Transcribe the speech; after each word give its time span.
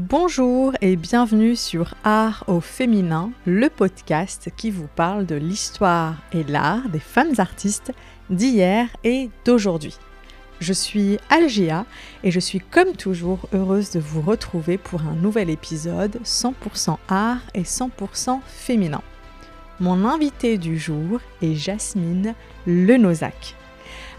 Bonjour 0.00 0.74
et 0.80 0.94
bienvenue 0.94 1.56
sur 1.56 1.96
Art 2.04 2.44
au 2.46 2.60
féminin, 2.60 3.32
le 3.46 3.68
podcast 3.68 4.48
qui 4.56 4.70
vous 4.70 4.86
parle 4.94 5.26
de 5.26 5.34
l'histoire 5.34 6.14
et 6.32 6.44
l'art 6.44 6.88
des 6.88 7.00
femmes 7.00 7.34
artistes 7.38 7.92
d'hier 8.30 8.86
et 9.02 9.28
d'aujourd'hui. 9.44 9.96
Je 10.60 10.72
suis 10.72 11.18
Algia 11.30 11.84
et 12.22 12.30
je 12.30 12.38
suis 12.38 12.60
comme 12.60 12.92
toujours 12.92 13.48
heureuse 13.52 13.90
de 13.90 13.98
vous 13.98 14.20
retrouver 14.20 14.78
pour 14.78 15.02
un 15.02 15.16
nouvel 15.16 15.50
épisode 15.50 16.20
100% 16.22 16.96
art 17.08 17.42
et 17.54 17.62
100% 17.62 18.38
féminin. 18.46 19.02
Mon 19.80 20.04
invité 20.04 20.58
du 20.58 20.78
jour 20.78 21.18
est 21.42 21.56
Jasmine 21.56 22.36
Lenozac. 22.68 23.56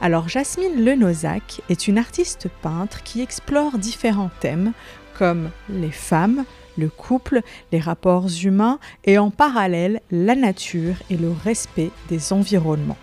Alors 0.02 0.30
Jasmine 0.30 0.84
Lenozac 0.84 1.62
est 1.70 1.88
une 1.88 1.98
artiste 1.98 2.48
peintre 2.62 3.04
qui 3.04 3.22
explore 3.22 3.78
différents 3.78 4.32
thèmes 4.40 4.72
comme 5.20 5.50
les 5.70 5.92
femmes, 5.92 6.46
le 6.78 6.88
couple, 6.88 7.42
les 7.74 7.80
rapports 7.80 8.28
humains 8.42 8.80
et 9.04 9.18
en 9.18 9.32
parallèle 9.32 10.00
la 10.12 10.34
nature 10.34 10.96
et 11.10 11.18
le 11.18 11.30
respect 11.30 11.92
des 12.08 12.32
environnements. 12.32 12.98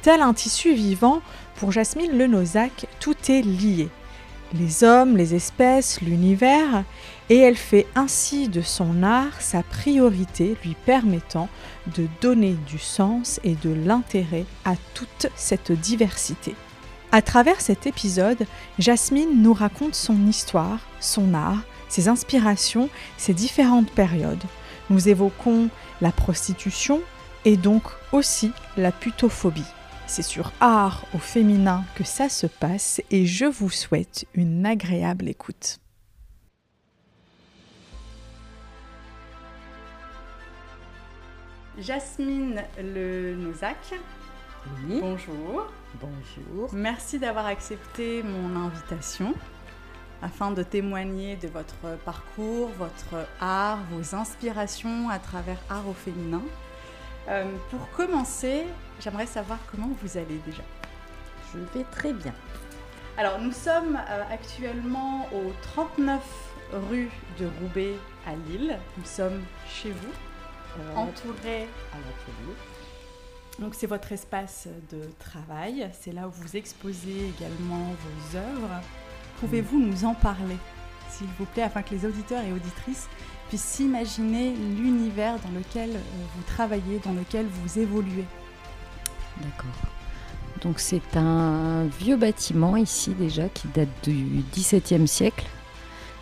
Tel 0.00 0.22
un 0.22 0.32
tissu 0.32 0.72
vivant, 0.72 1.20
pour 1.56 1.70
Jasmine 1.70 2.16
Lenozac, 2.16 2.86
tout 3.00 3.14
est 3.28 3.42
lié. 3.42 3.88
Les 4.54 4.82
hommes, 4.82 5.18
les 5.18 5.34
espèces, 5.34 6.00
l'univers, 6.00 6.84
et 7.28 7.36
elle 7.36 7.56
fait 7.56 7.86
ainsi 7.94 8.48
de 8.48 8.62
son 8.62 9.02
art 9.02 9.40
sa 9.40 9.62
priorité 9.62 10.56
lui 10.64 10.74
permettant 10.86 11.50
de 11.94 12.06
donner 12.22 12.56
du 12.66 12.78
sens 12.78 13.40
et 13.44 13.56
de 13.56 13.70
l'intérêt 13.70 14.46
à 14.64 14.74
toute 14.94 15.28
cette 15.36 15.72
diversité. 15.72 16.54
À 17.14 17.20
travers 17.20 17.60
cet 17.60 17.86
épisode, 17.86 18.46
Jasmine 18.78 19.42
nous 19.42 19.52
raconte 19.52 19.94
son 19.94 20.26
histoire, 20.26 20.78
son 20.98 21.34
art, 21.34 21.62
ses 21.90 22.08
inspirations, 22.08 22.88
ses 23.18 23.34
différentes 23.34 23.90
périodes. 23.90 24.42
Nous 24.88 25.10
évoquons 25.10 25.68
la 26.00 26.10
prostitution 26.10 27.02
et 27.44 27.58
donc 27.58 27.82
aussi 28.12 28.50
la 28.78 28.92
putophobie. 28.92 29.62
C'est 30.06 30.22
sur 30.22 30.52
art 30.60 31.04
au 31.14 31.18
féminin 31.18 31.84
que 31.96 32.02
ça 32.02 32.30
se 32.30 32.46
passe 32.46 33.02
et 33.10 33.26
je 33.26 33.44
vous 33.44 33.68
souhaite 33.68 34.24
une 34.32 34.64
agréable 34.64 35.28
écoute. 35.28 35.80
Jasmine 41.76 42.62
Le 42.78 43.34
Nozac. 43.36 44.00
Bonjour. 44.88 45.66
Bonjour. 46.00 46.72
Merci 46.72 47.18
d'avoir 47.18 47.46
accepté 47.46 48.22
mon 48.22 48.56
invitation 48.66 49.34
afin 50.22 50.50
de 50.52 50.62
témoigner 50.62 51.36
de 51.36 51.48
votre 51.48 51.74
parcours, 52.04 52.70
votre 52.78 53.26
art, 53.40 53.78
vos 53.90 54.14
inspirations 54.14 55.08
à 55.10 55.18
travers 55.18 55.58
art 55.68 55.86
au 55.88 55.92
féminin. 55.92 56.42
Euh, 57.28 57.44
pour 57.70 57.90
commencer, 57.90 58.64
j'aimerais 59.00 59.26
savoir 59.26 59.58
comment 59.70 59.90
vous 60.02 60.16
allez 60.16 60.38
déjà. 60.46 60.62
Je 61.52 61.58
vais 61.78 61.84
très 61.84 62.12
bien. 62.12 62.34
Alors, 63.18 63.38
nous 63.40 63.52
sommes 63.52 63.96
euh, 64.08 64.22
actuellement 64.32 65.28
au 65.34 65.52
39 65.62 66.20
rue 66.90 67.10
de 67.38 67.46
Roubaix 67.60 67.94
à 68.26 68.34
Lille. 68.48 68.78
Nous 68.96 69.04
sommes 69.04 69.42
chez 69.68 69.90
vous, 69.90 70.12
Euh, 70.80 70.96
entourés. 70.96 71.68
à 71.92 71.98
l'atelier. 71.98 72.56
Donc, 73.62 73.76
c'est 73.76 73.86
votre 73.86 74.10
espace 74.10 74.66
de 74.90 74.98
travail. 75.20 75.88
C'est 76.00 76.10
là 76.10 76.26
où 76.26 76.32
vous 76.32 76.56
exposez 76.56 77.30
également 77.38 77.94
vos 78.02 78.36
œuvres. 78.36 78.80
Pouvez-vous 79.38 79.78
nous 79.78 80.04
en 80.04 80.14
parler, 80.14 80.56
s'il 81.08 81.28
vous 81.38 81.44
plaît, 81.44 81.62
afin 81.62 81.82
que 81.82 81.94
les 81.94 82.04
auditeurs 82.04 82.42
et 82.42 82.52
auditrices 82.52 83.08
puissent 83.48 83.62
s'imaginer 83.62 84.50
l'univers 84.50 85.36
dans 85.38 85.56
lequel 85.56 85.90
euh, 85.90 86.00
vous 86.34 86.42
travaillez, 86.42 87.00
dans 87.04 87.12
lequel 87.12 87.46
vous 87.46 87.78
évoluez? 87.78 88.24
D'accord. 89.40 89.90
Donc 90.62 90.80
c'est 90.80 91.16
un 91.16 91.84
vieux 92.00 92.16
bâtiment 92.16 92.76
ici 92.76 93.10
déjà 93.14 93.48
qui 93.48 93.68
date 93.68 93.88
du 94.02 94.42
XVIIe 94.52 95.06
siècle. 95.06 95.46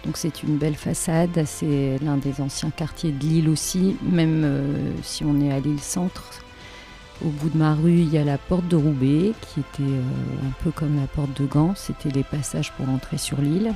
Donc 0.04 0.18
c'est 0.18 0.42
une 0.42 0.58
belle 0.58 0.76
façade, 0.76 1.44
c'est 1.46 1.98
l'un 2.02 2.18
des 2.18 2.42
anciens 2.42 2.70
quartiers 2.70 3.12
de 3.12 3.24
Lille 3.24 3.48
aussi, 3.48 3.96
même 4.02 4.42
euh, 4.44 4.92
si 5.02 5.24
on 5.24 5.40
est 5.40 5.52
à 5.52 5.58
Lille 5.58 5.80
Centre. 5.80 6.42
Au 7.22 7.28
bout 7.28 7.50
de 7.50 7.58
ma 7.58 7.74
rue, 7.74 7.98
il 7.98 8.10
y 8.10 8.16
a 8.16 8.24
la 8.24 8.38
porte 8.38 8.66
de 8.68 8.76
Roubaix 8.76 9.34
qui 9.42 9.60
était 9.60 9.82
euh, 9.82 10.48
un 10.48 10.52
peu 10.62 10.70
comme 10.70 10.96
la 10.96 11.06
porte 11.06 11.38
de 11.38 11.46
Gand, 11.46 11.74
c'était 11.76 12.08
les 12.08 12.22
passages 12.22 12.72
pour 12.72 12.88
entrer 12.88 13.18
sur 13.18 13.42
l'île. 13.42 13.74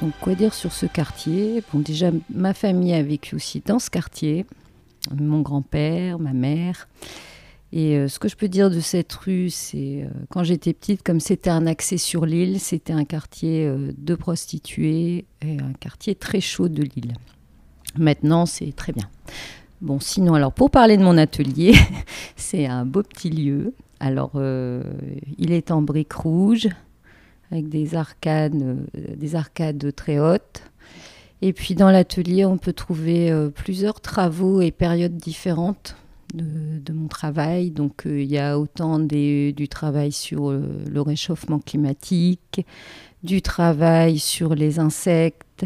Donc 0.00 0.12
quoi 0.20 0.34
dire 0.34 0.52
sur 0.52 0.72
ce 0.72 0.86
quartier? 0.86 1.62
Bon 1.72 1.78
déjà 1.78 2.10
ma 2.34 2.52
famille 2.52 2.92
a 2.92 3.04
vécu 3.04 3.36
aussi 3.36 3.62
dans 3.64 3.78
ce 3.78 3.88
quartier, 3.88 4.46
mon 5.14 5.42
grand-père, 5.42 6.18
ma 6.18 6.32
mère. 6.32 6.88
Et 7.72 7.96
euh, 7.96 8.08
ce 8.08 8.18
que 8.18 8.28
je 8.28 8.34
peux 8.34 8.48
dire 8.48 8.68
de 8.68 8.80
cette 8.80 9.12
rue, 9.12 9.48
c'est 9.50 10.02
euh, 10.02 10.08
quand 10.28 10.42
j'étais 10.42 10.72
petite, 10.72 11.04
comme 11.04 11.20
c'était 11.20 11.50
un 11.50 11.68
accès 11.68 11.98
sur 11.98 12.26
l'île, 12.26 12.58
c'était 12.58 12.92
un 12.92 13.04
quartier 13.04 13.72
de 13.96 14.14
prostituées 14.16 15.24
et 15.40 15.58
un 15.60 15.72
quartier 15.78 16.16
très 16.16 16.40
chaud 16.40 16.68
de 16.68 16.82
l'île. 16.82 17.14
Maintenant, 17.96 18.44
c'est 18.44 18.74
très 18.74 18.92
bien. 18.92 19.08
Bon, 19.80 19.98
sinon, 19.98 20.34
alors 20.34 20.52
pour 20.52 20.70
parler 20.70 20.98
de 20.98 21.02
mon 21.02 21.16
atelier, 21.16 21.74
c'est 22.36 22.66
un 22.66 22.84
beau 22.84 23.02
petit 23.02 23.30
lieu. 23.30 23.72
Alors, 23.98 24.32
euh, 24.34 24.82
il 25.38 25.52
est 25.52 25.70
en 25.70 25.80
briques 25.80 26.12
rouges 26.12 26.68
avec 27.50 27.68
des 27.70 27.94
arcades, 27.94 28.54
euh, 28.62 28.76
des 29.16 29.36
arcades 29.36 29.94
très 29.94 30.18
hautes. 30.18 30.62
Et 31.40 31.54
puis 31.54 31.74
dans 31.74 31.90
l'atelier, 31.90 32.44
on 32.44 32.58
peut 32.58 32.74
trouver 32.74 33.30
euh, 33.30 33.48
plusieurs 33.48 34.02
travaux 34.02 34.60
et 34.60 34.70
périodes 34.70 35.16
différentes 35.16 35.96
de, 36.34 36.92
mon 36.92 37.08
travail. 37.08 37.70
Donc 37.70 38.02
il 38.04 38.30
y 38.30 38.38
a 38.38 38.58
autant 38.58 38.98
du 38.98 39.68
travail 39.70 40.12
sur 40.12 40.52
le 40.52 41.00
réchauffement 41.00 41.58
climatique, 41.58 42.66
du 43.22 43.40
travail 43.40 44.18
sur 44.18 44.54
les 44.54 44.78
insectes, 44.78 45.64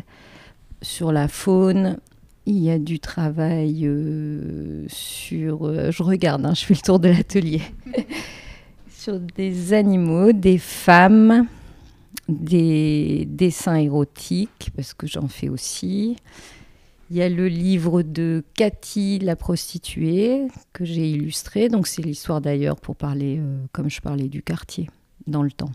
sur 0.83 1.11
la 1.11 1.27
faune. 1.27 1.99
Il 2.47 2.59
y 2.59 2.71
a 2.71 2.79
du 2.79 3.01
travail 3.01 3.87
euh, 3.87 4.85
sur... 4.89 5.67
euh, 5.67 5.91
je 5.91 6.03
regarde, 6.03 6.45
hein, 6.45 6.53
je 6.55 6.65
fais 6.65 6.75
le 6.75 6.81
tour 6.81 6.99
de 6.99 7.09
l'atelier. 7.09 7.63
sur 8.91 9.19
des 9.19 9.73
animaux, 9.73 10.33
des 10.33 10.59
femmes, 10.59 11.47
des 12.29 13.27
dessins 13.27 13.77
érotiques, 13.77 14.71
parce 14.77 14.93
que 14.93 15.07
j'en 15.07 15.29
fais 15.29 15.49
aussi. 15.49 16.17
Il 17.11 17.17
y 17.17 17.23
a 17.23 17.29
le 17.29 17.49
livre 17.49 18.03
de 18.03 18.43
Cathy, 18.55 19.19
la 19.19 19.37
prostituée, 19.37 20.49
que 20.73 20.85
j'ai 20.85 21.09
illustré. 21.11 21.69
Donc 21.69 21.87
c'est 21.87 22.03
l'histoire 22.03 22.41
d'ailleurs 22.41 22.77
pour 22.77 22.97
parler, 22.97 23.39
euh, 23.39 23.65
comme 23.73 23.91
je 23.91 24.01
parlais 24.01 24.29
du 24.29 24.43
quartier, 24.43 24.89
dans 25.27 25.43
le 25.43 25.53
temps. 25.53 25.73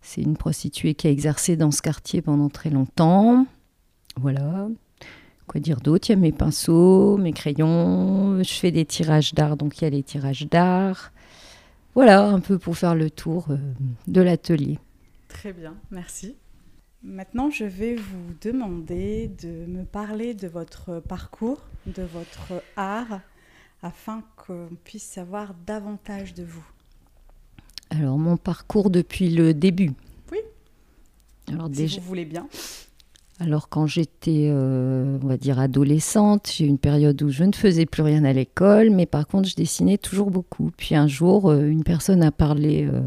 C'est 0.00 0.22
une 0.22 0.36
prostituée 0.36 0.94
qui 0.94 1.06
a 1.06 1.10
exercé 1.10 1.56
dans 1.56 1.70
ce 1.70 1.82
quartier 1.82 2.22
pendant 2.22 2.48
très 2.48 2.70
longtemps. 2.70 3.46
Voilà. 4.16 4.68
Quoi 5.48 5.60
dire 5.60 5.80
d'autre 5.80 6.10
Il 6.10 6.12
y 6.12 6.16
a 6.16 6.18
mes 6.18 6.32
pinceaux, 6.32 7.16
mes 7.16 7.32
crayons. 7.32 8.42
Je 8.42 8.52
fais 8.52 8.70
des 8.70 8.84
tirages 8.84 9.32
d'art, 9.34 9.56
donc 9.56 9.78
il 9.78 9.84
y 9.84 9.86
a 9.86 9.90
les 9.90 10.02
tirages 10.02 10.46
d'art. 10.46 11.10
Voilà, 11.94 12.26
un 12.26 12.40
peu 12.40 12.58
pour 12.58 12.76
faire 12.76 12.94
le 12.94 13.10
tour 13.10 13.46
euh, 13.50 13.56
de 14.06 14.20
l'atelier. 14.20 14.78
Très 15.26 15.52
bien, 15.52 15.74
merci. 15.90 16.36
Maintenant, 17.02 17.50
je 17.50 17.64
vais 17.64 17.94
vous 17.94 18.34
demander 18.42 19.30
de 19.42 19.66
me 19.66 19.84
parler 19.84 20.34
de 20.34 20.48
votre 20.48 21.00
parcours, 21.00 21.62
de 21.86 22.02
votre 22.02 22.62
art, 22.76 23.20
afin 23.82 24.22
qu'on 24.36 24.68
puisse 24.84 25.04
savoir 25.04 25.54
davantage 25.66 26.34
de 26.34 26.44
vous. 26.44 26.66
Alors, 27.90 28.18
mon 28.18 28.36
parcours 28.36 28.90
depuis 28.90 29.30
le 29.30 29.54
début. 29.54 29.92
Oui. 30.30 30.38
Alors, 31.50 31.66
Si 31.66 31.72
déjà, 31.72 32.00
vous 32.00 32.06
voulez 32.06 32.26
bien. 32.26 32.48
Alors 33.40 33.68
quand 33.68 33.86
j'étais, 33.86 34.48
euh, 34.50 35.18
on 35.22 35.26
va 35.26 35.36
dire, 35.36 35.58
adolescente, 35.60 36.50
j'ai 36.56 36.64
eu 36.64 36.68
une 36.68 36.78
période 36.78 37.22
où 37.22 37.28
je 37.28 37.44
ne 37.44 37.52
faisais 37.54 37.86
plus 37.86 38.02
rien 38.02 38.24
à 38.24 38.32
l'école, 38.32 38.90
mais 38.90 39.06
par 39.06 39.26
contre, 39.28 39.48
je 39.48 39.54
dessinais 39.54 39.96
toujours 39.98 40.30
beaucoup. 40.30 40.70
Puis 40.76 40.94
un 40.96 41.06
jour, 41.06 41.50
euh, 41.50 41.68
une 41.68 41.84
personne 41.84 42.22
a 42.22 42.32
parlé 42.32 42.88
euh, 42.92 43.00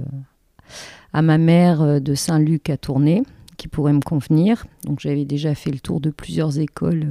à 1.12 1.22
ma 1.22 1.38
mère 1.38 2.00
de 2.00 2.16
Saint-Luc 2.16 2.70
à 2.70 2.78
Tournai, 2.78 3.24
qui 3.58 3.68
pourrait 3.68 3.92
me 3.94 4.00
convenir. 4.02 4.66
Donc, 4.86 5.02
j'avais 5.02 5.26
déjà 5.26 5.54
fait 5.54 5.72
le 5.72 5.80
tour 5.80 6.00
de 6.00 6.10
plusieurs 6.10 6.60
écoles 6.60 7.06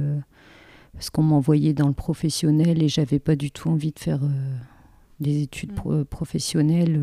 parce 0.93 1.09
qu'on 1.11 1.23
m'envoyait 1.23 1.73
dans 1.73 1.87
le 1.87 1.93
professionnel 1.93 2.81
et 2.83 2.89
j'avais 2.89 3.19
pas 3.19 3.35
du 3.35 3.51
tout 3.51 3.69
envie 3.69 3.91
de 3.91 3.99
faire 3.99 4.19
des 5.19 5.43
études 5.43 5.73
pro- 5.73 6.03
professionnelles 6.03 6.99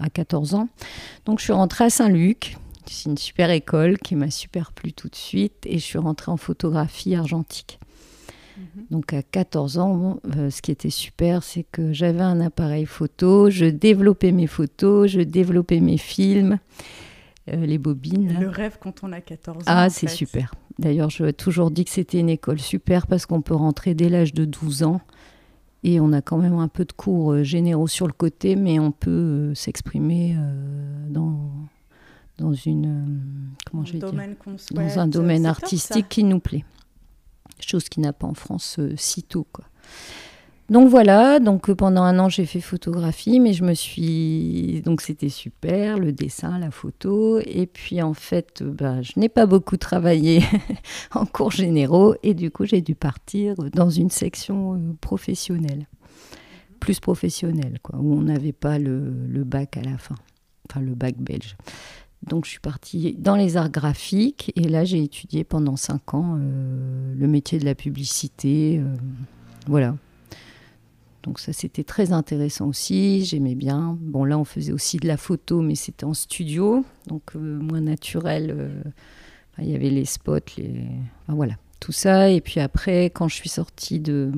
à 0.00 0.08
14 0.10 0.54
ans. 0.54 0.68
Donc, 1.26 1.38
je 1.38 1.44
suis 1.44 1.52
rentrée 1.52 1.84
à 1.84 1.90
Saint-Luc. 1.90 2.56
C'est 2.86 3.08
une 3.08 3.18
super 3.18 3.50
école 3.50 3.98
qui 3.98 4.14
m'a 4.14 4.30
super 4.30 4.72
plu 4.72 4.92
tout 4.92 5.08
de 5.08 5.16
suite 5.16 5.66
et 5.66 5.78
je 5.78 5.84
suis 5.84 5.98
rentrée 5.98 6.30
en 6.30 6.36
photographie 6.36 7.14
argentique. 7.14 7.78
Mhm. 8.56 8.84
Donc 8.90 9.12
à 9.12 9.22
14 9.22 9.78
ans, 9.78 10.20
euh, 10.36 10.50
ce 10.50 10.62
qui 10.62 10.70
était 10.70 10.90
super, 10.90 11.42
c'est 11.42 11.64
que 11.64 11.92
j'avais 11.92 12.20
un 12.20 12.40
appareil 12.40 12.86
photo, 12.86 13.50
je 13.50 13.66
développais 13.66 14.32
mes 14.32 14.46
photos, 14.46 15.10
je 15.10 15.20
développais 15.20 15.80
mes 15.80 15.98
films. 15.98 16.58
les 17.46 17.76
bobines. 17.76 18.38
Le 18.40 18.48
rêve 18.48 18.78
quand 18.80 19.04
on 19.04 19.12
a 19.12 19.20
14 19.20 19.58
ans. 19.58 19.62
Ah, 19.66 19.90
c'est 19.90 20.08
super. 20.08 20.54
D'ailleurs, 20.78 21.10
je 21.10 21.30
toujours 21.30 21.70
dit 21.70 21.84
que 21.84 21.90
c'était 21.90 22.18
une 22.18 22.30
école 22.30 22.58
super 22.58 23.06
parce 23.06 23.26
qu'on 23.26 23.42
peut 23.42 23.54
rentrer 23.54 23.94
dès 23.94 24.08
l'âge 24.08 24.32
de 24.32 24.46
12 24.46 24.82
ans 24.82 25.02
et 25.82 26.00
on 26.00 26.14
a 26.14 26.22
quand 26.22 26.38
même 26.38 26.54
un 26.54 26.68
peu 26.68 26.86
de 26.86 26.92
cours 26.92 27.44
généraux 27.44 27.86
sur 27.86 28.06
le 28.06 28.14
côté, 28.14 28.56
mais 28.56 28.78
on 28.78 28.92
peut 28.92 29.52
s'exprimer 29.54 30.34
dans, 31.10 31.50
dans, 32.38 32.52
une, 32.52 33.52
comment 33.70 33.84
un 33.84 33.98
domaine 33.98 34.36
dans 34.72 34.98
un 34.98 35.06
domaine 35.06 35.46
artistique 35.46 36.08
qui 36.08 36.24
nous 36.24 36.40
plaît. 36.40 36.64
Chose 37.60 37.88
qui 37.88 38.00
n'a 38.00 38.12
pas 38.12 38.26
en 38.26 38.34
France 38.34 38.80
sitôt. 38.96 39.46
Quoi. 39.52 39.64
Donc 40.70 40.88
voilà, 40.88 41.40
donc 41.40 41.68
euh, 41.68 41.74
pendant 41.74 42.02
un 42.02 42.18
an 42.18 42.30
j'ai 42.30 42.46
fait 42.46 42.60
photographie, 42.62 43.38
mais 43.38 43.52
je 43.52 43.64
me 43.64 43.74
suis 43.74 44.80
donc 44.82 45.02
c'était 45.02 45.28
super 45.28 45.98
le 45.98 46.10
dessin, 46.10 46.58
la 46.58 46.70
photo, 46.70 47.38
et 47.38 47.66
puis 47.66 48.00
en 48.00 48.14
fait 48.14 48.62
euh, 48.62 48.70
ben, 48.70 49.02
je 49.02 49.12
n'ai 49.16 49.28
pas 49.28 49.44
beaucoup 49.44 49.76
travaillé 49.76 50.42
en 51.14 51.26
cours 51.26 51.50
généraux 51.50 52.14
et 52.22 52.32
du 52.32 52.50
coup 52.50 52.64
j'ai 52.64 52.80
dû 52.80 52.94
partir 52.94 53.56
dans 53.74 53.90
une 53.90 54.08
section 54.08 54.74
euh, 54.74 54.78
professionnelle, 55.02 55.86
plus 56.80 56.98
professionnelle 56.98 57.78
quoi, 57.82 57.98
où 57.98 58.14
on 58.14 58.22
n'avait 58.22 58.52
pas 58.52 58.78
le, 58.78 59.44
bac 59.44 59.76
à 59.76 59.82
la 59.82 59.98
fin, 59.98 60.16
enfin 60.70 60.80
le 60.80 60.94
bac 60.94 61.16
belge. 61.18 61.56
Donc 62.26 62.44
je 62.44 62.50
suis 62.50 62.60
partie 62.60 63.14
dans 63.18 63.36
les 63.36 63.56
arts 63.56 63.70
graphiques 63.70 64.52
et 64.56 64.68
là 64.68 64.84
j'ai 64.84 65.02
étudié 65.02 65.44
pendant 65.44 65.76
cinq 65.76 66.14
ans 66.14 66.36
le 66.36 67.26
métier 67.26 67.58
de 67.58 67.64
la 67.64 67.74
publicité, 67.74 68.80
voilà. 69.66 69.94
Donc 71.24 71.40
ça, 71.40 71.54
c'était 71.54 71.84
très 71.84 72.12
intéressant 72.12 72.68
aussi, 72.68 73.24
j'aimais 73.24 73.54
bien. 73.54 73.96
Bon, 73.98 74.24
là, 74.24 74.38
on 74.38 74.44
faisait 74.44 74.72
aussi 74.72 74.98
de 74.98 75.08
la 75.08 75.16
photo, 75.16 75.62
mais 75.62 75.74
c'était 75.74 76.04
en 76.04 76.12
studio, 76.12 76.84
donc 77.06 77.22
euh, 77.34 77.38
moins 77.38 77.80
naturel. 77.80 78.54
Euh, 78.54 78.82
il 79.58 79.70
y 79.70 79.74
avait 79.74 79.88
les 79.88 80.04
spots, 80.04 80.38
les... 80.58 80.82
voilà, 81.28 81.54
tout 81.80 81.92
ça. 81.92 82.28
Et 82.28 82.42
puis 82.42 82.60
après, 82.60 83.06
quand 83.06 83.28
je 83.28 83.36
suis 83.36 83.48
sortie 83.48 84.00
de, 84.00 84.32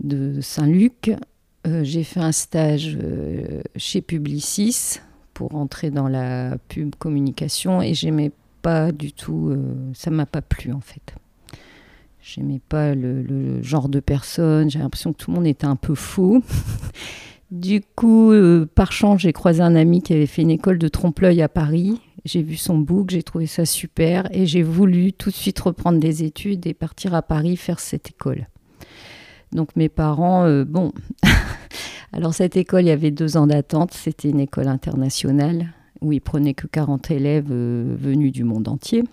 de 0.00 0.42
Saint-Luc, 0.42 1.12
euh, 1.66 1.84
j'ai 1.84 2.04
fait 2.04 2.20
un 2.20 2.32
stage 2.32 2.98
chez 3.76 4.02
Publicis 4.02 4.98
pour 5.36 5.54
entrer 5.54 5.90
dans 5.90 6.08
la 6.08 6.56
pub 6.68 6.94
communication 6.94 7.82
et 7.82 7.92
j'aimais 7.92 8.32
pas 8.62 8.90
du 8.90 9.12
tout, 9.12 9.54
ça 9.92 10.10
m'a 10.10 10.24
pas 10.24 10.40
plu 10.40 10.72
en 10.72 10.80
fait. 10.80 11.14
J'aimais 12.28 12.60
pas 12.68 12.96
le, 12.96 13.62
genre 13.62 13.88
de 13.88 14.00
personne. 14.00 14.68
J'ai 14.68 14.80
l'impression 14.80 15.12
que 15.12 15.18
tout 15.18 15.30
le 15.30 15.36
monde 15.36 15.46
était 15.46 15.66
un 15.66 15.76
peu 15.76 15.94
faux. 15.94 16.42
du 17.52 17.82
coup, 17.94 18.32
euh, 18.32 18.66
par 18.74 18.90
chance, 18.90 19.20
j'ai 19.20 19.32
croisé 19.32 19.62
un 19.62 19.76
ami 19.76 20.02
qui 20.02 20.12
avait 20.12 20.26
fait 20.26 20.42
une 20.42 20.50
école 20.50 20.78
de 20.78 20.88
trompe-l'œil 20.88 21.40
à 21.40 21.48
Paris. 21.48 22.00
J'ai 22.24 22.42
vu 22.42 22.56
son 22.56 22.78
book, 22.78 23.10
j'ai 23.10 23.22
trouvé 23.22 23.46
ça 23.46 23.64
super 23.64 24.26
et 24.32 24.44
j'ai 24.44 24.64
voulu 24.64 25.12
tout 25.12 25.30
de 25.30 25.36
suite 25.36 25.60
reprendre 25.60 26.00
des 26.00 26.24
études 26.24 26.66
et 26.66 26.74
partir 26.74 27.14
à 27.14 27.22
Paris 27.22 27.56
faire 27.56 27.78
cette 27.78 28.10
école. 28.10 28.48
Donc 29.52 29.76
mes 29.76 29.88
parents, 29.88 30.46
euh, 30.46 30.64
bon, 30.64 30.92
alors 32.12 32.34
cette 32.34 32.56
école, 32.56 32.82
il 32.82 32.88
y 32.88 32.90
avait 32.90 33.10
deux 33.10 33.36
ans 33.36 33.46
d'attente, 33.46 33.92
c'était 33.92 34.30
une 34.30 34.40
école 34.40 34.68
internationale 34.68 35.72
où 36.00 36.12
ils 36.12 36.20
prenaient 36.20 36.54
que 36.54 36.66
40 36.66 37.10
élèves 37.10 37.48
euh, 37.50 37.96
venus 37.98 38.32
du 38.32 38.44
monde 38.44 38.68
entier. 38.68 39.04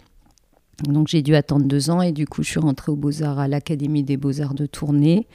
Donc 0.84 1.07
j'ai 1.07 1.22
dû 1.22 1.36
attendre 1.36 1.66
deux 1.66 1.90
ans 1.90 2.01
et 2.01 2.12
du 2.12 2.28
coup 2.28 2.44
je 2.44 2.50
suis 2.50 2.60
rentrée 2.60 2.92
aux 2.92 2.95
Beaux-Arts 2.95 3.40
à 3.40 3.48
l'Académie 3.48 4.04
des 4.04 4.18
Beaux-Arts 4.18 4.56
de 4.56 4.66
Tournai 4.66 5.28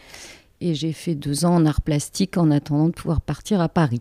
et 0.60 0.74
j'ai 0.74 0.92
fait 0.92 1.14
deux 1.14 1.44
ans 1.44 1.54
en 1.54 1.66
art 1.66 1.80
plastique 1.80 2.36
en 2.36 2.50
attendant 2.50 2.88
de 2.88 2.92
pouvoir 2.92 3.20
partir 3.20 3.60
à 3.60 3.68
Paris. 3.68 4.00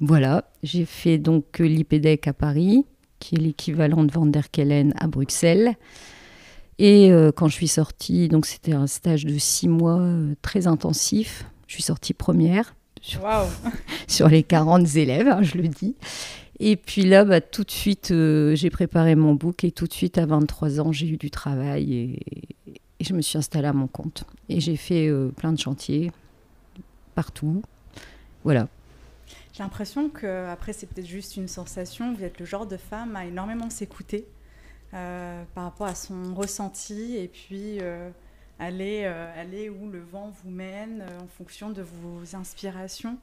Voilà, 0.00 0.50
j'ai 0.62 0.84
fait 0.84 1.18
donc 1.18 1.58
l'IPEDEC 1.58 2.28
à 2.28 2.32
Paris, 2.32 2.84
qui 3.18 3.36
est 3.36 3.38
l'équivalent 3.38 4.04
de 4.04 4.12
Van 4.12 4.26
der 4.26 4.50
Kellen 4.50 4.92
à 4.98 5.06
Bruxelles. 5.06 5.74
Et 6.78 7.10
euh, 7.10 7.32
quand 7.32 7.48
je 7.48 7.54
suis 7.54 7.68
sortie, 7.68 8.28
donc 8.28 8.44
c'était 8.44 8.74
un 8.74 8.86
stage 8.86 9.24
de 9.24 9.38
six 9.38 9.68
mois 9.68 9.98
euh, 9.98 10.34
très 10.42 10.66
intensif. 10.66 11.46
Je 11.66 11.74
suis 11.74 11.82
sortie 11.82 12.14
première 12.14 12.74
sur, 13.00 13.22
sur 14.08 14.28
les 14.28 14.42
40 14.42 14.96
élèves, 14.96 15.28
hein, 15.28 15.42
je 15.42 15.58
le 15.58 15.68
dis. 15.68 15.94
Et 16.58 16.76
puis 16.76 17.02
là, 17.02 17.24
bah, 17.24 17.40
tout 17.40 17.64
de 17.64 17.70
suite, 17.70 18.10
euh, 18.10 18.54
j'ai 18.54 18.70
préparé 18.70 19.14
mon 19.14 19.34
book 19.34 19.64
et 19.64 19.70
tout 19.70 19.86
de 19.86 19.92
suite, 19.92 20.16
à 20.18 20.26
23 20.26 20.80
ans, 20.80 20.92
j'ai 20.92 21.08
eu 21.08 21.16
du 21.16 21.30
travail 21.30 21.94
et, 21.94 22.22
je 22.98 23.12
me 23.12 23.20
suis 23.20 23.36
installée 23.36 23.68
à 23.68 23.74
mon 23.74 23.88
compte. 23.88 24.24
Et 24.48 24.58
j'ai 24.58 24.76
fait 24.76 25.06
euh, 25.06 25.28
plein 25.28 25.52
de 25.52 25.58
chantiers 25.58 26.10
partout. 27.14 27.62
Voilà. 28.42 28.68
J'ai 29.52 29.62
l'impression 29.62 30.08
que, 30.08 30.48
après, 30.48 30.72
c'est 30.72 30.86
peut-être 30.86 31.06
juste 31.06 31.36
une 31.36 31.46
sensation, 31.46 32.14
vous 32.14 32.24
êtes 32.24 32.40
le 32.40 32.46
genre 32.46 32.66
de 32.66 32.78
femme 32.78 33.14
à 33.14 33.26
énormément 33.26 33.68
s'écouter 33.68 34.26
euh, 34.94 35.42
par 35.54 35.64
rapport 35.64 35.86
à 35.86 35.94
son 35.94 36.34
ressenti 36.34 37.16
et 37.16 37.28
puis 37.28 37.80
aller, 38.58 39.04
aller 39.04 39.68
où 39.68 39.88
le 39.90 40.00
vent 40.00 40.30
vous 40.42 40.50
mène 40.50 41.04
en 41.22 41.26
fonction 41.26 41.70
de 41.70 41.82
vos 41.82 42.36
inspirations. 42.36 43.18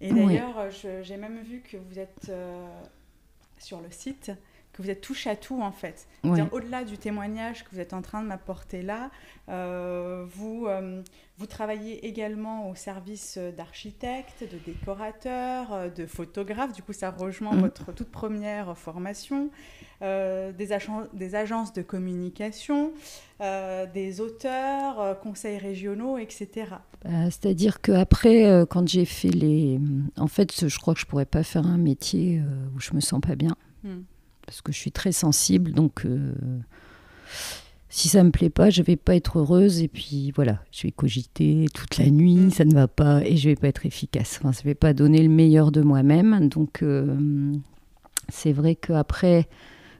Et 0.00 0.12
d'ailleurs, 0.12 0.58
euh, 0.58 1.02
j'ai 1.02 1.16
même 1.16 1.40
vu 1.42 1.60
que 1.60 1.76
vous 1.76 1.98
êtes 1.98 2.28
euh, 2.28 2.66
sur 3.58 3.80
le 3.80 3.90
site, 3.90 4.30
que 4.76 4.82
vous 4.82 4.90
êtes 4.90 5.00
touche 5.00 5.26
à 5.26 5.36
tout 5.36 5.62
en 5.62 5.72
fait. 5.72 6.06
Au-delà 6.24 6.84
du 6.84 6.98
témoignage 6.98 7.64
que 7.64 7.70
vous 7.72 7.80
êtes 7.80 7.92
en 7.92 8.02
train 8.02 8.22
de 8.22 8.26
m'apporter 8.26 8.82
là, 8.82 9.10
euh, 9.48 10.24
vous, 10.28 10.66
vous 11.38 11.46
travaillez 11.46 12.06
également 12.06 12.68
au 12.68 12.74
service 12.74 13.38
d'architectes, 13.56 14.42
de 14.42 14.58
décorateurs, 14.64 15.90
de 15.94 16.06
photographes. 16.06 16.72
Du 16.72 16.82
coup, 16.82 16.92
ça 16.92 17.10
rejoint 17.10 17.54
mm. 17.54 17.60
votre 17.60 17.92
toute 17.92 18.10
première 18.10 18.76
formation. 18.76 19.50
Euh, 20.02 20.52
des, 20.52 20.68
des, 21.14 21.34
agences 21.34 21.72
de 21.72 21.80
communication, 21.80 22.92
euh, 23.40 23.86
des 23.94 24.20
auteurs, 24.20 25.00
euh, 25.00 25.14
conseils 25.14 25.56
régionaux, 25.56 26.18
etc. 26.18 26.48
Bah, 27.02 27.30
c'est-à-dire 27.30 27.80
qu'après, 27.80 28.66
quand 28.68 28.86
j'ai 28.86 29.06
fait 29.06 29.30
les... 29.30 29.80
En 30.18 30.26
fait, 30.26 30.68
je 30.68 30.78
crois 30.78 30.92
que 30.92 31.00
je 31.00 31.06
ne 31.06 31.10
pourrais 31.10 31.24
pas 31.24 31.42
faire 31.42 31.66
un 31.66 31.78
métier 31.78 32.42
où 32.74 32.80
je 32.80 32.92
me 32.92 33.00
sens 33.00 33.22
pas 33.22 33.36
bien, 33.36 33.56
hmm. 33.84 34.00
Parce 34.46 34.62
que 34.62 34.72
je 34.72 34.78
suis 34.78 34.92
très 34.92 35.12
sensible, 35.12 35.72
donc 35.72 36.06
si 37.88 38.08
ça 38.08 38.22
me 38.22 38.30
plaît 38.30 38.50
pas, 38.50 38.70
je 38.70 38.82
vais 38.82 38.96
pas 38.96 39.16
être 39.16 39.38
heureuse 39.38 39.80
et 39.82 39.88
puis 39.88 40.32
voilà, 40.34 40.60
je 40.70 40.84
vais 40.84 40.92
cogiter 40.92 41.66
toute 41.74 41.98
la 41.98 42.10
nuit, 42.10 42.36
hmm. 42.36 42.50
ça 42.50 42.64
ne 42.64 42.74
va 42.74 42.88
pas 42.88 43.22
et 43.24 43.36
je 43.36 43.48
vais 43.48 43.56
pas 43.56 43.68
être 43.68 43.86
efficace. 43.86 44.38
Enfin, 44.40 44.52
je 44.52 44.62
vais 44.62 44.74
pas 44.74 44.92
donner 44.92 45.22
le 45.22 45.28
meilleur 45.28 45.72
de 45.72 45.82
moi-même. 45.82 46.48
Donc 46.48 46.84
c'est 48.28 48.52
vrai 48.52 48.74
qu'après 48.74 49.48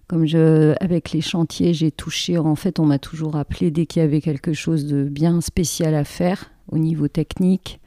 comme 0.09 0.25
je, 0.25 0.75
avec 0.81 1.11
les 1.11 1.21
chantiers, 1.21 1.75
j'ai 1.75 1.91
touché, 1.91 2.39
en 2.39 2.55
fait, 2.55 2.79
on 2.79 2.87
m'a 2.87 2.99
toujours 2.99 3.37
appelé 3.37 3.71
dès 3.71 3.87
qu'il 3.87 4.03
y 4.03 4.05
avait 4.05 4.21
quelque 4.21 4.53
chose 4.53 4.87
de 4.87 5.05
bien 5.05 5.41
spécial 5.41 5.95
à 5.95 6.05
faire 6.05 6.53
au 6.69 6.79
niveau 6.79 7.09
technique. 7.09 7.81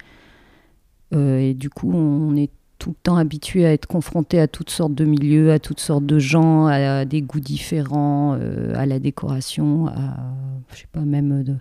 Euh, 1.14 1.40
et 1.40 1.54
du 1.54 1.70
coup, 1.70 1.92
on 1.94 2.36
est 2.36 2.52
tout 2.80 2.90
le 2.90 2.96
temps 2.96 3.18
habitué 3.18 3.66
à 3.66 3.74
être 3.74 3.86
confronté 3.86 4.40
à 4.40 4.48
toutes 4.48 4.70
sortes 4.70 4.96
de 4.96 5.06
milieux, 5.06 5.52
à 5.52 5.60
toutes 5.60 5.80
sortes 5.80 6.06
de 6.06 6.18
gens, 6.18 6.68
à, 6.68 7.06
des 7.06 7.22
goûts 7.22 7.40
différents, 7.40 8.36
euh, 8.40 8.74
à 8.76 8.86
la 8.86 9.00
décoration, 9.00 9.88
à, 9.88 10.18
je 10.74 10.80
sais 10.80 10.88
pas, 10.92 11.02
même 11.02 11.44
de, 11.44 11.56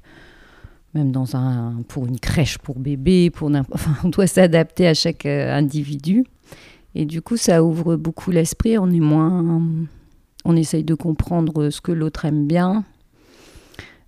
même 0.95 1.13
dans 1.13 1.37
un, 1.37 1.83
pour 1.89 2.07
une 2.07 2.19
crèche 2.19 2.59
pour 2.59 2.79
bébé, 2.79 3.31
pour 3.31 3.51
on 4.05 4.09
doit 4.09 4.27
s'adapter 4.27 4.87
à 4.87 4.95
chaque 4.95 5.27
euh, 5.27 5.53
individu. 5.53 6.25
Et 6.95 7.05
du 7.05 7.21
coup, 7.21 7.37
ça 7.37 7.63
ouvre 7.63 7.97
beaucoup 7.97 8.31
l'esprit. 8.31 8.79
On 8.79 8.91
est 8.91 9.01
moins 9.01 9.61
on 10.45 10.57
essaye 10.57 10.85
de 10.85 10.95
comprendre 10.95 11.69
ce 11.71 11.81
que 11.81 11.93
l'autre 11.93 12.25
aime 12.25 12.47
bien. 12.47 12.85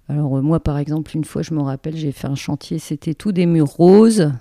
Alors 0.09 0.39
euh, 0.39 0.43
moi, 0.43 0.61
par 0.61 0.79
exemple, 0.79 1.15
une 1.15 1.25
fois, 1.25 1.43
je 1.43 1.55
me 1.55 1.61
rappelle, 1.61 1.97
j'ai 1.97 2.13
fait 2.13 2.27
un 2.27 2.35
chantier, 2.35 2.79
c'était 2.79 3.15
tout 3.15 3.31
des 3.31 3.47
murs 3.47 3.67
roses. 3.67 4.33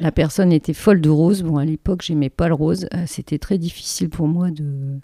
La 0.00 0.10
personne 0.10 0.50
était 0.50 0.72
folle 0.72 1.00
de 1.00 1.10
rose. 1.10 1.42
Bon, 1.42 1.58
à 1.58 1.64
l'époque, 1.64 2.02
j'aimais 2.02 2.30
pas 2.30 2.48
le 2.48 2.54
rose. 2.54 2.86
Euh, 2.94 3.04
c'était 3.06 3.38
très 3.38 3.58
difficile 3.58 4.08
pour 4.08 4.26
moi 4.26 4.50
de. 4.50 4.98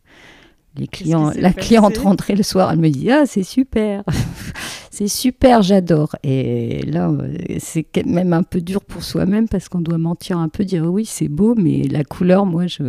Les 0.79 0.87
clients, 0.87 1.33
la 1.35 1.55
cliente 1.55 1.97
rentrait 1.97 2.35
le 2.35 2.43
soir, 2.43 2.71
elle 2.71 2.79
me 2.79 2.91
dit 2.91 3.11
ah 3.11 3.25
c'est 3.25 3.43
super, 3.43 4.05
c'est 4.91 5.09
super, 5.09 5.63
j'adore. 5.63 6.17
Et 6.23 6.83
là, 6.83 7.09
euh, 7.09 7.35
c'est 7.59 7.87
même 8.05 8.35
un 8.35 8.43
peu 8.43 8.61
dur 8.61 8.85
pour 8.85 9.03
soi-même 9.03 9.49
parce 9.49 9.71
qu'on 9.71 9.81
doit 9.81 9.97
mentir 9.97 10.37
un 10.37 10.51
peu, 10.51 10.67
dire 10.67 10.85
oui 10.85 11.07
c'est 11.07 11.29
beau, 11.29 11.55
mais 11.55 11.85
la 11.85 12.05
couleur, 12.05 12.45
moi, 12.45 12.67
je 12.67 12.83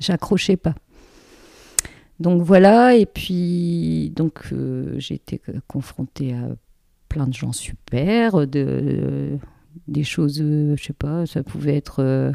j'accrochais 0.00 0.56
pas. 0.56 0.74
Donc 2.18 2.42
voilà, 2.42 2.96
et 2.96 3.06
puis 3.06 4.12
donc 4.16 4.48
euh, 4.52 4.94
j'ai 4.98 5.14
été 5.14 5.40
confrontée 5.68 6.32
à 6.32 6.48
plein 7.08 7.28
de 7.28 7.34
gens 7.34 7.52
super, 7.52 8.48
de, 8.48 9.38
des 9.88 10.04
choses, 10.04 10.40
euh, 10.40 10.76
je 10.76 10.84
sais 10.84 10.92
pas, 10.92 11.26
ça 11.26 11.42
pouvait 11.42 11.76
être 11.76 11.96
euh, 12.00 12.32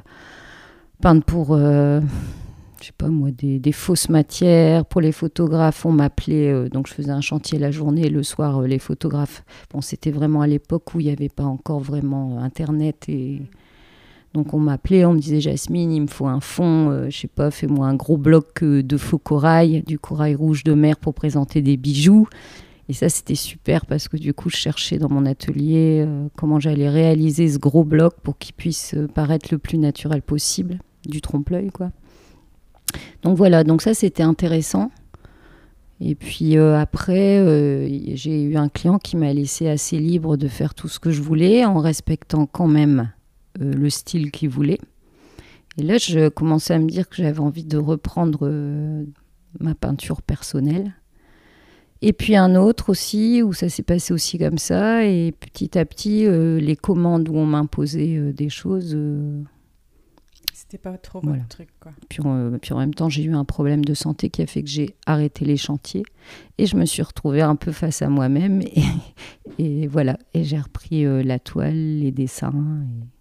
peindre 1.01 1.23
pour, 1.23 1.57
je 1.57 2.01
sais 2.81 2.91
pas 2.97 3.07
moi, 3.07 3.29
des, 3.31 3.71
fausses 3.71 4.09
matières. 4.09 4.85
Pour 4.85 5.01
les 5.01 5.11
photographes, 5.11 5.85
on 5.85 5.91
m'appelait, 5.91 6.69
donc 6.69 6.87
je 6.87 6.93
faisais 6.93 7.11
un 7.11 7.21
chantier 7.21 7.59
la 7.59 7.71
journée, 7.71 8.09
le 8.09 8.23
soir, 8.23 8.61
les 8.61 8.79
photographes. 8.79 9.43
Bon, 9.71 9.81
c'était 9.81 10.11
vraiment 10.11 10.41
à 10.41 10.47
l'époque 10.47 10.93
où 10.95 10.99
il 10.99 11.05
n'y 11.05 11.11
avait 11.11 11.29
pas 11.29 11.43
encore 11.43 11.79
vraiment 11.79 12.39
Internet 12.39 13.09
et 13.09 13.41
Donc 14.33 14.53
on 14.53 14.59
m'appelait, 14.59 15.05
on 15.05 15.13
me 15.13 15.19
disait 15.19 15.41
Jasmine, 15.41 15.91
il 15.91 16.01
me 16.01 16.07
faut 16.07 16.27
un 16.27 16.39
fond, 16.39 16.91
euh, 16.91 17.09
je 17.09 17.17
sais 17.17 17.27
pas, 17.27 17.49
fais-moi 17.49 17.87
un 17.87 17.95
gros 17.95 18.17
bloc 18.17 18.61
euh, 18.61 18.83
de 18.83 18.97
faux 18.97 19.17
corail, 19.17 19.83
du 19.87 19.97
corail 19.97 20.35
rouge 20.35 20.63
de 20.63 20.73
mer 20.73 20.97
pour 20.97 21.13
présenter 21.13 21.61
des 21.61 21.75
bijoux. 21.75 22.27
Et 22.89 22.93
ça, 22.93 23.09
c'était 23.09 23.35
super 23.35 23.85
parce 23.85 24.07
que 24.07 24.17
du 24.17 24.33
coup, 24.33 24.49
je 24.49 24.55
cherchais 24.55 24.97
dans 24.97 25.09
mon 25.09 25.25
atelier 25.25 26.03
euh, 26.05 26.27
comment 26.37 26.59
j'allais 26.59 26.89
réaliser 26.89 27.49
ce 27.49 27.57
gros 27.57 27.83
bloc 27.83 28.15
pour 28.21 28.37
qu'il 28.37 28.53
puisse 28.53 28.95
paraître 29.13 29.49
le 29.51 29.57
plus 29.57 29.77
naturel 29.77 30.21
possible, 30.21 30.79
du 31.05 31.21
trompe-l'œil, 31.21 31.69
quoi. 31.69 31.91
Donc 33.23 33.37
voilà, 33.37 33.63
donc 33.63 33.81
ça, 33.81 33.93
c'était 33.93 34.23
intéressant. 34.23 34.91
Et 35.99 36.15
puis 36.15 36.57
après, 36.57 37.43
j'ai 38.15 38.43
eu 38.43 38.55
un 38.55 38.69
client 38.69 38.99
qui 38.99 39.17
m'a 39.17 39.33
laissé 39.33 39.67
assez 39.67 39.97
libre 39.97 40.37
de 40.37 40.47
faire 40.47 40.75
tout 40.75 40.87
ce 40.87 40.99
que 40.99 41.11
je 41.11 41.21
voulais 41.21 41.65
en 41.65 41.79
respectant 41.79 42.45
quand 42.45 42.67
même 42.67 43.09
euh, 43.61 43.73
le 43.73 43.89
style 43.89 44.31
qu'il 44.31 44.49
voulait. 44.49 44.79
Et 45.77 45.83
là, 45.83 45.97
je 45.97 46.29
commençais 46.29 46.73
à 46.73 46.79
me 46.79 46.87
dire 46.87 47.07
que 47.07 47.15
j'avais 47.17 47.39
envie 47.39 47.63
de 47.63 47.77
reprendre 47.77 48.39
euh, 48.43 49.03
ma 49.59 49.75
peinture 49.75 50.21
personnelle. 50.21 50.93
Et 52.01 52.13
puis 52.13 52.35
un 52.35 52.55
autre 52.55 52.89
aussi, 52.89 53.41
où 53.41 53.53
ça 53.53 53.69
s'est 53.69 53.83
passé 53.83 54.13
aussi 54.13 54.37
comme 54.37 54.57
ça. 54.57 55.05
Et 55.05 55.31
petit 55.31 55.77
à 55.77 55.85
petit, 55.85 56.25
euh, 56.25 56.59
les 56.59 56.75
commandes 56.75 57.29
où 57.29 57.35
on 57.35 57.45
m'imposait 57.45 58.33
des 58.33 58.49
choses. 58.49 58.97
C'était 60.53 60.77
pas 60.77 60.97
trop 60.97 61.21
mon 61.23 61.39
truc, 61.47 61.69
quoi. 61.79 61.93
Puis, 62.09 62.19
puis 62.61 62.73
en 62.73 62.79
même 62.79 62.93
temps, 62.93 63.09
j'ai 63.09 63.23
eu 63.23 63.33
un 63.33 63.45
problème 63.45 63.85
de 63.85 63.93
santé 63.93 64.29
qui 64.29 64.41
a 64.41 64.47
fait 64.47 64.63
que 64.63 64.69
j'ai 64.69 64.95
arrêté 65.05 65.45
les 65.45 65.57
chantiers. 65.57 66.03
Et 66.57 66.65
je 66.65 66.75
me 66.75 66.85
suis 66.85 67.01
retrouvée 67.01 67.41
un 67.41 67.55
peu 67.55 67.71
face 67.71 68.01
à 68.01 68.09
moi-même. 68.09 68.61
Et, 68.61 68.83
et 69.59 69.87
voilà. 69.87 70.17
Et 70.33 70.43
j'ai 70.43 70.59
repris 70.59 71.05
la 71.23 71.39
toile, 71.39 71.99
les 71.99 72.11
dessins. 72.11 72.53
Et 72.53 73.17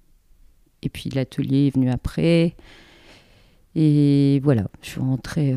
et 0.87 0.89
puis 0.89 1.11
l'atelier 1.11 1.67
est 1.67 1.75
venu 1.75 1.91
après. 1.91 2.55
Et 3.75 4.41
voilà, 4.45 4.69
je 4.83 4.91
suis 4.91 5.01
rentrée. 5.01 5.55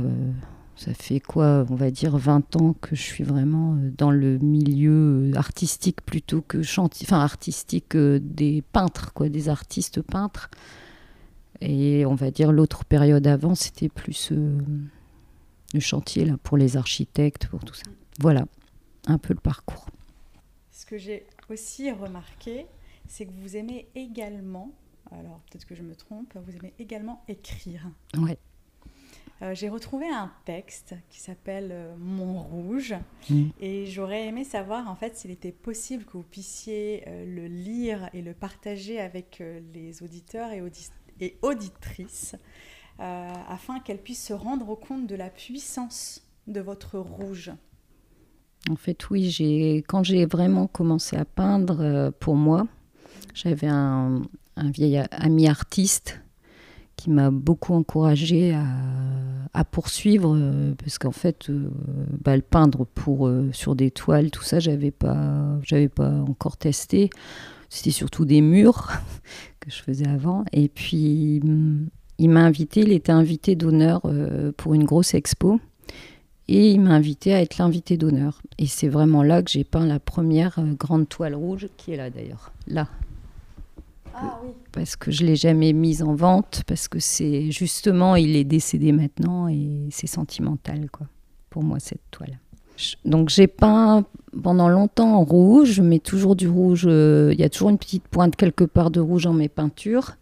Euh, 0.80 0.86
ça 0.86 0.94
fait 0.94 1.20
quoi, 1.20 1.66
on 1.70 1.76
va 1.76 1.92
dire 1.92 2.18
20 2.18 2.56
ans 2.58 2.74
que 2.74 2.96
je 2.96 3.02
suis 3.02 3.24
vraiment 3.24 3.76
euh, 3.76 3.92
dans 3.98 4.12
le 4.12 4.38
milieu 4.40 5.32
artistique 5.36 6.02
plutôt 6.02 6.42
que 6.42 6.62
chantier, 6.62 7.06
enfin 7.08 7.20
artistique 7.20 7.96
euh, 7.96 8.20
des 8.22 8.62
peintres, 8.62 9.14
quoi, 9.14 9.30
des 9.30 9.50
artistes 9.50 10.02
peintres. 10.02 10.50
Et 11.62 12.06
on 12.06 12.16
va 12.16 12.32
dire 12.32 12.52
l'autre 12.52 12.86
période 12.86 13.28
avant, 13.28 13.54
c'était 13.54 13.90
plus 13.90 14.32
le 14.32 15.80
chantier 15.80 16.24
là 16.24 16.38
pour 16.42 16.56
les 16.56 16.78
architectes, 16.78 17.48
pour 17.48 17.66
tout 17.66 17.74
ça. 17.74 17.84
Voilà, 18.20 18.46
un 19.08 19.18
peu 19.18 19.34
le 19.34 19.42
parcours. 19.42 19.88
Ce 20.72 20.86
que 20.86 20.98
j'ai 20.98 21.26
aussi 21.50 21.92
remarqué, 21.92 22.66
c'est 23.08 23.26
que 23.26 23.32
vous 23.42 23.58
aimez 23.58 23.90
également 23.94 24.72
alors 25.12 25.42
peut-être 25.50 25.66
que 25.66 25.76
je 25.76 25.82
me 25.82 25.96
trompe, 25.96 26.34
vous 26.36 26.56
aimez 26.56 26.74
également 26.78 27.24
écrire. 27.28 27.90
Oui. 28.18 28.38
Euh, 29.42 29.56
j'ai 29.56 29.70
retrouvé 29.70 30.06
un 30.10 30.32
texte 30.44 30.96
qui 31.10 31.20
s'appelle 31.20 31.70
euh, 31.72 31.96
Mon 31.98 32.42
Rouge 32.42 32.96
mm. 33.30 33.50
et 33.62 33.86
j'aurais 33.86 34.28
aimé 34.28 34.44
savoir 34.44 34.90
en 34.90 34.96
fait 34.96 35.16
s'il 35.16 35.32
était 35.32 35.54
possible 35.54 36.04
que 36.04 36.14
vous 36.14 36.24
puissiez 36.24 37.06
euh, 37.08 37.26
le 37.26 37.48
lire 37.48 38.10
et 38.14 38.22
le 38.22 38.34
partager 38.34 39.00
avec 39.00 39.42
les 39.74 40.04
auditeurs 40.04 40.52
et, 40.52 40.62
et 41.22 41.38
auditrices 41.42 42.36
afin 43.02 43.80
qu'elles 43.80 44.02
puissent 44.02 44.26
se 44.26 44.34
rendre 44.34 44.76
compte 44.76 45.08
de 45.08 45.16
la 45.16 45.30
puissance 45.30 46.28
de 46.48 46.60
votre 46.60 47.00
rouge. 47.00 47.50
En 48.70 48.76
fait, 48.76 49.10
oui, 49.10 49.30
j'ai 49.30 49.78
quand 49.88 50.04
j'ai 50.04 50.26
vraiment 50.26 50.68
commencé 50.68 51.16
à 51.16 51.24
peindre 51.24 52.12
pour 52.20 52.36
moi, 52.36 52.68
j'avais 53.34 53.70
un, 53.70 54.22
un 54.58 54.72
vieil 54.72 55.02
ami 55.12 55.48
artiste 55.48 56.20
qui 57.00 57.10
m'a 57.10 57.32
beaucoup 57.32 57.74
encouragé 57.74 58.54
à, 59.54 59.64
poursuivre 59.72 60.36
euh, 60.36 60.74
parce 60.76 60.98
qu'en 60.98 61.12
fait 61.12 61.50
euh, 61.50 61.70
bah, 62.24 62.36
le 62.36 62.42
peindre 62.42 62.86
pour 62.86 63.28
euh, 63.28 63.50
sur 63.52 63.76
des 63.76 63.92
toiles 63.92 64.32
tout 64.32 64.44
ça 64.44 64.60
j'avais 64.60 64.92
pas 64.92 65.60
j'avais 65.64 65.88
pas 65.90 66.12
encore 66.28 66.58
testé. 66.58 67.10
C'était 67.70 67.92
surtout 67.92 68.26
des 68.26 68.42
murs 68.42 68.92
que 69.60 69.70
je 69.70 69.82
faisais 69.82 70.08
avant. 70.08 70.44
Et 70.52 70.68
puis 70.68 71.42
il 72.18 72.30
m'a 72.30 72.42
invité 72.42 72.82
il 72.82 72.92
était 72.92 73.12
invité 73.12 73.56
d'honneur 73.56 74.02
pour 74.58 74.74
une 74.74 74.84
grosse 74.84 75.14
expo. 75.14 75.60
Et 76.48 76.72
il 76.72 76.82
m'a 76.82 76.92
invité 76.92 77.34
à 77.34 77.42
être 77.42 77.60
l'invité 77.60 77.96
d'honneur. 77.96 78.42
Et 78.58 78.66
c'est 78.66 78.88
vraiment 78.88 79.24
là 79.24 79.44
que 79.44 79.52
j'ai 79.52 79.64
peint 79.64 79.86
la 79.86 80.00
première 80.00 80.60
grande 80.80 81.08
toile 81.08 81.36
rouge 81.36 81.68
qui 81.78 81.94
est 81.94 81.98
là 81.98 82.10
d'ailleurs. 82.10 82.52
Là 82.68 82.88
ah 84.22 84.40
parce 84.72 84.96
que 84.96 85.12
je 85.12 85.24
l'ai 85.26 85.36
jamais 85.36 85.74
mise 85.74 86.04
en 86.04 86.14
vente, 86.14 86.64
parce 86.68 86.88
que 86.88 87.00
c'est 87.00 87.52
justement, 87.52 88.16
il 88.16 88.36
est 88.36 88.44
décédé 88.44 88.92
maintenant 88.92 89.48
et 89.48 89.88
c'est 89.92 90.08
sentimental, 90.08 90.90
quoi, 90.92 91.08
pour 91.50 91.64
moi, 91.64 91.80
cette 91.80 92.02
toile. 92.12 92.40
Donc 93.04 93.30
j'ai 93.30 93.48
peint 93.48 94.06
pendant 94.42 94.70
longtemps 94.70 95.16
en 95.16 95.24
rouge, 95.24 95.82
mais 95.82 96.00
toujours 96.00 96.36
du 96.36 96.48
rouge, 96.48 96.86
euh, 96.88 97.34
il 97.34 97.40
y 97.40 97.44
a 97.44 97.50
toujours 97.50 97.70
une 97.70 97.78
petite 97.78 98.08
pointe 98.08 98.36
quelque 98.36 98.64
part 98.64 98.92
de 98.92 99.00
rouge 99.00 99.24
dans 99.24 99.34
mes 99.34 99.50
peintures. 99.50 100.16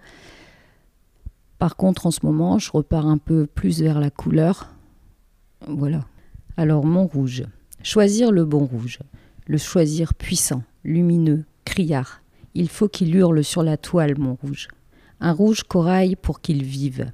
Par 1.60 1.76
contre, 1.76 2.06
en 2.06 2.12
ce 2.12 2.20
moment, 2.24 2.60
je 2.60 2.72
repars 2.72 3.08
un 3.08 3.18
peu 3.18 3.48
plus 3.48 3.82
vers 3.82 4.00
la 4.00 4.10
couleur. 4.10 4.74
Voilà. 5.68 6.06
Alors, 6.56 6.86
mon 6.86 7.08
rouge. 7.08 7.44
Choisir 7.84 8.32
le 8.32 8.46
bon 8.46 8.66
rouge. 8.66 9.00
Le 9.48 9.58
choisir 9.58 10.14
puissant, 10.14 10.64
lumineux, 10.84 11.46
criard, 11.66 12.22
il 12.58 12.70
faut 12.70 12.88
qu'il 12.88 13.16
hurle 13.16 13.44
sur 13.44 13.62
la 13.62 13.78
toile, 13.78 14.18
mon 14.18 14.34
rouge. 14.34 14.68
Un 15.20 15.32
rouge 15.32 15.62
corail 15.62 16.16
pour 16.16 16.42
qu'il 16.42 16.64
vive. 16.64 17.12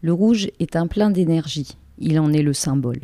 Le 0.00 0.10
rouge 0.14 0.48
est 0.58 0.74
un 0.74 0.86
plein 0.86 1.10
d'énergie, 1.10 1.76
il 1.98 2.18
en 2.18 2.32
est 2.32 2.42
le 2.42 2.54
symbole. 2.54 3.02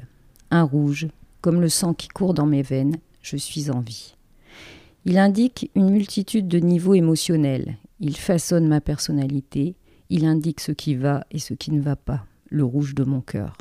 Un 0.51 0.63
rouge, 0.63 1.07
comme 1.43 1.61
le 1.61 1.69
sang 1.69 1.93
qui 1.93 2.09
court 2.09 2.33
dans 2.33 2.47
mes 2.47 2.63
veines, 2.63 2.97
je 3.21 3.37
suis 3.37 3.71
en 3.71 3.81
vie. 3.81 4.15
Il 5.05 5.19
indique 5.19 5.71
une 5.75 5.91
multitude 5.91 6.49
de 6.49 6.59
niveaux 6.59 6.95
émotionnels, 6.95 7.77
il 8.01 8.17
façonne 8.17 8.67
ma 8.67 8.81
personnalité, 8.81 9.77
il 10.09 10.25
indique 10.25 10.61
ce 10.61 10.73
qui 10.73 10.95
va 10.95 11.27
et 11.31 11.39
ce 11.39 11.53
qui 11.53 11.73
ne 11.73 11.83
va 11.83 11.95
pas, 11.95 12.25
le 12.49 12.65
rouge 12.65 12.95
de 12.95 13.05
mon 13.05 13.21
cœur. 13.21 13.59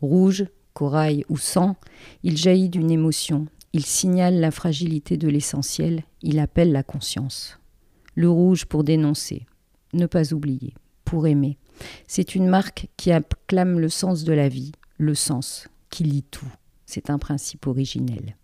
Rouge, 0.00 0.44
corail 0.72 1.24
ou 1.28 1.36
sang, 1.36 1.74
il 2.22 2.36
jaillit 2.36 2.68
d'une 2.68 2.92
émotion, 2.92 3.46
il 3.72 3.86
signale 3.86 4.40
la 4.40 4.50
fragilité 4.50 5.16
de 5.16 5.28
l'essentiel, 5.28 6.02
il 6.22 6.38
appelle 6.38 6.72
la 6.72 6.82
conscience. 6.82 7.58
Le 8.14 8.28
rouge 8.28 8.64
pour 8.64 8.82
dénoncer, 8.82 9.46
ne 9.92 10.06
pas 10.06 10.34
oublier, 10.34 10.74
pour 11.04 11.28
aimer. 11.28 11.56
C'est 12.08 12.34
une 12.34 12.48
marque 12.48 12.88
qui 12.96 13.12
acclame 13.12 13.78
le 13.78 13.88
sens 13.88 14.24
de 14.24 14.32
la 14.32 14.48
vie, 14.48 14.72
le 14.98 15.14
sens 15.14 15.68
qui 15.88 16.02
lit 16.02 16.24
tout. 16.24 16.52
C'est 16.84 17.10
un 17.10 17.18
principe 17.18 17.68
originel. 17.68 18.36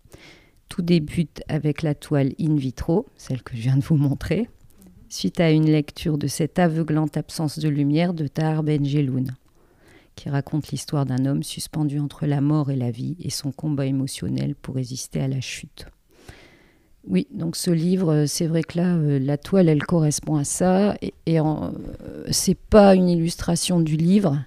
Tout 0.69 0.81
débute 0.81 1.43
avec 1.49 1.81
la 1.81 1.93
toile 1.93 2.33
in 2.39 2.55
vitro, 2.55 3.05
celle 3.17 3.43
que 3.43 3.55
je 3.55 3.61
viens 3.61 3.77
de 3.77 3.83
vous 3.83 3.97
montrer, 3.97 4.49
suite 5.09 5.39
à 5.41 5.51
une 5.51 5.69
lecture 5.69 6.17
de 6.17 6.27
cette 6.27 6.57
aveuglante 6.57 7.17
absence 7.17 7.59
de 7.59 7.69
lumière 7.69 8.13
de 8.13 8.27
Tahar 8.27 8.63
Ben 8.63 8.85
Jeloun 8.85 9.35
qui 10.17 10.29
raconte 10.29 10.69
l'histoire 10.69 11.05
d'un 11.05 11.25
homme 11.25 11.43
suspendu 11.43 11.99
entre 11.99 12.25
la 12.25 12.41
mort 12.41 12.71
et 12.71 12.75
la 12.75 12.91
vie 12.91 13.15
et 13.21 13.29
son 13.29 13.51
combat 13.53 13.85
émotionnel 13.85 14.55
pour 14.55 14.75
résister 14.75 15.21
à 15.21 15.27
la 15.29 15.39
chute. 15.39 15.85
Oui, 17.07 17.27
donc 17.31 17.55
ce 17.55 17.71
livre, 17.71 18.11
euh, 18.11 18.25
c'est 18.25 18.47
vrai 18.47 18.63
que 18.63 18.77
là, 18.77 18.95
euh, 18.95 19.17
la 19.17 19.37
toile, 19.37 19.69
elle 19.69 19.83
correspond 19.83 20.35
à 20.35 20.43
ça. 20.43 20.95
Et, 21.01 21.13
et 21.25 21.39
euh, 21.39 21.45
c'est 22.31 22.57
pas 22.57 22.95
une 22.95 23.07
illustration 23.07 23.79
du 23.79 23.95
livre, 23.95 24.43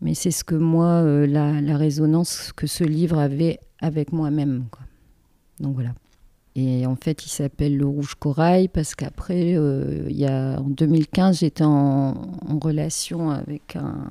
mais 0.00 0.14
c'est 0.14 0.32
ce 0.32 0.42
que 0.42 0.56
moi, 0.56 1.02
la, 1.26 1.76
résonance 1.76 2.52
que 2.52 2.66
ce 2.66 2.82
livre 2.82 3.18
avait 3.18 3.60
avec 3.80 4.12
moi-même. 4.12 4.64
Donc 5.60 5.74
voilà. 5.74 5.94
Et 6.56 6.86
en 6.86 6.96
fait, 6.96 7.24
il 7.24 7.28
s'appelle 7.28 7.76
Le 7.76 7.86
Rouge 7.86 8.14
Corail 8.14 8.68
parce 8.68 8.94
qu'après, 8.94 9.50
il 9.50 10.16
y 10.16 10.26
a, 10.26 10.58
en 10.58 10.68
2015, 10.68 11.40
j'étais 11.40 11.64
en, 11.64 12.14
relation 12.60 13.30
avec 13.30 13.76
un, 13.76 14.08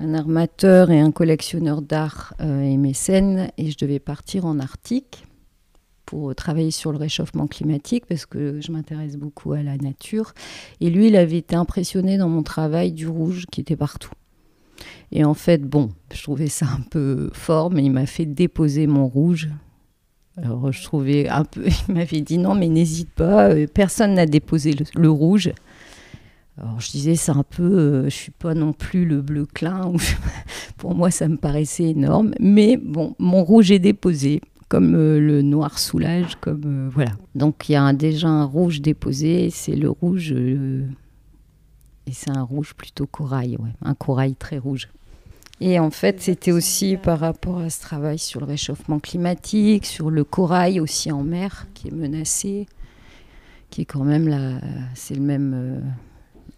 un 0.00 0.14
armateur 0.14 0.90
et 0.90 0.98
un 0.98 1.12
collectionneur 1.12 1.82
d'art 1.82 2.34
euh, 2.40 2.62
et 2.62 2.76
mécène, 2.76 3.50
et 3.58 3.70
je 3.70 3.78
devais 3.78 3.98
partir 3.98 4.46
en 4.46 4.58
Arctique 4.58 5.24
pour 6.06 6.34
travailler 6.34 6.72
sur 6.72 6.90
le 6.90 6.98
réchauffement 6.98 7.46
climatique 7.46 8.04
parce 8.06 8.26
que 8.26 8.60
je 8.60 8.72
m'intéresse 8.72 9.16
beaucoup 9.16 9.52
à 9.52 9.62
la 9.62 9.76
nature. 9.76 10.32
Et 10.80 10.90
lui, 10.90 11.08
il 11.08 11.16
avait 11.16 11.36
été 11.36 11.54
impressionné 11.54 12.18
dans 12.18 12.28
mon 12.28 12.42
travail 12.42 12.92
du 12.92 13.06
rouge 13.06 13.44
qui 13.52 13.60
était 13.60 13.76
partout. 13.76 14.10
Et 15.12 15.24
en 15.24 15.34
fait, 15.34 15.62
bon, 15.62 15.90
je 16.12 16.22
trouvais 16.22 16.48
ça 16.48 16.66
un 16.66 16.82
peu 16.90 17.30
fort, 17.32 17.70
mais 17.70 17.84
il 17.84 17.92
m'a 17.92 18.06
fait 18.06 18.26
déposer 18.26 18.86
mon 18.86 19.06
rouge. 19.06 19.50
Alors 20.36 20.72
je 20.72 20.82
trouvais 20.82 21.28
un 21.28 21.44
peu, 21.44 21.66
il 21.88 21.94
m'avait 21.94 22.22
dit 22.22 22.38
non, 22.38 22.54
mais 22.54 22.68
n'hésite 22.68 23.10
pas, 23.10 23.50
euh, 23.50 23.66
personne 23.72 24.14
n'a 24.14 24.26
déposé 24.26 24.74
le 24.94 25.10
rouge. 25.10 25.52
Alors 26.60 26.78
je 26.78 26.90
disais, 26.90 27.14
c'est 27.14 27.32
un 27.32 27.42
peu, 27.42 27.62
euh, 27.62 28.04
je 28.04 28.10
suis 28.10 28.32
pas 28.32 28.52
non 28.52 28.74
plus 28.74 29.06
le 29.06 29.22
bleu 29.22 29.46
clin. 29.46 29.92
Pour 30.76 30.94
moi, 30.94 31.10
ça 31.10 31.26
me 31.26 31.38
paraissait 31.38 31.84
énorme. 31.84 32.34
Mais 32.38 32.76
bon, 32.76 33.14
mon 33.18 33.42
rouge 33.44 33.70
est 33.70 33.78
déposé, 33.78 34.42
comme 34.68 34.94
euh, 34.94 35.18
le 35.18 35.40
noir 35.40 35.78
soulage, 35.78 36.36
comme 36.40 36.62
euh, 36.66 36.90
voilà. 36.92 37.12
Donc 37.34 37.68
il 37.68 37.72
y 37.72 37.76
a 37.76 37.92
déjà 37.94 38.28
un 38.28 38.44
rouge 38.44 38.82
déposé. 38.82 39.48
C'est 39.48 39.74
le 39.74 39.88
rouge 39.88 40.32
Et 40.32 40.84
c'est 42.12 42.36
un 42.36 42.42
rouge 42.42 42.74
plutôt 42.74 43.06
corail, 43.06 43.56
un 43.82 43.94
corail 43.94 44.34
très 44.34 44.58
rouge. 44.58 44.88
Et 45.62 45.78
en 45.78 45.90
fait, 45.90 46.20
c'était 46.20 46.52
aussi 46.52 46.98
par 46.98 47.20
rapport 47.20 47.58
à 47.58 47.70
ce 47.70 47.80
travail 47.80 48.18
sur 48.18 48.40
le 48.40 48.46
réchauffement 48.46 48.98
climatique, 48.98 49.86
sur 49.86 50.10
le 50.10 50.24
corail 50.24 50.78
aussi 50.78 51.10
en 51.10 51.22
mer 51.22 51.68
qui 51.72 51.88
est 51.88 51.94
menacé, 51.94 52.66
qui 53.70 53.82
est 53.82 53.86
quand 53.86 54.04
même 54.04 54.28
là, 54.28 54.60
c'est 54.94 55.14
le 55.14 55.22
même. 55.22 55.82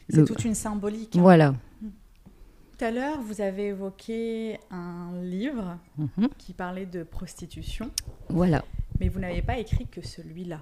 C'est 0.08 0.24
toute 0.24 0.44
une 0.44 0.54
symbolique. 0.54 1.16
Hein. 1.16 1.20
Voilà. 1.20 1.54
Tout 1.80 2.84
à 2.84 2.90
l'heure, 2.90 3.20
vous 3.22 3.40
avez 3.40 3.68
évoqué 3.68 4.58
un 4.70 5.12
livre 5.22 5.78
mhm. 5.98 6.28
qui 6.38 6.52
parlait 6.52 6.86
de 6.86 7.02
prostitution. 7.02 7.90
Voilà. 8.28 8.64
Mais 8.98 9.08
vous 9.08 9.20
n'avez 9.20 9.42
pas 9.42 9.58
écrit 9.58 9.86
que 9.86 10.00
celui-là. 10.00 10.60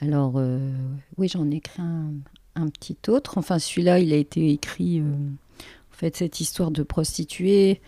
Alors, 0.00 0.34
euh, 0.36 0.72
oui, 1.16 1.28
j'en 1.28 1.50
ai 1.50 1.56
écrit 1.56 1.82
un, 1.82 2.68
petit 2.68 2.96
autre. 3.08 3.38
Enfin, 3.38 3.58
celui-là, 3.58 3.98
il 3.98 4.12
a 4.12 4.16
été 4.16 4.50
écrit. 4.50 5.00
Euh, 5.00 5.04
en 5.04 5.96
fait, 5.96 6.16
cette 6.16 6.40
histoire 6.40 6.70
de 6.70 6.82
prostituée. 6.82 7.80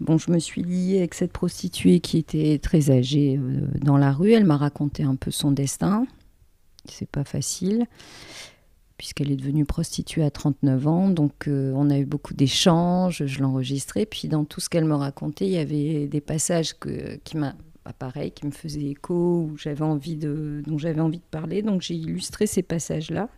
Bon, 0.00 0.18
je 0.18 0.30
me 0.30 0.38
suis 0.38 0.62
liée 0.62 0.98
avec 0.98 1.14
cette 1.14 1.32
prostituée 1.32 2.00
qui 2.00 2.18
était 2.18 2.58
très 2.58 2.90
âgée 2.90 3.38
euh, 3.38 3.68
dans 3.80 3.98
la 3.98 4.12
rue. 4.12 4.32
Elle 4.32 4.44
m'a 4.44 4.56
raconté 4.56 5.02
un 5.02 5.16
peu 5.16 5.30
son 5.30 5.52
destin. 5.52 6.06
C'est 6.86 7.08
pas 7.08 7.24
facile, 7.24 7.86
puisqu'elle 8.96 9.30
est 9.30 9.36
devenue 9.36 9.64
prostituée 9.64 10.22
à 10.22 10.30
39 10.30 10.86
ans. 10.86 11.08
Donc, 11.08 11.48
on 11.48 11.90
a 11.90 11.98
eu 11.98 12.04
beaucoup 12.04 12.34
d'échanges. 12.34 13.24
Je 13.26 13.40
l'enregistrais. 13.40 14.06
Puis, 14.06 14.28
dans 14.28 14.44
tout 14.44 14.60
ce 14.60 14.68
qu'elle 14.68 14.84
me 14.84 14.94
racontait, 14.94 15.46
il 15.46 15.52
y 15.52 15.58
avait 15.58 16.06
des 16.06 16.20
passages 16.20 16.74
qui 17.24 17.36
m'a 17.36 17.54
pareil, 17.92 18.30
qui 18.30 18.46
me 18.46 18.52
faisait 18.52 18.84
écho, 18.84 19.50
j'avais 19.56 19.82
envie 19.82 20.16
de, 20.16 20.62
dont 20.66 20.78
j'avais 20.78 21.00
envie 21.00 21.18
de 21.18 21.24
parler. 21.30 21.62
Donc 21.62 21.82
j'ai 21.82 21.94
illustré 21.94 22.46
ces 22.46 22.62
passages-là. 22.62 23.28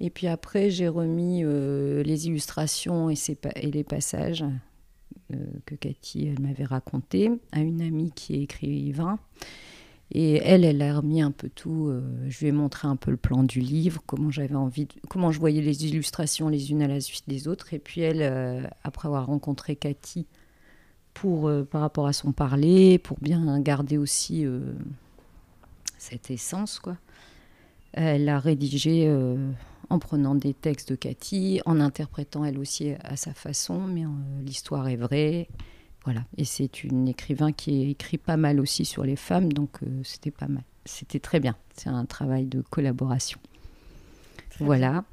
Et 0.00 0.10
puis 0.10 0.26
après, 0.26 0.70
j'ai 0.70 0.88
remis 0.88 1.42
euh, 1.44 2.02
les 2.02 2.26
illustrations 2.26 3.10
et, 3.10 3.16
les 3.62 3.84
passages 3.84 4.44
euh, 5.32 5.36
que 5.66 5.76
Cathy 5.76 6.34
m'avait 6.40 6.64
racontés 6.64 7.30
à 7.52 7.60
une 7.60 7.80
amie 7.80 8.10
qui 8.10 8.34
est 8.34 8.42
écrivain. 8.42 9.20
Et 10.14 10.36
elle, 10.36 10.64
elle 10.64 10.80
a 10.80 10.96
remis 10.96 11.22
un 11.22 11.32
peu 11.32 11.48
tout. 11.48 11.88
Euh, 11.88 12.02
je 12.28 12.40
lui 12.40 12.46
ai 12.46 12.52
montré 12.52 12.86
un 12.86 12.96
peu 12.96 13.10
le 13.10 13.16
plan 13.16 13.42
du 13.42 13.60
livre, 13.60 14.00
comment 14.06 14.30
j'avais 14.30 14.54
envie, 14.54 14.86
comment 15.08 15.32
je 15.32 15.40
voyais 15.40 15.60
les 15.60 15.86
illustrations 15.86 16.48
les 16.48 16.70
unes 16.70 16.82
à 16.82 16.88
la 16.88 17.00
suite 17.00 17.24
des 17.28 17.48
autres. 17.48 17.74
Et 17.74 17.78
puis 17.78 18.00
elle, 18.00 18.70
après 18.84 19.08
avoir 19.08 19.26
rencontré 19.26 19.76
Cathy, 19.76 20.26
pour, 21.14 21.48
euh, 21.48 21.62
par 21.62 21.80
rapport 21.80 22.06
à 22.06 22.12
son 22.12 22.32
parler, 22.32 22.98
pour 22.98 23.18
bien 23.20 23.58
garder 23.60 23.96
aussi 23.96 24.44
euh, 24.44 24.60
cette 25.96 26.30
essence. 26.30 26.80
Quoi. 26.80 26.96
Elle 27.92 28.28
a 28.28 28.38
rédigé 28.38 29.06
euh, 29.06 29.52
en 29.88 29.98
prenant 30.00 30.34
des 30.34 30.52
textes 30.52 30.90
de 30.90 30.96
Cathy, 30.96 31.60
en 31.64 31.80
interprétant 31.80 32.44
elle 32.44 32.58
aussi 32.58 32.92
à 33.04 33.16
sa 33.16 33.32
façon, 33.32 33.86
mais 33.86 34.04
l'histoire 34.44 34.88
est 34.88 34.96
vraie. 34.96 35.48
Voilà. 36.04 36.24
Et 36.36 36.44
c'est 36.44 36.84
une 36.84 37.08
écrivain 37.08 37.52
qui 37.52 37.90
écrit 37.90 38.18
pas 38.18 38.36
mal 38.36 38.60
aussi 38.60 38.84
sur 38.84 39.04
les 39.04 39.16
femmes, 39.16 39.52
donc 39.52 39.78
c'était 40.02 40.30
pas 40.30 40.48
mal. 40.48 40.62
C'était 40.84 41.20
très 41.20 41.40
bien. 41.40 41.56
C'est 41.74 41.88
un 41.88 42.04
travail 42.04 42.46
de 42.46 42.60
collaboration. 42.60 43.38
voilà. 44.60 45.04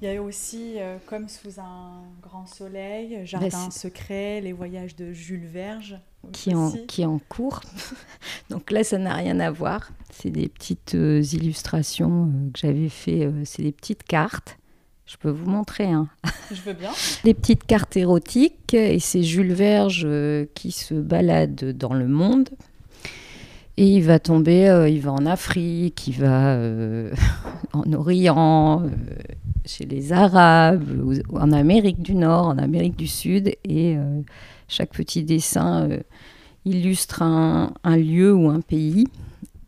Il 0.00 0.08
y 0.08 0.16
a 0.16 0.22
aussi 0.22 0.74
euh, 0.76 0.96
Comme 1.06 1.28
sous 1.28 1.58
un 1.58 2.02
grand 2.22 2.46
soleil, 2.46 3.26
Jardin 3.26 3.70
secret, 3.70 4.40
les 4.40 4.52
voyages 4.52 4.94
de 4.94 5.12
Jules 5.12 5.46
Verge. 5.46 5.98
Qui, 6.32 6.54
en, 6.54 6.70
qui 6.86 7.02
est 7.02 7.06
en 7.06 7.18
cours. 7.18 7.60
Donc 8.50 8.70
là, 8.70 8.84
ça 8.84 8.98
n'a 8.98 9.14
rien 9.14 9.40
à 9.40 9.50
voir. 9.50 9.90
C'est 10.10 10.30
des 10.30 10.48
petites 10.48 10.94
euh, 10.94 11.22
illustrations 11.22 12.26
euh, 12.26 12.50
que 12.52 12.58
j'avais 12.60 12.88
fait. 12.88 13.28
c'est 13.44 13.62
des 13.62 13.72
petites 13.72 14.04
cartes. 14.04 14.58
Je 15.08 15.16
peux 15.16 15.30
vous 15.30 15.50
montrer. 15.50 15.86
Hein. 15.86 16.08
Je 16.52 16.60
veux 16.62 16.74
bien. 16.74 16.90
des 17.24 17.34
petites 17.34 17.64
cartes 17.64 17.96
érotiques. 17.96 18.74
Et 18.74 19.00
c'est 19.00 19.24
Jules 19.24 19.54
Verge 19.54 20.06
qui 20.54 20.70
se 20.70 20.94
balade 20.94 21.76
dans 21.76 21.94
le 21.94 22.06
monde. 22.06 22.50
Et 23.76 23.86
il 23.86 24.02
va 24.02 24.18
tomber, 24.18 24.86
il 24.90 25.00
va 25.00 25.12
en 25.12 25.24
Afrique, 25.24 26.08
il 26.08 26.16
va 26.16 26.58
en 27.72 27.92
Orient, 27.92 28.82
chez 29.68 29.84
les 29.84 30.12
Arabes, 30.12 30.84
en 31.32 31.52
Amérique 31.52 32.00
du 32.00 32.14
Nord, 32.14 32.46
en 32.46 32.58
Amérique 32.58 32.96
du 32.96 33.06
Sud, 33.06 33.48
et 33.64 33.96
euh, 33.96 34.22
chaque 34.66 34.90
petit 34.90 35.22
dessin 35.22 35.88
euh, 35.90 36.00
illustre 36.64 37.22
un, 37.22 37.72
lieu 37.96 38.34
ou 38.34 38.48
un 38.48 38.60
pays. 38.60 39.06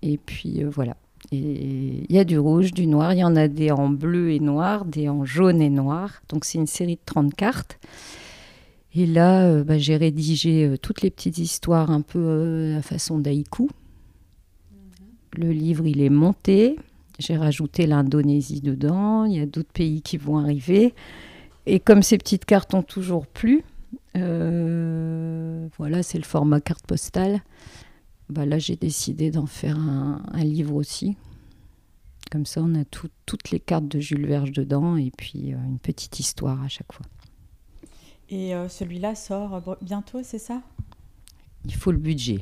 Et 0.02 0.16
puis 0.16 0.64
euh, 0.64 0.70
voilà. 0.70 0.96
Il 1.32 2.06
y 2.10 2.18
a 2.18 2.24
du 2.24 2.38
rouge, 2.38 2.72
du 2.72 2.86
noir, 2.86 3.12
il 3.12 3.18
y 3.18 3.24
en 3.24 3.36
a 3.36 3.46
des 3.46 3.70
en 3.70 3.88
bleu 3.88 4.32
et 4.32 4.40
noir, 4.40 4.84
des 4.84 5.08
en 5.08 5.24
jaune 5.24 5.62
et 5.62 5.70
noir. 5.70 6.22
Donc 6.28 6.44
c'est 6.44 6.58
une 6.58 6.66
série 6.66 6.96
de 6.96 7.00
30 7.04 7.34
cartes. 7.34 7.78
Et 8.94 9.06
là, 9.06 9.62
bah, 9.62 9.78
j'ai 9.78 9.96
rédigé 9.96 10.74
toutes 10.82 11.02
les 11.02 11.10
petites 11.10 11.38
histoires 11.38 11.90
un 11.90 12.00
peu 12.00 12.74
à 12.76 12.82
façon 12.82 13.18
d'haïku. 13.18 13.68
Le 15.36 15.52
livre, 15.52 15.86
il 15.86 16.00
est 16.00 16.10
monté. 16.10 16.76
J'ai 17.20 17.36
rajouté 17.36 17.86
l'Indonésie 17.86 18.62
dedans, 18.62 19.26
il 19.26 19.36
y 19.36 19.40
a 19.40 19.46
d'autres 19.46 19.72
pays 19.72 20.00
qui 20.00 20.16
vont 20.16 20.38
arriver. 20.38 20.94
Et 21.66 21.78
comme 21.78 22.02
ces 22.02 22.16
petites 22.16 22.46
cartes 22.46 22.72
ont 22.72 22.82
toujours 22.82 23.26
plu, 23.26 23.62
euh, 24.16 25.68
voilà, 25.76 26.02
c'est 26.02 26.18
le 26.18 26.24
format 26.24 26.60
carte 26.60 26.86
postale. 26.86 27.42
Bah 28.30 28.46
là, 28.46 28.58
j'ai 28.58 28.76
décidé 28.76 29.30
d'en 29.30 29.46
faire 29.46 29.78
un, 29.78 30.22
livre 30.44 30.74
aussi. 30.74 31.16
Comme 32.30 32.46
ça, 32.46 32.62
on 32.62 32.74
a 32.74 32.84
toutes 32.84 33.50
les 33.50 33.58
cartes 33.58 33.88
de 33.88 33.98
Jules 33.98 34.26
Verge 34.26 34.52
dedans 34.52 34.96
et 34.96 35.10
puis 35.16 35.52
euh, 35.52 35.56
une 35.66 35.78
petite 35.78 36.20
histoire 36.20 36.62
à 36.62 36.68
chaque 36.68 36.92
fois. 36.92 37.06
Et 38.28 38.54
euh, 38.54 38.68
celui-là 38.68 39.16
sort 39.16 39.76
bientôt, 39.82 40.20
c'est 40.22 40.38
ça? 40.38 40.62
Il 41.64 41.74
faut 41.74 41.90
le 41.90 41.98
budget. 41.98 42.40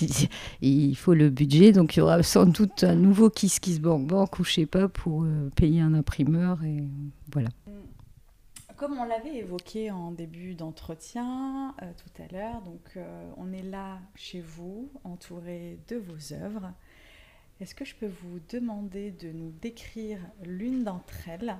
il 0.60 0.96
faut 0.96 1.14
le 1.14 1.28
budget, 1.28 1.72
donc 1.72 1.96
il 1.96 1.98
y 1.98 2.02
aura 2.02 2.22
sans 2.22 2.46
doute 2.46 2.84
un 2.84 2.94
nouveau 2.94 3.30
Kiss 3.30 3.58
Kiss 3.58 3.80
Bank 3.80 4.06
Bank 4.06 4.38
ou 4.38 4.44
je 4.44 4.52
sais 4.52 4.66
pas 4.66 4.88
pour 4.88 5.24
euh, 5.24 5.50
payer 5.56 5.80
un 5.80 5.94
imprimeur 5.94 6.62
et 6.62 6.84
voilà. 7.32 7.50
Comme 8.78 8.96
on 8.96 9.04
l'avait 9.04 9.38
évoqué 9.38 9.90
en 9.90 10.12
début 10.12 10.54
d'entretien 10.54 11.74
euh, 11.82 11.90
tout 11.96 12.22
à 12.22 12.32
l'heure, 12.32 12.62
donc 12.62 12.92
euh, 12.96 13.28
on 13.36 13.52
est 13.52 13.64
là 13.64 13.98
chez 14.14 14.40
vous, 14.40 14.88
entouré 15.02 15.80
de 15.88 15.96
vos 15.96 16.32
œuvres. 16.32 16.72
Est-ce 17.60 17.74
que 17.74 17.84
je 17.84 17.96
peux 17.96 18.06
vous 18.06 18.38
demander 18.48 19.10
de 19.10 19.32
nous 19.32 19.50
décrire 19.60 20.20
l'une 20.44 20.84
d'entre 20.84 21.28
elles 21.28 21.56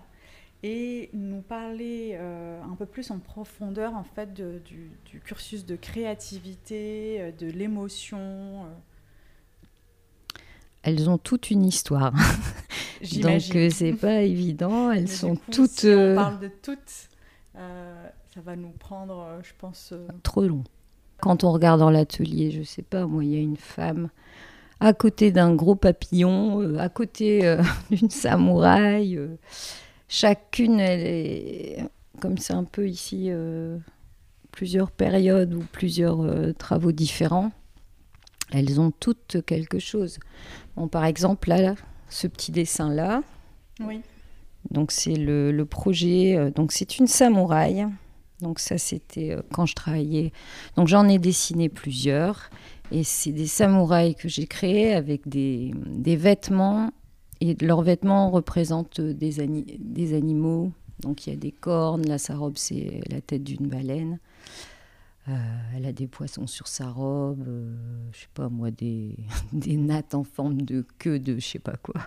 et 0.63 1.11
nous 1.13 1.43
parler 1.43 2.13
euh, 2.15 2.63
un 2.63 2.77
peu 2.77 2.87
plus 2.87 3.11
en 3.11 3.19
profondeur 3.19 3.97
en 3.97 4.05
fait 4.05 4.33
du, 4.33 4.93
cursus 5.25 5.67
de 5.67 5.75
créativité, 5.75 7.35
de 7.37 7.49
l'émotion. 7.49 8.65
Elles 10.85 11.11
ont 11.11 11.19
toute 11.19 11.51
une 11.51 11.65
histoire. 11.65 12.15
Donc 13.21 13.41
c'est 13.71 13.93
pas 13.93 14.23
évident. 14.23 14.91
Elles 14.91 15.09
sont 15.09 15.37
toutes. 15.51 15.71
Si 15.71 15.89
on 15.89 16.15
parle 16.15 16.41
de 16.41 16.51
toutes, 16.63 17.09
ça 17.55 18.41
va 18.45 18.57
nous 18.57 18.71
prendre, 18.71 19.27
je 19.43 19.53
pense. 19.59 19.95
Trop 20.23 20.43
long. 20.43 20.65
Quand 21.21 21.43
on 21.43 21.53
regarde 21.53 21.81
dans 21.81 21.91
l'atelier, 21.91 22.51
je 22.53 22.63
sais 22.63 22.83
pas, 22.83 23.07
moi, 23.07 23.25
il 23.25 23.31
y 23.31 23.37
a 23.37 23.41
une 23.41 23.57
femme 23.57 24.09
à 24.79 24.93
côté 24.93 25.33
d'un 25.33 25.55
gros 25.55 25.75
papillon, 25.75 26.79
à 26.79 26.89
côté 26.89 27.57
d'une 27.91 28.11
samouraï 28.11 29.19
chacune, 30.09 30.81
elle 30.81 31.07
est, 31.07 31.85
comme 32.21 32.39
c'est 32.39 32.55
un 32.55 32.65
peu 32.65 32.89
ici, 32.89 33.27
euh, 33.29 33.79
plusieurs 34.51 34.91
périodes 34.91 35.55
ou 35.55 35.65
plusieurs 35.71 36.23
euh, 36.23 36.53
travaux 36.53 36.93
différents, 36.93 37.53
elles 38.51 38.81
ont 38.81 38.91
toutes 38.91 39.45
quelque 39.45 39.79
chose. 39.79 40.19
Bon, 40.77 40.89
par 40.89 41.05
exemple, 41.05 41.51
là, 41.51 41.75
ce 42.09 42.27
petit 42.27 42.53
dessin-là, 42.53 43.23
oui. 43.81 44.01
donc 44.71 44.93
c'est 44.93 45.17
le, 45.17 45.65
projet, 45.65 46.37
euh, 46.37 46.51
donc 46.51 46.73
c'est 46.73 46.99
une 46.99 47.07
samouraï. 47.07 47.87
Donc 48.41 48.61
ça, 48.61 48.79
c'était 48.79 49.37
quand 49.53 49.67
je 49.67 49.75
travaillais. 49.75 50.33
Donc 50.77 50.87
j'en 50.87 51.09
ai 51.09 51.19
dessiné 51.19 51.69
plusieurs. 51.69 52.51
Et 52.93 53.03
c'est 53.03 53.33
des 53.33 53.49
samouraïs 53.49 54.15
que 54.15 54.29
j'ai 54.29 54.47
créés 54.47 54.95
avec 54.95 55.29
des, 55.29 55.73
des 55.87 56.15
vêtements 56.15 56.93
et 57.41 57.57
leurs 57.61 57.83
vêtements 57.83 58.31
représentent 58.31 59.01
des, 59.01 59.47
des 59.79 60.15
animaux. 60.15 60.73
Donc 61.01 61.27
il 61.27 61.31
y 61.31 61.33
a 61.33 61.37
des 61.37 61.53
cornes, 61.53 62.07
là 62.07 62.19
sa 62.19 62.37
robe 62.37 62.57
c'est 62.57 63.01
la 63.09 63.21
tête 63.21 63.45
d'une 63.45 63.69
baleine. 63.69 64.19
Euh, 65.29 65.33
elle 65.77 65.85
a 65.85 65.93
des 65.93 66.07
poissons 66.07 66.47
sur 66.47 66.69
sa 66.69 66.89
robe, 66.89 67.45
euh, 67.47 67.77
je 68.13 68.21
sais 68.21 68.29
pas 68.33 68.49
moi, 68.49 68.71
des, 68.71 69.17
des 69.53 69.77
nattes 69.77 70.15
en 70.15 70.25
forme 70.25 70.63
de 70.63 70.87
queue 70.99 71.19
de 71.19 71.39
je 71.39 71.47
sais 71.47 71.59
pas 71.59 71.77
quoi. 71.77 72.01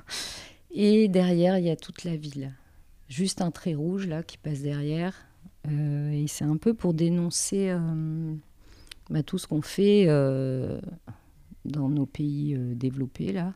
Et 0.71 1.07
derrière, 1.07 1.57
il 1.57 1.65
y 1.65 1.69
a 1.69 1.75
toute 1.75 2.03
la 2.03 2.15
ville. 2.15 2.53
Juste 3.09 3.41
un 3.41 3.51
trait 3.51 3.75
rouge 3.75 4.07
là 4.07 4.23
qui 4.23 4.37
passe 4.37 4.61
derrière. 4.61 5.13
Euh, 5.67 6.11
et 6.11 6.27
c'est 6.27 6.45
un 6.45 6.57
peu 6.57 6.73
pour 6.73 6.93
dénoncer 6.93 7.75
bah, 9.09 9.21
tout 9.21 9.37
ce 9.37 9.47
qu'on 9.47 9.61
fait 9.61 10.07
dans 11.65 11.89
nos 11.89 12.05
pays 12.05 12.57
développés 12.75 13.33
là 13.33 13.53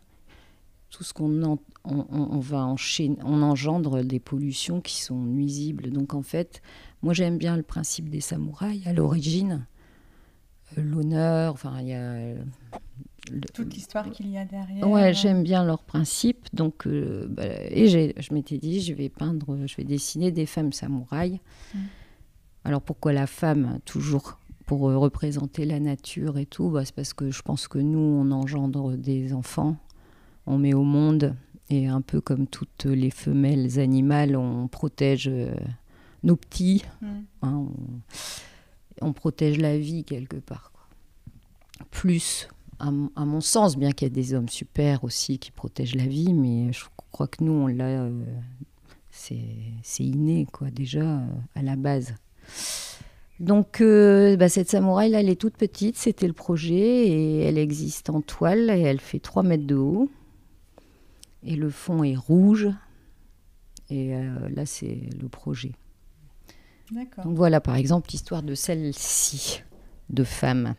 tout 0.95 1.03
ce 1.03 1.13
qu'on 1.13 1.59
on, 1.83 2.39
va 2.39 2.65
enchaîner, 2.65 3.17
on 3.25 3.41
engendre 3.41 4.01
des 4.01 4.21
pollutions 4.21 4.79
qui 4.79 5.01
sont 5.01 5.19
nuisibles. 5.19 5.91
Donc 5.91 6.13
en 6.13 6.21
fait, 6.21 6.61
moi 7.01 7.13
j'aime 7.13 7.37
bien 7.37 7.57
le 7.57 7.63
principe 7.63 8.09
des 8.09 8.21
samouraïs 8.21 8.87
à 8.87 8.93
l'origine, 8.93 9.65
euh, 10.77 10.81
l'honneur, 10.81 11.51
enfin 11.51 11.79
il 11.81 11.87
y 11.89 11.93
a 11.93 12.35
toute 13.53 13.73
l'histoire 13.73 14.09
qu'il 14.09 14.29
y 14.29 14.37
a 14.37 14.45
derrière. 14.45 14.87
Ouais, 14.87 15.13
j'aime 15.13 15.43
bien 15.43 15.65
leur 15.65 15.83
principe. 15.83 16.47
Donc, 16.53 16.87
euh, 16.87 17.27
bah, 17.29 17.43
et 17.69 17.87
je 17.87 18.33
m'étais 18.33 18.57
dit, 18.57 18.81
je 18.81 18.93
vais 18.93 19.09
peindre, 19.09 19.65
je 19.65 19.75
vais 19.75 19.83
dessiner 19.83 20.31
des 20.31 20.45
femmes 20.45 20.71
samouraïs. 20.71 21.39
Mm. 21.73 21.79
Alors 22.63 22.81
pourquoi 22.81 23.11
la 23.11 23.27
femme 23.27 23.79
toujours 23.83 24.39
pour 24.65 24.89
euh, 24.89 24.97
représenter 24.97 25.65
la 25.65 25.79
nature 25.79 26.37
et 26.37 26.45
tout? 26.45 26.69
Bah, 26.69 26.85
C'est 26.85 26.95
parce 26.95 27.13
que 27.13 27.31
je 27.31 27.41
pense 27.41 27.67
que 27.67 27.79
nous, 27.79 27.99
on 27.99 28.31
engendre 28.31 28.95
des 28.95 29.33
enfants, 29.33 29.75
on 30.45 30.57
met 30.57 30.73
au 30.73 30.83
monde, 30.83 31.35
et 31.69 31.87
un 31.87 32.01
peu 32.01 32.21
comme 32.21 32.47
toutes 32.47 32.85
les 32.85 33.09
femelles 33.09 33.79
animales, 33.79 34.35
on 34.35 34.67
protège 34.67 35.27
euh, 35.27 35.53
nos 36.23 36.35
petits, 36.35 36.83
mm. 37.01 37.07
hein, 37.41 37.65
on, 39.01 39.13
protège 39.13 39.57
la 39.57 39.77
vie 39.77 40.03
quelque 40.03 40.37
part. 40.37 40.71
Plus 41.91 42.47
à, 42.79 42.91
mon 42.91 43.41
sens, 43.41 43.77
bien 43.77 43.91
qu'il 43.91 44.07
y 44.07 44.11
ait 44.11 44.13
des 44.13 44.33
hommes 44.33 44.49
super 44.49 45.03
aussi 45.03 45.39
qui 45.39 45.51
protègent 45.51 45.95
la 45.95 46.07
vie, 46.07 46.33
mais 46.33 46.71
je 46.73 46.85
crois 47.11 47.27
que 47.27 47.43
nous, 47.43 47.53
on 47.53 47.67
l'a, 47.67 47.85
euh, 47.85 48.23
c'est 49.11 50.03
inné, 50.03 50.45
quoi, 50.51 50.69
déjà, 50.71 50.99
euh, 50.99 51.25
à 51.55 51.61
la 51.61 51.75
base. 51.75 52.15
Donc, 53.39 53.81
euh, 53.81 54.37
bah, 54.37 54.49
cette 54.49 54.69
samouraï, 54.69 55.09
là, 55.09 55.19
elle 55.19 55.29
est 55.29 55.39
toute 55.39 55.57
petite, 55.57 55.97
c'était 55.97 56.27
le 56.27 56.33
projet, 56.33 57.07
et 57.07 57.39
elle 57.41 57.57
existe 57.57 58.09
en 58.09 58.21
toile, 58.21 58.69
et 58.69 58.81
elle 58.81 58.99
fait 58.99 59.19
3 59.19 59.43
mètres 59.43 59.67
de 59.67 59.75
haut, 59.75 60.09
et 61.45 61.55
le 61.55 61.69
fond 61.69 62.03
est 62.03 62.15
rouge, 62.15 62.69
et 63.89 64.13
là, 64.49 64.65
c'est 64.65 65.09
le 65.21 65.29
projet. 65.29 65.73
Donc 66.91 67.35
voilà, 67.35 67.61
par 67.61 67.75
exemple, 67.75 68.09
l'histoire 68.11 68.43
de 68.43 68.55
celle-ci, 68.55 69.63
de 70.09 70.23
femme. 70.23 70.75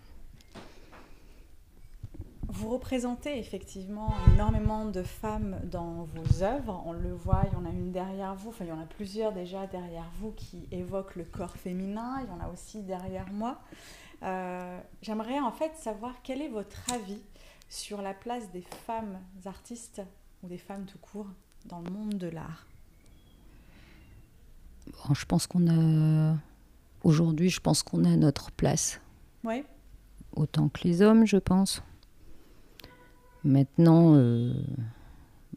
Vous 2.49 2.71
représentez 2.71 3.39
effectivement 3.39 4.15
énormément 4.33 4.87
de 4.87 5.03
femmes 5.03 5.59
dans 5.65 6.05
vos 6.05 6.43
œuvres. 6.43 6.83
On 6.87 6.93
le 6.93 7.13
voit, 7.13 7.43
il 7.51 7.53
y 7.53 7.57
en 7.57 7.67
a 7.67 7.71
une 7.71 7.91
derrière 7.91 8.35
vous, 8.35 8.51
enfin 8.51 8.65
il 8.65 8.69
y 8.69 8.73
en 8.73 8.81
a 8.81 8.87
plusieurs 8.87 9.33
déjà 9.33 9.67
derrière 9.67 10.09
vous 10.21 10.31
qui 10.31 10.69
évoquent 10.71 11.17
le 11.17 11.25
corps 11.25 11.57
féminin. 11.57 12.23
Il 12.23 12.29
y 12.29 12.31
en 12.31 12.41
a 12.41 12.49
aussi 12.51 12.83
derrière 12.83 13.31
moi. 13.33 13.61
Euh, 14.23 14.81
j'aimerais 15.03 15.41
en 15.41 15.51
fait 15.51 15.73
savoir 15.77 16.15
quel 16.23 16.41
est 16.41 16.49
votre 16.49 16.91
avis 16.95 17.21
sur 17.69 18.01
la 18.01 18.15
place 18.15 18.51
des 18.53 18.65
femmes 18.87 19.19
artistes 19.45 20.01
ou 20.43 20.49
des 20.49 20.59
femmes 20.59 20.85
tout 20.87 20.99
court 20.99 21.29
dans 21.67 21.81
le 21.81 21.91
monde 21.91 22.15
de 22.15 22.29
l'art. 22.29 22.67
Bon, 24.93 25.15
je 25.15 25.25
pense 25.27 25.47
qu'on 25.47 25.69
a 25.69 26.37
aujourd'hui, 27.03 27.51
je 27.51 27.61
pense 27.61 27.83
qu'on 27.83 28.05
a 28.05 28.17
notre 28.17 28.51
place. 28.51 29.01
Oui. 29.45 29.63
Autant 30.35 30.69
que 30.69 30.81
les 30.85 31.03
hommes, 31.03 31.27
je 31.27 31.37
pense. 31.37 31.83
Maintenant, 33.45 34.15
euh, 34.17 34.53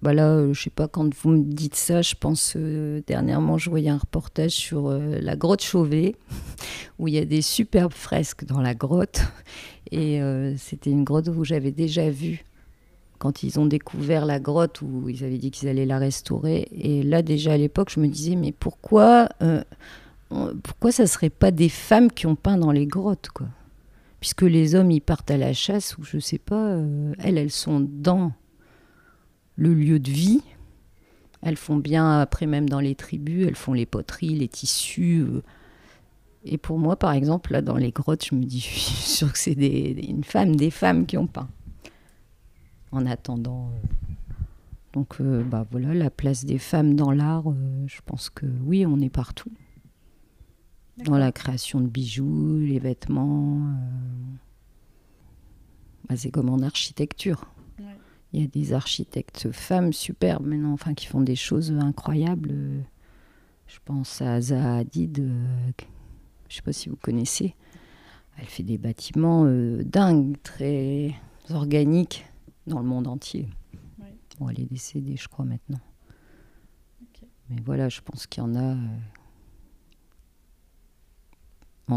bah 0.01 0.13
là, 0.13 0.29
euh, 0.29 0.53
je 0.53 0.61
sais 0.61 0.69
pas, 0.69 0.87
quand 0.87 1.13
vous 1.13 1.29
me 1.29 1.43
dites 1.43 1.75
ça, 1.75 2.01
je 2.01 2.13
pense 2.15 2.53
euh, 2.55 3.01
dernièrement, 3.07 3.57
je 3.57 3.69
voyais 3.69 3.89
un 3.89 3.97
reportage 3.97 4.51
sur 4.51 4.91
la 4.91 5.35
grotte 5.35 5.63
Chauvet, 5.63 6.15
où 6.99 7.07
il 7.07 7.15
y 7.15 7.17
a 7.17 7.25
des 7.25 7.41
superbes 7.41 7.93
fresques 7.93 8.45
dans 8.45 8.61
la 8.61 8.75
grotte. 8.75 9.21
Et 9.91 10.21
c'était 10.57 10.91
une 10.91 11.03
grotte 11.03 11.29
où 11.29 11.43
j'avais 11.43 11.71
déjà 11.71 12.11
vu 12.11 12.45
quand 13.19 13.43
ils 13.43 13.59
ont 13.59 13.65
découvert 13.65 14.25
la 14.25 14.39
grotte, 14.39 14.81
où 14.81 15.07
ils 15.09 15.23
avaient 15.23 15.37
dit 15.37 15.51
qu'ils 15.51 15.69
allaient 15.69 15.85
la 15.85 15.99
restaurer. 15.99 16.67
Et 16.71 17.03
là, 17.03 17.21
déjà 17.21 17.53
à 17.53 17.57
l'époque, 17.57 17.91
je 17.91 17.99
me 17.99 18.07
disais, 18.07 18.35
mais 18.35 18.51
pourquoi, 18.51 19.29
pourquoi 20.63 20.91
ça 20.91 21.07
serait 21.07 21.29
pas 21.29 21.51
des 21.51 21.69
femmes 21.69 22.11
qui 22.11 22.27
ont 22.27 22.35
peint 22.35 22.57
dans 22.57 22.71
les 22.71 22.85
grottes, 22.85 23.29
quoi? 23.33 23.47
Puisque 24.19 24.41
les 24.41 24.75
hommes 24.75 24.91
ils 24.91 25.01
partent 25.01 25.31
à 25.31 25.37
la 25.37 25.53
chasse 25.53 25.97
ou 25.97 26.03
je 26.03 26.19
sais 26.19 26.39
pas, 26.39 26.73
euh, 26.73 27.13
elles 27.19 27.37
elles 27.37 27.51
sont 27.51 27.79
dans 27.79 28.33
le 29.55 29.73
lieu 29.73 29.99
de 29.99 30.11
vie. 30.11 30.41
Elles 31.41 31.55
font 31.55 31.77
bien 31.77 32.19
après 32.19 32.45
même 32.45 32.67
dans 32.67 32.81
les 32.81 32.95
tribus, 32.95 33.47
elles 33.47 33.55
font 33.55 33.73
les 33.73 33.85
poteries, 33.85 34.35
les 34.35 34.49
tissus. 34.49 35.21
Euh. 35.21 35.41
Et 36.43 36.57
pour 36.57 36.79
moi, 36.79 36.97
par 36.97 37.13
exemple, 37.13 37.53
là 37.53 37.61
dans 37.61 37.77
les 37.77 37.91
grottes, 37.91 38.25
je 38.25 38.35
me 38.35 38.43
dis, 38.43 38.59
je 38.73 38.79
suis 38.79 39.09
sûre 39.09 39.31
que 39.31 39.39
c'est 39.39 39.55
des, 39.55 40.05
une 40.09 40.25
femme, 40.25 40.55
des 40.57 40.71
femmes 40.71 41.05
qui 41.05 41.17
ont 41.17 41.27
peint. 41.27 41.49
En 42.91 43.05
attendant. 43.05 43.69
Euh. 43.69 43.87
Donc, 44.93 45.21
bah 45.21 45.67
voilà, 45.69 45.93
la 45.93 46.09
place 46.09 46.45
des 46.45 46.57
femmes 46.57 46.95
dans 46.95 47.11
l'art, 47.11 47.53
je 47.85 47.99
pense 48.07 48.31
que 48.31 48.47
oui, 48.65 48.87
on 48.87 48.99
est 48.99 49.09
partout 49.09 49.51
dans 51.03 51.17
la 51.17 51.31
création 51.31 51.79
de 51.81 51.87
bijoux, 51.87 52.59
les 52.59 52.79
vêtements. 52.79 53.57
Euh, 53.57 54.35
bah, 56.07 56.15
c'est 56.17 56.31
comme 56.31 56.49
en 56.49 56.59
architecture. 56.59 57.45
Il 58.31 58.41
y 58.41 58.43
a 58.43 58.47
des 58.47 58.73
architectes 58.73 59.51
femmes 59.51 59.91
superbes 59.91 60.45
maintenant, 60.45 60.73
enfin, 60.73 60.93
qui 60.93 61.07
font 61.07 61.21
des 61.21 61.35
choses 61.35 61.71
incroyables. 61.71 62.53
Je 63.65 63.77
pense 63.85 64.21
à 64.21 64.39
Zaha 64.39 64.77
Hadid, 64.77 65.19
euh, 65.19 65.71
je 66.47 66.53
ne 66.53 66.55
sais 66.55 66.61
pas 66.61 66.73
si 66.73 66.89
vous 66.89 66.95
connaissez. 66.95 67.55
Elle 68.37 68.45
fait 68.45 68.63
des 68.63 68.77
bâtiments 68.77 69.45
euh, 69.45 69.83
dingues, 69.83 70.35
très 70.43 71.15
organiques 71.49 72.25
dans 72.69 72.79
le 72.79 72.85
monde 72.85 73.07
entier. 73.07 73.49
Bon, 74.39 74.47
elle 74.47 74.61
est 74.61 74.65
décédée, 74.65 75.17
je 75.17 75.27
crois, 75.27 75.45
maintenant. 75.45 75.81
Mais 77.49 77.61
voilà, 77.65 77.89
je 77.89 77.99
pense 77.99 78.27
qu'il 78.27 78.43
y 78.43 78.45
en 78.45 78.55
a 78.55 78.75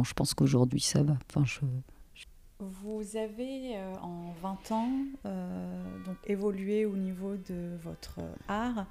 je 0.02 0.14
pense 0.14 0.32
qu'aujourd'hui, 0.32 0.80
ça 0.80 1.02
va. 1.02 1.18
Enfin, 1.28 1.44
je... 1.44 1.60
Vous 2.58 3.16
avez 3.16 3.76
euh, 3.76 3.94
en 3.96 4.32
20 4.40 4.72
ans 4.72 4.90
euh, 5.26 6.04
donc 6.06 6.16
évolué 6.26 6.86
au 6.86 6.96
niveau 6.96 7.36
de 7.36 7.76
votre 7.82 8.20
art. 8.46 8.86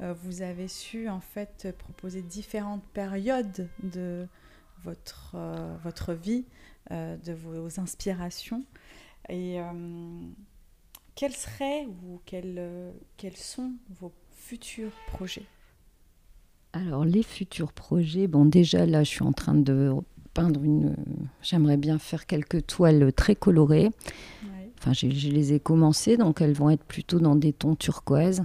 Euh, 0.00 0.12
vous 0.22 0.42
avez 0.42 0.68
su 0.68 1.08
en 1.08 1.20
fait 1.20 1.74
proposer 1.78 2.20
différentes 2.20 2.84
périodes 2.92 3.68
de 3.82 4.28
votre, 4.84 5.36
votre 5.82 6.12
vie, 6.12 6.44
de 6.90 7.32
vos 7.32 7.80
inspirations. 7.80 8.62
Et 9.30 9.58
quels 11.14 11.32
seraient 11.32 11.86
ou 11.86 12.20
quels, 12.24 12.92
quels 13.16 13.36
sont 13.36 13.72
vos 14.00 14.12
futurs 14.32 14.92
projets? 15.08 15.46
Alors 16.72 17.04
les 17.04 17.22
futurs 17.22 17.72
projets, 17.72 18.26
bon 18.26 18.44
déjà 18.44 18.84
là 18.84 19.04
je 19.04 19.10
suis 19.10 19.22
en 19.22 19.32
train 19.32 19.54
de 19.54 19.92
peindre 20.34 20.62
une. 20.62 20.96
J'aimerais 21.40 21.76
bien 21.76 21.98
faire 21.98 22.26
quelques 22.26 22.66
toiles 22.66 23.12
très 23.12 23.36
colorées. 23.36 23.90
Enfin, 24.78 24.92
je, 24.92 25.06
les 25.06 25.54
ai 25.54 25.60
commencées, 25.60 26.18
donc 26.18 26.42
elles 26.42 26.52
vont 26.52 26.68
être 26.68 26.84
plutôt 26.84 27.18
dans 27.18 27.36
des 27.36 27.54
tons 27.54 27.74
turquoise. 27.74 28.44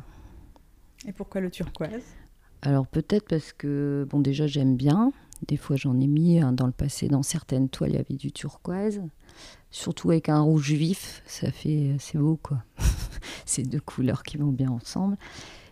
Et 1.05 1.11
pourquoi 1.11 1.41
le 1.41 1.51
turquoise? 1.51 2.03
Alors 2.61 2.87
peut-être 2.87 3.27
parce 3.27 3.51
que, 3.51 4.07
bon, 4.09 4.19
déjà 4.19 4.47
j'aime 4.47 4.77
bien. 4.77 5.11
Des 5.47 5.57
fois 5.57 5.75
j'en 5.75 5.99
ai 5.99 6.07
mis 6.07 6.39
hein, 6.39 6.53
dans 6.53 6.65
le 6.65 6.71
passé, 6.71 7.09
dans 7.09 7.23
certaines 7.23 7.67
toiles, 7.67 7.91
il 7.91 7.95
y 7.95 7.99
avait 7.99 8.15
du 8.15 8.31
turquoise. 8.31 9.01
Surtout 9.71 10.11
avec 10.11 10.29
un 10.29 10.41
rouge 10.41 10.71
vif, 10.71 11.21
ça 11.25 11.51
fait. 11.51 11.95
C'est 11.99 12.17
beau, 12.17 12.39
quoi. 12.41 12.63
Ces 13.45 13.63
deux 13.63 13.79
couleurs 13.79 14.23
qui 14.23 14.37
vont 14.37 14.51
bien 14.51 14.69
ensemble. 14.69 15.17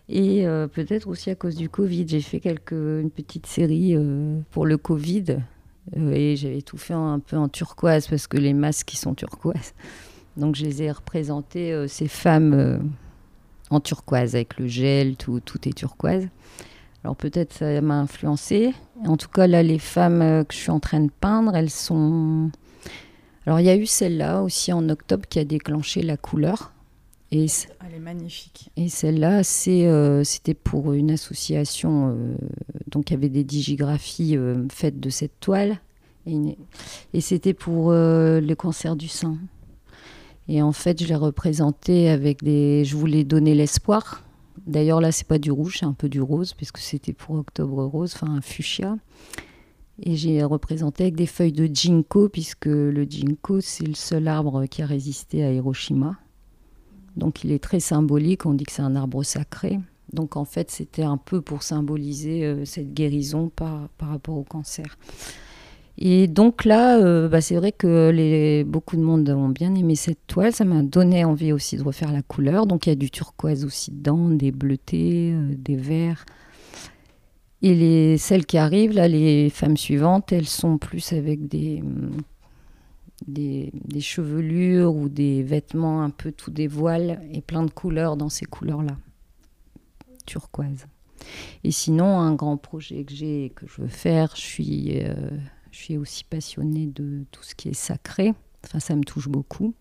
Et 0.09 0.47
euh, 0.47 0.67
peut-être 0.67 1.07
aussi 1.07 1.29
à 1.29 1.35
cause 1.35 1.55
du 1.55 1.69
Covid, 1.69 2.07
j'ai 2.07 2.21
fait 2.21 2.39
quelques, 2.39 2.71
une 2.71 3.11
petite 3.11 3.45
série 3.45 3.95
euh, 3.95 4.39
pour 4.51 4.65
le 4.65 4.77
Covid 4.77 5.37
euh, 5.97 6.11
et 6.11 6.37
j'avais 6.37 6.61
tout 6.61 6.77
fait 6.77 6.93
un 6.93 7.19
peu 7.19 7.35
en 7.35 7.49
turquoise 7.49 8.07
parce 8.07 8.27
que 8.27 8.37
les 8.37 8.53
masques 8.53 8.87
qui 8.87 8.97
sont 8.97 9.13
turquoises. 9.15 9.73
Donc 10.37 10.55
je 10.55 10.63
les 10.63 10.83
ai 10.83 10.91
représentés, 10.91 11.87
ces 11.87 12.07
femmes 12.07 12.91
en 13.69 13.79
turquoise 13.79 14.35
avec 14.35 14.59
le 14.59 14.67
gel, 14.67 15.17
tout, 15.17 15.39
tout 15.39 15.67
est 15.67 15.73
turquoise. 15.73 16.27
Alors 17.03 17.15
peut-être 17.15 17.53
ça 17.53 17.81
m'a 17.81 17.99
influencé. 17.99 18.73
En 19.05 19.17
tout 19.17 19.29
cas 19.29 19.47
là, 19.47 19.63
les 19.63 19.79
femmes 19.79 20.45
que 20.45 20.53
je 20.53 20.59
suis 20.59 20.71
en 20.71 20.79
train 20.79 20.99
de 21.01 21.11
peindre, 21.19 21.55
elles 21.55 21.71
sont... 21.71 22.51
Alors 23.47 23.59
il 23.59 23.65
y 23.65 23.69
a 23.69 23.75
eu 23.75 23.87
celle-là 23.87 24.43
aussi 24.43 24.71
en 24.71 24.87
octobre 24.89 25.25
qui 25.27 25.39
a 25.39 25.45
déclenché 25.45 26.03
la 26.03 26.17
couleur. 26.17 26.73
Et 27.31 27.47
Elle 27.85 27.95
est 27.95 27.99
magnifique. 27.99 28.69
Et 28.77 28.87
celle-là, 28.87 29.43
c'était 29.43 30.53
pour 30.53 30.93
une 30.93 31.11
association. 31.11 32.15
donc, 32.87 33.09
il 33.09 33.13
y 33.13 33.17
avait 33.17 33.27
des 33.27 33.43
digigraphies 33.43 34.37
faites 34.69 34.99
de 34.99 35.09
cette 35.09 35.39
toile. 35.41 35.79
Et, 37.13 37.21
c'était 37.21 37.53
pour 37.53 37.91
euh, 37.91 38.41
le 38.41 38.55
cancer 38.55 38.95
du 38.95 39.07
sein. 39.07 39.37
Et 40.47 40.61
en 40.61 40.71
fait, 40.71 41.01
je 41.01 41.07
l'ai 41.07 41.15
représenté 41.15 42.09
avec 42.09 42.43
des. 42.43 42.85
Je 42.85 42.95
voulais 42.95 43.23
donner 43.23 43.55
l'espoir. 43.55 44.23
D'ailleurs, 44.65 45.01
là, 45.01 45.11
c'est 45.11 45.27
pas 45.27 45.39
du 45.39 45.51
rouge, 45.51 45.77
c'est 45.79 45.85
un 45.85 45.93
peu 45.93 46.09
du 46.09 46.21
rose, 46.21 46.53
puisque 46.53 46.79
c'était 46.79 47.13
pour 47.13 47.35
Octobre 47.35 47.83
Rose, 47.85 48.13
enfin 48.15 48.31
un 48.31 48.41
fuchsia. 48.41 48.97
Et 49.99 50.15
j'ai 50.15 50.43
représenté 50.43 51.03
avec 51.03 51.15
des 51.15 51.25
feuilles 51.25 51.51
de 51.51 51.65
ginkgo, 51.65 52.29
puisque 52.29 52.67
le 52.67 53.03
ginkgo, 53.09 53.61
c'est 53.61 53.87
le 53.87 53.95
seul 53.95 54.27
arbre 54.27 54.65
qui 54.65 54.81
a 54.81 54.85
résisté 54.85 55.43
à 55.43 55.51
Hiroshima. 55.51 56.17
Donc 57.15 57.43
il 57.43 57.51
est 57.51 57.63
très 57.63 57.79
symbolique, 57.79 58.45
on 58.45 58.53
dit 58.53 58.63
que 58.63 58.71
c'est 58.71 58.83
un 58.83 58.95
arbre 58.95 59.23
sacré. 59.23 59.79
Donc 60.13 60.37
en 60.37 60.45
fait, 60.45 60.71
c'était 60.71 61.03
un 61.03 61.17
peu 61.17 61.41
pour 61.41 61.63
symboliser 61.63 62.45
euh, 62.45 62.63
cette 62.63 62.93
guérison 62.93 63.49
par, 63.49 63.89
par 63.97 64.09
rapport 64.09 64.37
au 64.37 64.43
cancer. 64.43 64.97
Et 65.97 66.27
donc 66.27 66.63
là, 66.63 66.99
euh, 66.99 67.27
bah, 67.27 67.41
c'est 67.41 67.55
vrai 67.55 67.71
que 67.71 68.63
beaucoup 68.63 68.97
de 68.97 69.01
monde 69.01 69.27
ont 69.29 69.49
bien 69.49 69.73
aimé 69.73 69.95
cette 69.95 70.27
toile. 70.27 70.53
Ça 70.53 70.63
m'a 70.63 70.83
donné 70.83 71.25
envie 71.25 71.51
aussi 71.51 71.75
de 71.75 71.83
refaire 71.83 72.11
la 72.11 72.21
couleur. 72.21 72.67
Donc 72.67 72.85
il 72.85 72.89
y 72.89 72.91
a 72.91 72.95
du 72.95 73.09
turquoise 73.09 73.65
aussi 73.65 73.91
dedans, 73.91 74.29
des 74.29 74.51
bleutés, 74.51 75.31
euh, 75.33 75.55
des 75.57 75.75
verts. 75.75 76.25
Et 77.61 77.73
les, 77.73 78.17
celles 78.17 78.45
qui 78.45 78.57
arrivent, 78.57 78.93
là, 78.93 79.07
les 79.07 79.49
femmes 79.49 79.77
suivantes, 79.77 80.31
elles 80.31 80.47
sont 80.47 80.77
plus 80.77 81.13
avec 81.13 81.47
des, 81.47 81.83
des, 83.27 83.71
des 83.73 84.01
chevelures 84.01 84.95
ou 84.95 85.09
des 85.09 85.41
vêtements 85.41 86.03
un 86.03 86.11
peu 86.11 86.31
tout 86.31 86.51
des 86.51 86.67
voiles 86.67 87.21
et 87.33 87.41
plein 87.41 87.63
de 87.63 87.71
couleurs 87.71 88.15
dans 88.15 88.29
ces 88.29 88.45
couleurs-là 88.45 88.97
turquoise. 90.27 90.85
Et 91.63 91.71
sinon, 91.71 92.19
un 92.19 92.35
grand 92.35 92.57
projet 92.57 93.03
que 93.03 93.13
j'ai 93.13 93.51
que 93.55 93.65
je 93.65 93.81
veux 93.81 93.87
faire, 93.87 94.35
je 94.35 94.41
suis, 94.41 94.99
euh, 95.01 95.31
je 95.71 95.77
suis 95.77 95.97
aussi 95.97 96.23
passionnée 96.23 96.85
de 96.85 97.23
tout 97.31 97.41
ce 97.41 97.55
qui 97.55 97.69
est 97.69 97.73
sacré. 97.73 98.33
Enfin, 98.63 98.79
ça 98.79 98.95
me 98.95 99.03
touche 99.03 99.29
beaucoup, 99.29 99.73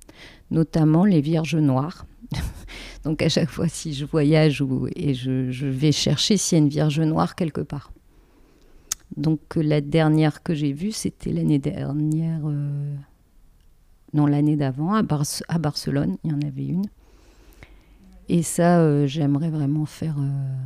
notamment 0.50 1.04
les 1.04 1.20
Vierges 1.20 1.56
noires. 1.56 2.06
Donc 3.04 3.22
à 3.22 3.28
chaque 3.28 3.50
fois, 3.50 3.68
si 3.68 3.94
je 3.94 4.04
voyage 4.04 4.60
ou, 4.60 4.88
et 4.96 5.14
je, 5.14 5.50
je 5.50 5.66
vais 5.66 5.92
chercher 5.92 6.36
s'il 6.36 6.58
y 6.58 6.60
a 6.60 6.64
une 6.64 6.68
Vierge 6.68 7.00
noire 7.00 7.34
quelque 7.34 7.60
part. 7.60 7.92
Donc 9.16 9.40
la 9.56 9.80
dernière 9.80 10.42
que 10.42 10.54
j'ai 10.54 10.72
vue, 10.72 10.92
c'était 10.92 11.32
l'année 11.32 11.58
dernière, 11.58 12.40
euh, 12.44 12.94
non 14.12 14.26
l'année 14.26 14.56
d'avant, 14.56 14.94
à, 14.94 15.02
Bar 15.02 15.22
à 15.48 15.58
Barcelone, 15.58 16.16
il 16.24 16.30
y 16.30 16.34
en 16.34 16.42
avait 16.42 16.66
une. 16.66 16.86
Et 18.28 18.42
ça, 18.42 18.80
euh, 18.80 19.06
j'aimerais 19.06 19.50
vraiment 19.50 19.86
faire 19.86 20.16
euh, 20.18 20.56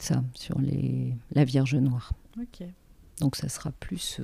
ça 0.00 0.24
sur 0.34 0.58
les, 0.58 1.14
la 1.32 1.44
Vierge 1.44 1.74
Noire. 1.74 2.12
Donc 3.20 3.36
ça 3.36 3.48
sera 3.48 3.70
plus. 3.70 4.20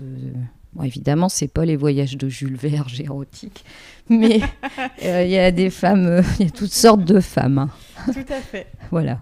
Bon, 0.76 0.82
évidemment, 0.84 1.28
c'est 1.28 1.48
pas 1.48 1.64
les 1.64 1.76
voyages 1.76 2.16
de 2.16 2.28
Jules 2.28 2.56
Verne 2.56 2.86
érotiques, 3.00 3.64
mais 4.08 4.40
euh, 5.02 5.24
il 5.24 5.30
y 5.30 5.38
a 5.38 5.50
des 5.50 5.70
femmes, 5.70 6.06
euh, 6.06 6.22
il 6.38 6.46
y 6.46 6.48
a 6.48 6.52
toutes 6.52 6.72
sortes 6.72 7.04
de 7.04 7.20
femmes. 7.20 7.58
hein. 7.58 7.70
Tout 8.12 8.32
à 8.32 8.40
fait. 8.40 8.66
Voilà. 8.90 9.20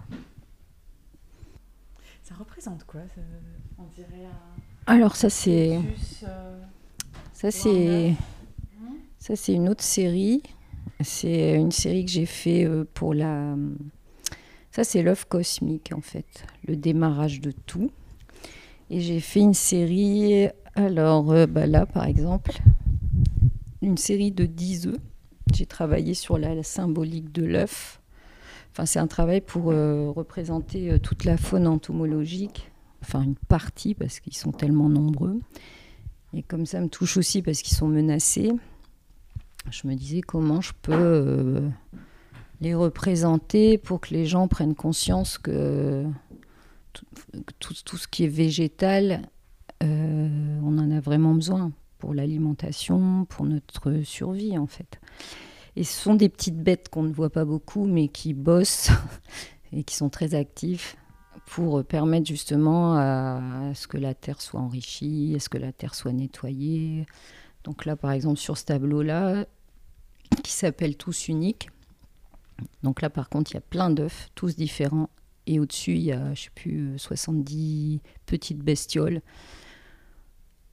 Ça 2.23 2.35
représente 2.35 2.83
quoi 2.85 3.01
ça- 3.13 3.21
On 3.79 3.83
dirait 3.95 4.25
un 4.25 4.93
Alors 4.93 5.15
ça 5.15 5.29
c'est 5.29 5.77
euh, 6.23 6.59
ça 7.33 7.51
c'est 7.51 8.13
ça 9.19 9.35
c'est 9.35 9.53
une 9.53 9.69
autre 9.69 9.83
série. 9.83 10.41
C'est 11.01 11.55
une 11.55 11.71
série 11.71 12.05
que 12.05 12.11
j'ai 12.11 12.25
fait 12.25 12.63
euh, 12.65 12.85
pour 12.93 13.13
la. 13.13 13.55
Ça 14.71 14.83
c'est 14.83 15.03
l'œuf 15.03 15.25
cosmique 15.25 15.91
en 15.95 16.01
fait, 16.01 16.45
le 16.67 16.75
démarrage 16.75 17.41
de 17.41 17.51
tout. 17.51 17.91
Et 18.89 19.01
j'ai 19.01 19.19
fait 19.19 19.39
une 19.41 19.53
série. 19.53 20.47
Alors 20.75 21.31
euh, 21.31 21.47
bah 21.47 21.67
là 21.67 21.85
par 21.85 22.05
exemple, 22.05 22.51
une 23.81 23.97
série 23.97 24.31
de 24.31 24.45
10 24.45 24.87
œufs. 24.87 24.99
J'ai 25.53 25.65
travaillé 25.65 26.13
sur 26.13 26.37
la, 26.37 26.61
symbolique 26.63 27.31
de 27.31 27.45
l'œuf. 27.45 28.01
Enfin, 28.71 28.85
c'est 28.85 28.99
un 28.99 29.07
travail 29.07 29.39
pour 29.39 29.71
euh, 29.71 30.09
représenter 30.09 30.91
euh, 30.91 30.99
toute 30.99 31.23
la 31.23 31.37
faune 31.37 31.65
entomologique, 31.65 32.69
enfin 33.01 33.21
une 33.21 33.35
partie 33.35 33.93
parce 33.93 34.19
qu'ils 34.19 34.35
sont 34.35 34.51
tellement 34.51 34.89
nombreux. 34.89 35.39
Et 36.33 36.43
comme 36.43 36.65
ça 36.65 36.81
me 36.81 36.89
touche 36.89 37.15
aussi 37.15 37.41
parce 37.41 37.61
qu'ils 37.61 37.77
sont 37.77 37.87
menacés, 37.87 38.51
je 39.71 39.87
me 39.87 39.95
disais 39.95 40.19
comment 40.19 40.59
je 40.59 40.73
peux 40.81 41.63
les 42.59 42.75
représenter 42.75 43.77
pour 43.77 44.01
que 44.01 44.13
les 44.13 44.25
gens 44.25 44.49
prennent 44.49 44.75
conscience 44.75 45.37
que 45.37 46.03
tout 47.59 47.97
ce 47.97 48.07
qui 48.09 48.25
est 48.25 48.29
végétal, 48.29 49.21
euh, 49.83 50.59
on 50.63 50.77
en 50.77 50.91
a 50.91 50.99
vraiment 50.99 51.33
besoin 51.33 51.71
pour 51.97 52.13
l'alimentation, 52.13 53.25
pour 53.25 53.45
notre 53.45 54.01
survie 54.03 54.57
en 54.57 54.67
fait. 54.67 54.99
Et 55.75 55.83
ce 55.83 55.93
sont 55.93 56.15
des 56.15 56.29
petites 56.29 56.61
bêtes 56.61 56.89
qu'on 56.89 57.03
ne 57.03 57.13
voit 57.13 57.29
pas 57.29 57.45
beaucoup, 57.45 57.85
mais 57.85 58.07
qui 58.07 58.33
bossent 58.33 58.91
et 59.73 59.83
qui 59.83 59.95
sont 59.95 60.09
très 60.09 60.35
actifs 60.35 60.95
pour 61.45 61.83
permettre 61.83 62.27
justement 62.27 62.95
à, 62.95 63.69
à 63.69 63.73
ce 63.75 63.87
que 63.87 63.97
la 63.97 64.13
terre 64.13 64.41
soit 64.41 64.59
enrichie, 64.59 65.33
à 65.35 65.39
ce 65.39 65.49
que 65.49 65.57
la 65.57 65.71
terre 65.71 65.93
soit 65.93 66.13
nettoyée. 66.13 67.05
Donc 67.63 67.85
là, 67.85 67.95
par 67.95 68.11
exemple, 68.11 68.39
sur 68.39 68.57
ce 68.57 68.65
tableau-là, 68.65 69.45
qui 70.43 70.51
s'appelle 70.51 70.95
Tous 70.97 71.27
uniques. 71.27 71.69
Donc 72.83 73.01
là, 73.01 73.09
par 73.09 73.29
contre, 73.29 73.51
il 73.51 73.55
y 73.55 73.57
a 73.57 73.61
plein 73.61 73.89
d'œufs, 73.89 74.29
tous 74.35 74.55
différents. 74.55 75.09
Et 75.47 75.59
au-dessus, 75.59 75.93
il 75.93 76.03
y 76.03 76.11
a, 76.11 76.33
je 76.33 76.43
sais 76.43 76.49
plus, 76.55 76.93
euh, 76.93 76.97
70 76.97 78.01
petites 78.25 78.59
bestioles. 78.59 79.21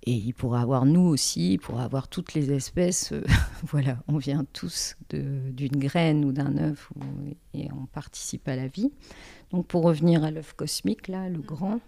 Et 0.04 0.14
il 0.14 0.32
pourra 0.32 0.60
avoir 0.60 0.84
nous 0.84 1.02
aussi, 1.02 1.54
il 1.54 1.58
pourra 1.58 1.84
avoir 1.84 2.08
toutes 2.08 2.34
les 2.34 2.50
espèces. 2.50 3.12
euh, 3.12 3.22
voilà, 3.66 3.98
on 4.08 4.16
vient 4.18 4.44
tous 4.52 4.96
d'une 5.10 5.76
graine 5.76 6.24
ou 6.24 6.32
d'un 6.32 6.56
œuf 6.58 6.90
et 7.54 7.68
on 7.72 7.86
participe 7.86 8.48
à 8.48 8.56
la 8.56 8.66
vie. 8.66 8.90
Donc 9.52 9.66
pour 9.66 9.82
revenir 9.82 10.24
à 10.24 10.30
l'œuf 10.30 10.54
cosmique, 10.54 11.06
là, 11.06 11.28
le 11.28 11.38
grand, 11.38 11.80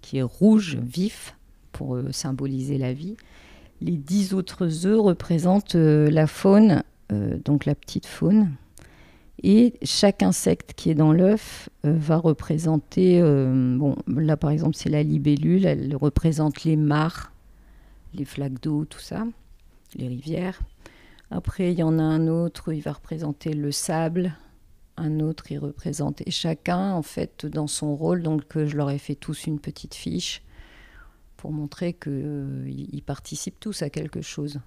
qui 0.00 0.18
est 0.18 0.22
rouge, 0.22 0.76
vif, 0.76 1.36
pour 1.70 1.94
euh, 1.94 2.10
symboliser 2.10 2.78
la 2.78 2.92
vie. 2.92 3.16
Les 3.80 3.96
dix 3.96 4.34
autres 4.34 4.86
œufs 4.86 5.00
représentent 5.00 5.76
euh, 5.76 6.10
la 6.10 6.26
faune, 6.26 6.82
donc 7.44 7.66
la 7.66 7.74
petite 7.74 8.06
faune. 8.06 8.52
Et 9.42 9.74
chaque 9.82 10.22
insecte 10.22 10.72
qui 10.74 10.88
est 10.88 10.94
dans 10.94 11.12
l'œuf 11.12 11.68
va 11.84 12.16
représenter, 12.16 13.20
bon, 13.20 13.96
là 14.06 14.38
par 14.38 14.48
exemple 14.48 14.76
c'est 14.76 14.88
la 14.88 15.02
libellule, 15.02 15.66
elle 15.66 15.94
représente 15.94 16.64
les 16.64 16.76
mares, 16.76 17.31
les 18.14 18.24
flaques 18.24 18.60
d'eau, 18.60 18.84
tout 18.84 19.00
ça, 19.00 19.26
les 19.94 20.08
rivières. 20.08 20.60
Après 21.30 21.72
il 21.72 21.78
y 21.78 21.82
en 21.82 21.98
a 21.98 22.02
un 22.02 22.28
autre, 22.28 22.72
il 22.72 22.82
va 22.82 22.92
représenter 22.92 23.52
le 23.54 23.72
sable, 23.72 24.34
un 24.96 25.20
autre 25.20 25.50
il 25.50 25.58
représente, 25.58 26.20
et 26.26 26.30
chacun 26.30 26.92
en 26.92 27.02
fait 27.02 27.46
dans 27.46 27.66
son 27.66 27.96
rôle, 27.96 28.22
donc 28.22 28.56
euh, 28.56 28.66
je 28.66 28.76
leur 28.76 28.90
ai 28.90 28.98
fait 28.98 29.14
tous 29.14 29.46
une 29.46 29.58
petite 29.58 29.94
fiche 29.94 30.42
pour 31.36 31.50
montrer 31.50 31.94
qu'ils 31.94 33.02
participent 33.04 33.58
tous 33.58 33.82
à 33.82 33.90
quelque 33.90 34.20
chose. 34.20 34.60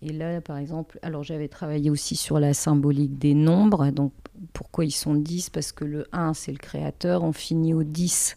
Et 0.00 0.12
là, 0.12 0.40
par 0.40 0.56
exemple, 0.56 0.98
alors 1.02 1.22
j'avais 1.22 1.48
travaillé 1.48 1.88
aussi 1.88 2.16
sur 2.16 2.40
la 2.40 2.54
symbolique 2.54 3.18
des 3.18 3.34
nombres. 3.34 3.90
Donc, 3.90 4.12
pourquoi 4.52 4.84
ils 4.84 4.90
sont 4.90 5.14
10 5.14 5.50
Parce 5.50 5.70
que 5.70 5.84
le 5.84 6.06
1, 6.12 6.34
c'est 6.34 6.50
le 6.50 6.58
créateur. 6.58 7.22
On 7.22 7.32
finit 7.32 7.72
au 7.72 7.84
10, 7.84 8.36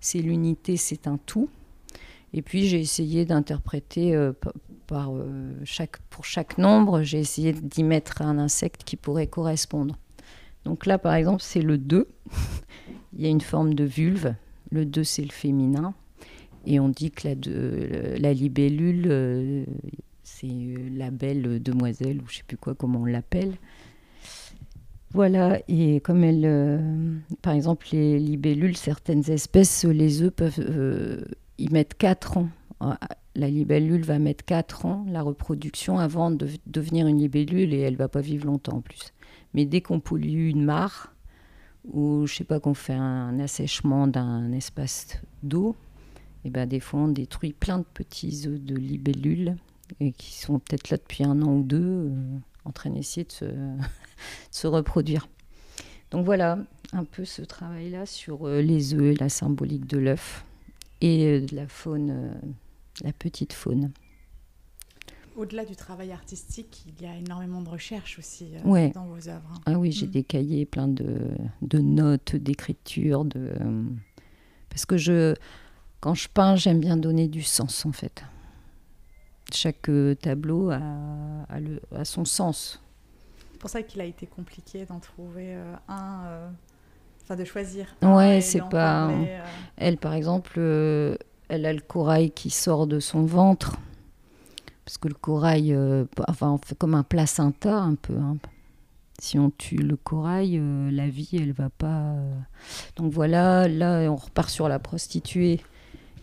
c'est 0.00 0.20
l'unité, 0.20 0.78
c'est 0.78 1.06
un 1.06 1.18
tout. 1.18 1.50
Et 2.36 2.42
puis, 2.42 2.66
j'ai 2.66 2.80
essayé 2.80 3.24
d'interpréter 3.24 4.16
euh, 4.16 4.32
pa- 4.32 4.52
par, 4.88 5.14
euh, 5.14 5.52
chaque, 5.62 5.98
pour 6.10 6.24
chaque 6.24 6.58
nombre, 6.58 7.02
j'ai 7.02 7.20
essayé 7.20 7.52
d'y 7.52 7.84
mettre 7.84 8.22
un 8.22 8.38
insecte 8.38 8.82
qui 8.82 8.96
pourrait 8.96 9.28
correspondre. 9.28 9.96
Donc 10.64 10.84
là, 10.84 10.98
par 10.98 11.14
exemple, 11.14 11.42
c'est 11.42 11.62
le 11.62 11.78
2. 11.78 12.08
Il 13.16 13.22
y 13.22 13.26
a 13.26 13.28
une 13.28 13.40
forme 13.40 13.74
de 13.74 13.84
vulve. 13.84 14.34
Le 14.72 14.84
2, 14.84 15.04
c'est 15.04 15.22
le 15.22 15.30
féminin. 15.30 15.94
Et 16.66 16.80
on 16.80 16.88
dit 16.88 17.12
que 17.12 17.28
la, 18.18 18.32
libellule, 18.32 19.06
euh, 19.06 19.64
c'est 20.24 20.48
la 20.92 21.12
belle 21.12 21.62
demoiselle, 21.62 22.20
ou 22.20 22.28
je 22.28 22.38
sais 22.38 22.42
plus 22.44 22.56
quoi, 22.56 22.74
comment 22.74 23.02
on 23.02 23.04
l'appelle. 23.04 23.52
Voilà, 25.12 25.60
et 25.68 26.00
comme 26.00 26.24
elle, 26.24 27.22
par 27.42 27.52
exemple, 27.52 27.86
les 27.92 28.18
libellules, 28.18 28.76
certaines 28.76 29.30
espèces, 29.30 29.84
les 29.84 30.22
œufs 30.22 30.32
peuvent 30.32 30.58
y 31.58 31.68
mettre 31.68 31.96
4 31.96 32.38
ans. 32.38 32.48
La 33.34 33.48
libellule 33.48 34.04
va 34.04 34.18
mettre 34.18 34.44
4 34.44 34.86
ans, 34.86 35.06
la 35.08 35.22
reproduction, 35.22 35.98
avant 35.98 36.30
de 36.30 36.48
devenir 36.66 37.06
une 37.06 37.18
libellule, 37.18 37.72
et 37.74 37.80
elle 37.80 37.96
va 37.96 38.08
pas 38.08 38.20
vivre 38.20 38.46
longtemps 38.46 38.76
en 38.76 38.80
plus. 38.80 39.12
Mais 39.54 39.64
dès 39.64 39.80
qu'on 39.80 40.00
pollue 40.00 40.50
une 40.50 40.64
mare, 40.64 41.14
ou 41.84 42.26
je 42.26 42.34
sais 42.34 42.44
pas, 42.44 42.60
qu'on 42.60 42.74
fait 42.74 42.94
un 42.94 43.38
assèchement 43.40 44.06
d'un 44.06 44.52
espace 44.52 45.20
d'eau, 45.42 45.76
et 46.44 46.50
ben 46.50 46.68
des 46.68 46.80
fois 46.80 47.00
on 47.00 47.08
détruit 47.08 47.52
plein 47.52 47.78
de 47.78 47.84
petits 47.84 48.44
œufs 48.46 48.60
de 48.60 48.74
libellules 48.74 49.56
et 50.00 50.12
qui 50.12 50.34
sont 50.34 50.58
peut-être 50.58 50.90
là 50.90 50.98
depuis 50.98 51.24
un 51.24 51.40
an 51.42 51.54
ou 51.54 51.62
deux, 51.62 51.80
euh, 51.80 52.38
en 52.64 52.72
train 52.72 52.90
d'essayer 52.90 53.24
de 53.24 53.32
se, 53.32 53.44
de 53.44 53.80
se 54.50 54.66
reproduire. 54.66 55.28
Donc 56.10 56.24
voilà 56.24 56.58
un 56.92 57.04
peu 57.04 57.24
ce 57.24 57.42
travail-là 57.42 58.06
sur 58.06 58.46
euh, 58.46 58.60
les 58.60 58.94
œufs, 58.94 59.18
la 59.18 59.28
symbolique 59.28 59.86
de 59.86 59.98
l'œuf 59.98 60.44
et 61.04 61.26
euh, 61.26 61.40
de 61.46 61.54
la 61.54 61.68
faune, 61.68 62.10
euh, 62.10 62.34
la 63.02 63.12
petite 63.12 63.52
faune. 63.52 63.92
Au-delà 65.36 65.64
du 65.64 65.74
travail 65.74 66.12
artistique, 66.12 66.84
il 66.86 67.02
y 67.04 67.06
a 67.06 67.16
énormément 67.16 67.60
de 67.60 67.68
recherche 67.68 68.18
aussi 68.18 68.52
euh, 68.54 68.68
Ouais. 68.68 68.90
dans 68.94 69.04
vos 69.06 69.28
œuvres. 69.28 69.50
hein. 69.52 69.60
Ah 69.66 69.78
oui, 69.78 69.90
j'ai 69.92 70.06
Mm. 70.06 70.10
des 70.10 70.22
cahiers 70.24 70.64
pleins 70.64 70.88
de, 70.88 71.32
de 71.62 71.78
notes, 71.78 72.36
d'écriture, 72.36 73.24
de 73.24 73.52
euh, 73.60 73.82
parce 74.70 74.86
que 74.86 74.96
je 74.96 75.34
quand 76.00 76.14
je 76.14 76.28
peins, 76.28 76.54
j'aime 76.54 76.80
bien 76.80 76.96
donner 76.96 77.28
du 77.28 77.42
sens 77.42 77.84
en 77.86 77.92
fait. 77.92 78.22
Chaque 79.52 79.88
euh, 79.88 80.14
tableau 80.14 80.70
a, 80.70 80.78
a 81.48 81.60
le- 81.60 81.80
a 81.94 82.04
son 82.04 82.24
sens. 82.24 82.80
pour 83.58 83.70
ça 83.70 83.82
qu'il 83.82 84.00
a 84.00 84.04
été 84.04 84.26
compliqué 84.26 84.84
d'en 84.86 85.00
trouver 85.00 85.54
un, 85.88 86.52
enfin 87.24 87.36
de 87.36 87.44
choisir. 87.44 87.86
Ouais, 88.02 88.40
c'est 88.40 88.62
pas. 88.68 89.10
Elle, 89.76 89.96
par 89.96 90.14
exemple, 90.14 90.58
elle 90.58 91.66
a 91.66 91.72
le 91.72 91.80
corail 91.80 92.30
qui 92.30 92.50
sort 92.50 92.86
de 92.86 93.00
son 93.00 93.24
ventre 93.24 93.76
parce 94.84 94.98
que 94.98 95.08
le 95.08 95.14
corail, 95.14 95.76
enfin, 96.28 96.50
on 96.50 96.58
fait 96.58 96.76
comme 96.76 96.94
un 96.94 97.02
placenta 97.02 97.74
un 97.74 97.94
peu. 97.94 98.16
Hein. 98.16 98.36
Si 99.18 99.38
on 99.38 99.50
tue 99.50 99.76
le 99.76 99.96
corail, 99.96 100.58
euh, 100.58 100.90
la 100.90 101.08
vie, 101.08 101.30
elle 101.34 101.52
va 101.52 101.70
pas. 101.70 102.14
Euh. 102.14 102.34
Donc 102.96 103.12
voilà, 103.12 103.68
là, 103.68 104.10
on 104.10 104.16
repart 104.16 104.50
sur 104.50 104.68
la 104.68 104.78
prostituée. 104.78 105.60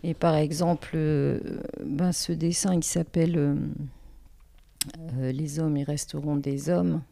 Et 0.02 0.14
par 0.14 0.34
exemple, 0.34 0.92
euh, 0.94 1.40
ben, 1.84 2.12
ce 2.12 2.32
dessin 2.32 2.78
qui 2.80 2.88
s'appelle 2.88 3.56
Les 5.16 5.58
hommes, 5.58 5.76
ils 5.76 5.84
resteront 5.84 6.36
des 6.36 6.68
hommes. 6.68 7.02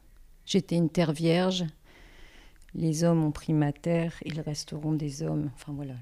J'étais 0.44 0.76
une 0.76 0.90
terre 0.90 1.12
vierge. 1.12 1.64
Les 2.74 3.04
hommes 3.04 3.24
ont 3.24 3.32
pris 3.32 3.52
ma 3.52 3.72
terre, 3.72 4.14
ils 4.24 4.40
resteront 4.40 4.92
des 4.92 5.22
hommes. 5.22 5.50
Enfin 5.54 5.72
voilà. 5.74 5.94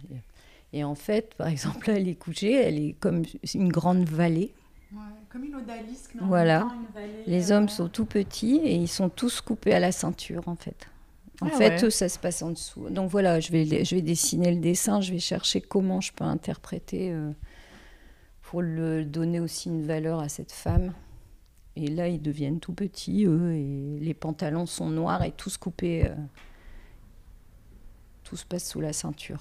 Et 0.73 0.85
en 0.85 0.95
fait, 0.95 1.35
par 1.35 1.49
exemple, 1.49 1.89
là, 1.89 1.97
elle 1.97 2.09
est 2.09 2.15
couchée, 2.15 2.53
elle 2.53 2.79
est 2.79 2.93
comme 3.01 3.23
une 3.55 3.71
grande 3.71 4.05
vallée 4.05 4.53
comme 5.29 5.45
une 5.45 5.55
odalisque. 5.57 6.13
Voilà. 6.21 6.69
les 7.27 7.53
hommes 7.53 7.65
euh, 7.65 7.69
sont 7.69 7.89
tout 7.89 8.07
petits 8.07 8.57
et 8.57 8.75
ils 8.75 8.89
sont 8.89 9.09
tous 9.09 9.41
coupés 9.41 9.75
à 9.75 9.81
la 9.81 9.93
ceinture 9.93 10.49
en 10.49 10.57
fait. 10.57 10.89
En 11.41 11.49
ah 11.53 11.57
fait, 11.57 11.91
ça 11.91 12.09
se 12.09 12.19
passe 12.19 12.43
en 12.43 12.51
dessous. 12.51 12.91
Donc 12.91 13.11
voilà, 13.11 13.39
je 13.39 13.53
vais, 13.53 13.85
je 13.85 13.95
vais 13.95 14.03
dessiner 14.03 14.53
le 14.53 14.61
dessin, 14.61 15.01
je 15.01 15.13
vais 15.13 15.21
chercher 15.21 15.61
comment 15.61 16.01
je 16.01 16.13
peux 16.13 16.25
interpréter 16.25 17.13
euh, 17.13 17.31
pour 18.43 18.61
le 18.61 19.05
donner 19.05 19.39
aussi 19.39 19.69
une 19.69 19.87
valeur 19.87 20.19
à 20.19 20.29
cette 20.29 20.51
femme. 20.51 20.95
Et 21.77 21.87
là, 21.87 22.09
ils 22.09 22.21
deviennent 22.21 22.59
tout 22.59 22.73
petits, 22.73 23.25
eux, 23.25 23.53
et 23.53 24.01
les 24.01 24.15
pantalons 24.15 24.67
sont 24.67 24.89
noirs 24.89 25.23
et 25.23 25.31
tous 25.31 25.59
coupés. 25.59 26.07
Euh, 26.07 26.15
se 28.37 28.45
passe 28.45 28.69
sous 28.69 28.81
la 28.81 28.93
ceinture. 28.93 29.41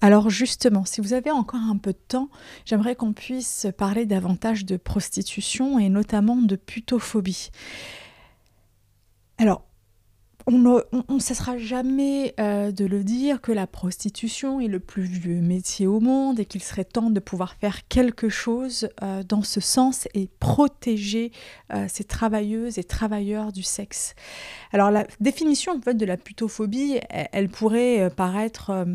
Alors 0.00 0.30
justement, 0.30 0.84
si 0.84 1.00
vous 1.00 1.12
avez 1.12 1.30
encore 1.30 1.60
un 1.60 1.76
peu 1.76 1.92
de 1.92 1.98
temps, 2.08 2.28
j'aimerais 2.64 2.94
qu'on 2.94 3.12
puisse 3.12 3.66
parler 3.76 4.06
davantage 4.06 4.64
de 4.64 4.76
prostitution 4.76 5.78
et 5.78 5.88
notamment 5.88 6.36
de 6.36 6.54
putophobie. 6.54 7.50
Alors, 9.38 9.62
on 10.50 11.14
ne 11.14 11.20
cessera 11.20 11.58
jamais 11.58 12.34
euh, 12.40 12.70
de 12.70 12.86
le 12.86 13.04
dire 13.04 13.40
que 13.40 13.52
la 13.52 13.66
prostitution 13.66 14.60
est 14.60 14.68
le 14.68 14.80
plus 14.80 15.02
vieux 15.02 15.40
métier 15.40 15.86
au 15.86 16.00
monde 16.00 16.40
et 16.40 16.46
qu'il 16.46 16.62
serait 16.62 16.84
temps 16.84 17.10
de 17.10 17.20
pouvoir 17.20 17.54
faire 17.54 17.86
quelque 17.88 18.28
chose 18.28 18.88
euh, 19.02 19.22
dans 19.22 19.42
ce 19.42 19.60
sens 19.60 20.08
et 20.14 20.28
protéger 20.40 21.32
euh, 21.74 21.86
ces 21.88 22.04
travailleuses 22.04 22.78
et 22.78 22.84
travailleurs 22.84 23.52
du 23.52 23.62
sexe. 23.62 24.14
Alors 24.72 24.90
la 24.90 25.06
définition 25.20 25.72
en 25.72 25.80
fait, 25.80 25.94
de 25.94 26.06
la 26.06 26.16
putophobie, 26.16 26.98
elle 27.10 27.48
pourrait 27.48 28.10
paraître 28.16 28.86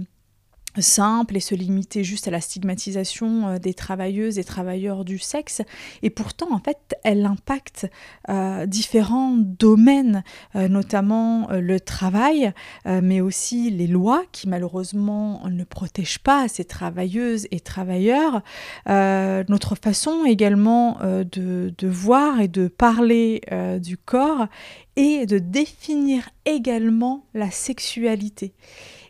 simple 0.81 1.38
et 1.38 1.39
se 1.39 1.55
limiter 1.55 2.03
juste 2.03 2.27
à 2.27 2.31
la 2.31 2.41
stigmatisation 2.41 3.47
euh, 3.47 3.59
des 3.59 3.73
travailleuses 3.73 4.39
et 4.39 4.43
travailleurs 4.43 5.05
du 5.05 5.19
sexe. 5.19 5.62
Et 6.01 6.09
pourtant, 6.09 6.47
en 6.51 6.59
fait, 6.59 6.95
elle 7.03 7.25
impacte 7.25 7.89
euh, 8.29 8.65
différents 8.65 9.36
domaines, 9.38 10.23
euh, 10.55 10.67
notamment 10.67 11.47
le 11.51 11.79
travail, 11.79 12.53
mais 12.86 13.21
aussi 13.21 13.69
les 13.69 13.88
lois 13.88 14.23
qui 14.31 14.47
malheureusement 14.47 15.47
ne 15.49 15.63
protègent 15.63 16.19
pas 16.19 16.47
ces 16.47 16.65
travailleuses 16.65 17.47
et 17.51 17.59
travailleurs. 17.59 18.41
notre 18.88 19.75
façon 19.75 20.25
également 20.25 20.97
de, 21.01 21.73
de, 21.77 21.88
voir 21.88 22.41
et 22.41 22.47
de 22.47 22.67
parler 22.67 23.41
du 23.81 23.97
corps 23.97 24.47
et 24.95 25.25
de 25.25 25.39
définir 25.39 26.29
également 26.45 27.25
la 27.33 27.51
sexualité. 27.51 28.53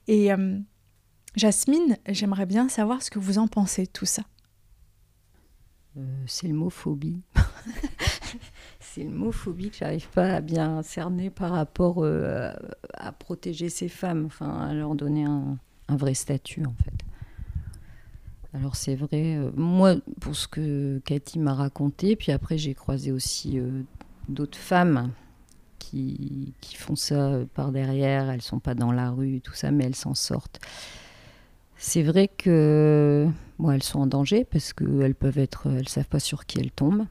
Et 0.08 0.32
Jasmine, 1.36 1.98
j'aimerais 2.08 2.46
bien 2.46 2.70
savoir 2.70 3.02
ce 3.02 3.10
que 3.10 3.18
vous 3.18 3.40
en 3.40 3.48
pensez 3.48 3.88
tout 3.88 4.06
ça. 4.06 4.22
Euh, 5.98 6.02
c'est 6.28 6.48
le 6.48 6.54
mot 6.54 6.70
phobie. 6.70 7.22
c'est 8.80 9.04
le 9.04 9.10
mot 9.10 9.32
phobie 9.32 9.72
que 9.72 9.78
j'arrive 9.78 10.08
pas 10.10 10.36
à 10.36 10.42
bien 10.42 10.84
cerner 10.84 11.32
par 11.32 11.52
rapport 11.52 12.04
euh, 12.04 12.52
à 12.94 13.12
protéger 13.12 13.70
ces 13.70 13.90
femmes, 13.90 14.26
enfin 14.26 14.60
à 14.60 14.74
leur 14.74 14.94
donner 14.94 15.26
un, 15.26 15.58
vrai 15.90 16.14
statut 16.14 16.66
en 16.66 16.76
fait. 16.84 17.06
Alors 18.56 18.76
c'est 18.76 18.96
vrai, 18.96 19.36
euh, 19.36 19.52
moi 19.56 19.96
pour 20.20 20.36
ce 20.36 20.48
que 20.48 21.02
Cathy 21.06 21.40
m'a 21.40 21.56
raconté, 21.56 22.16
puis 22.16 22.32
après 22.32 22.60
j'ai 22.60 22.76
croisé 22.76 23.12
aussi 23.12 23.60
d'autres 24.30 24.58
femmes 24.58 25.12
qui, 25.80 26.54
qui, 26.62 26.76
font 26.76 26.96
ça 26.96 27.40
par 27.56 27.72
derrière, 27.72 28.30
elles 28.30 28.42
sont 28.42 28.60
pas 28.60 28.76
dans 28.76 28.92
la 28.92 29.10
rue, 29.10 29.42
tout 29.42 29.54
ça, 29.54 29.72
mais 29.72 29.86
elles 29.86 29.96
s'en 29.96 30.16
sortent. 30.16 30.60
C'est 31.78 32.04
vrai 32.04 32.28
que 32.28 33.28
elles 33.72 33.84
sont 33.84 34.00
en 34.00 34.08
danger 34.08 34.46
parce 34.46 34.74
qu'elles 34.74 35.16
peuvent 35.16 35.38
être, 35.38 35.68
elles 35.68 35.90
savent 35.90 36.08
pas 36.08 36.20
sur 36.20 36.46
qui 36.46 36.60
elles 36.60 36.72
tombent. 36.72 37.06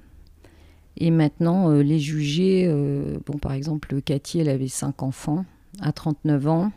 Et 0.96 1.10
maintenant, 1.10 1.70
euh, 1.70 1.82
les 1.82 1.98
juger, 1.98 2.66
euh, 2.68 3.18
bon, 3.24 3.38
par 3.38 3.52
exemple, 3.52 4.02
Cathy, 4.02 4.40
elle 4.40 4.48
avait 4.48 4.68
cinq 4.68 5.02
enfants 5.02 5.44
à 5.80 5.92
39 5.92 6.48
ans, 6.48 6.72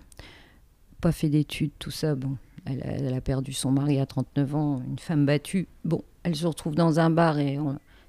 pas 1.02 1.12
fait 1.12 1.28
d'études, 1.28 1.72
tout 1.80 1.92
ça, 1.92 2.16
bon, 2.16 2.38
elle, 2.66 3.14
a 3.14 3.22
perdu 3.22 3.52
son 3.52 3.72
mari 3.72 4.00
à 4.00 4.06
39 4.06 4.56
ans, 4.56 4.82
une 4.88 5.00
femme 5.00 5.26
battue. 5.26 5.68
Bon, 5.84 6.02
elle 6.24 6.36
se 6.36 6.48
retrouve 6.48 6.76
dans 6.76 7.00
un 7.00 7.10
bar 7.10 7.40
et 7.40 7.60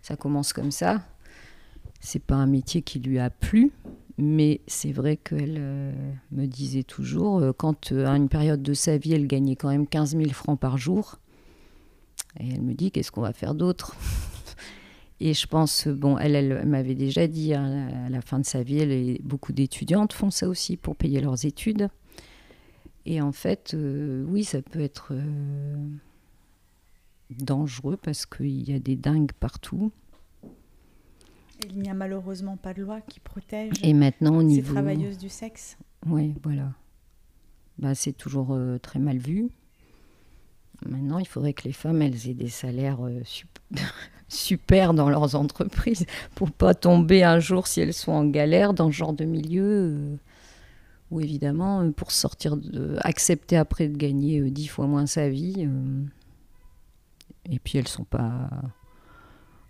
ça 0.00 0.16
commence 0.16 0.52
comme 0.52 0.70
ça. 0.70 1.02
C'est 2.00 2.22
pas 2.22 2.36
un 2.36 2.46
métier 2.46 2.82
qui 2.82 3.00
lui 3.00 3.18
a 3.18 3.28
plu, 3.28 3.72
mais 4.18 4.60
c'est 4.66 4.92
vrai 4.92 5.16
qu'elle 5.16 5.56
euh, 5.58 5.92
me 6.32 6.46
disait 6.46 6.82
toujours, 6.82 7.38
euh, 7.38 7.52
quand 7.52 7.92
euh, 7.92 8.06
à 8.06 8.16
une 8.16 8.28
période 8.28 8.62
de 8.62 8.72
sa 8.72 8.96
vie, 8.96 9.12
elle 9.12 9.26
gagnait 9.26 9.56
quand 9.56 9.68
même 9.68 9.86
15 9.86 10.16
000 10.16 10.30
francs 10.30 10.58
par 10.58 10.78
jour, 10.78 11.18
et 12.40 12.48
elle 12.50 12.62
me 12.62 12.74
dit, 12.74 12.90
qu'est-ce 12.90 13.12
qu'on 13.12 13.22
va 13.22 13.32
faire 13.32 13.54
d'autre? 13.54 13.96
Et 15.20 15.32
je 15.32 15.46
pense, 15.46 15.88
bon, 15.88 16.18
elle, 16.18 16.66
m'avait 16.66 16.94
déjà 16.94 17.26
dit, 17.26 17.54
hein, 17.54 17.88
à 18.06 18.10
la 18.10 18.20
fin 18.20 18.38
de 18.38 18.44
sa 18.44 18.62
vie, 18.62 19.18
beaucoup 19.24 19.54
d'étudiantes 19.54 20.12
font 20.12 20.30
ça 20.30 20.46
aussi 20.46 20.76
pour 20.76 20.94
payer 20.94 21.22
leurs 21.22 21.46
études. 21.46 21.88
Et 23.06 23.22
en 23.22 23.32
fait, 23.32 23.74
oui, 24.28 24.44
ça 24.44 24.60
peut 24.60 24.80
être 24.80 25.14
dangereux 27.30 27.96
parce 27.96 28.26
qu'il 28.26 28.68
y 28.68 28.74
a 28.74 28.78
des 28.78 28.94
dingues 28.94 29.32
partout. 29.32 29.90
Il 31.64 31.78
n'y 31.80 31.88
a 31.88 31.94
malheureusement 31.94 32.56
pas 32.56 32.74
de 32.74 32.82
loi 32.82 33.00
qui 33.00 33.20
protège 33.20 33.72
Et 33.82 33.94
maintenant, 33.94 34.36
au 34.36 34.48
ces 34.48 34.62
travailleuses 34.62 35.18
du 35.18 35.28
sexe. 35.28 35.78
Oui, 36.06 36.34
voilà. 36.42 36.72
Bah, 37.78 37.94
c'est 37.94 38.12
toujours 38.12 38.52
euh, 38.52 38.78
très 38.78 38.98
mal 38.98 39.18
vu. 39.18 39.48
Maintenant, 40.86 41.18
il 41.18 41.26
faudrait 41.26 41.54
que 41.54 41.64
les 41.64 41.72
femmes, 41.72 42.02
elles 42.02 42.28
aient 42.28 42.34
des 42.34 42.48
salaires 42.48 43.04
euh, 43.04 43.22
super 44.28 44.92
dans 44.92 45.08
leurs 45.08 45.34
entreprises 45.34 46.04
pour 46.34 46.50
pas 46.50 46.74
tomber 46.74 47.22
un 47.22 47.38
jour 47.38 47.66
si 47.66 47.80
elles 47.80 47.94
sont 47.94 48.12
en 48.12 48.26
galère 48.26 48.74
dans 48.74 48.90
ce 48.90 48.96
genre 48.96 49.14
de 49.14 49.24
milieu. 49.24 49.64
Euh, 49.64 50.16
ou 51.10 51.20
évidemment, 51.20 51.90
pour 51.92 52.10
sortir 52.10 52.56
de, 52.56 52.96
accepter 53.00 53.56
après 53.56 53.88
de 53.88 53.96
gagner 53.96 54.50
dix 54.50 54.66
fois 54.66 54.88
moins 54.88 55.06
sa 55.06 55.28
vie. 55.28 55.68
et 57.48 57.60
puis 57.60 57.78
elles 57.78 57.86
sont 57.86 58.02
pas 58.02 58.50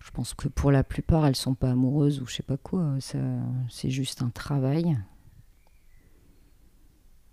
je 0.06 0.12
pense 0.12 0.34
que 0.34 0.46
pour 0.46 0.70
la 0.70 0.84
plupart, 0.84 1.26
elles 1.26 1.34
sont 1.34 1.56
pas 1.56 1.72
amoureuses 1.72 2.20
ou 2.20 2.26
je 2.26 2.36
sais 2.36 2.44
pas 2.44 2.56
quoi. 2.56 2.94
C'est 3.00 3.90
juste 3.90 4.22
un 4.22 4.30
travail. 4.30 4.96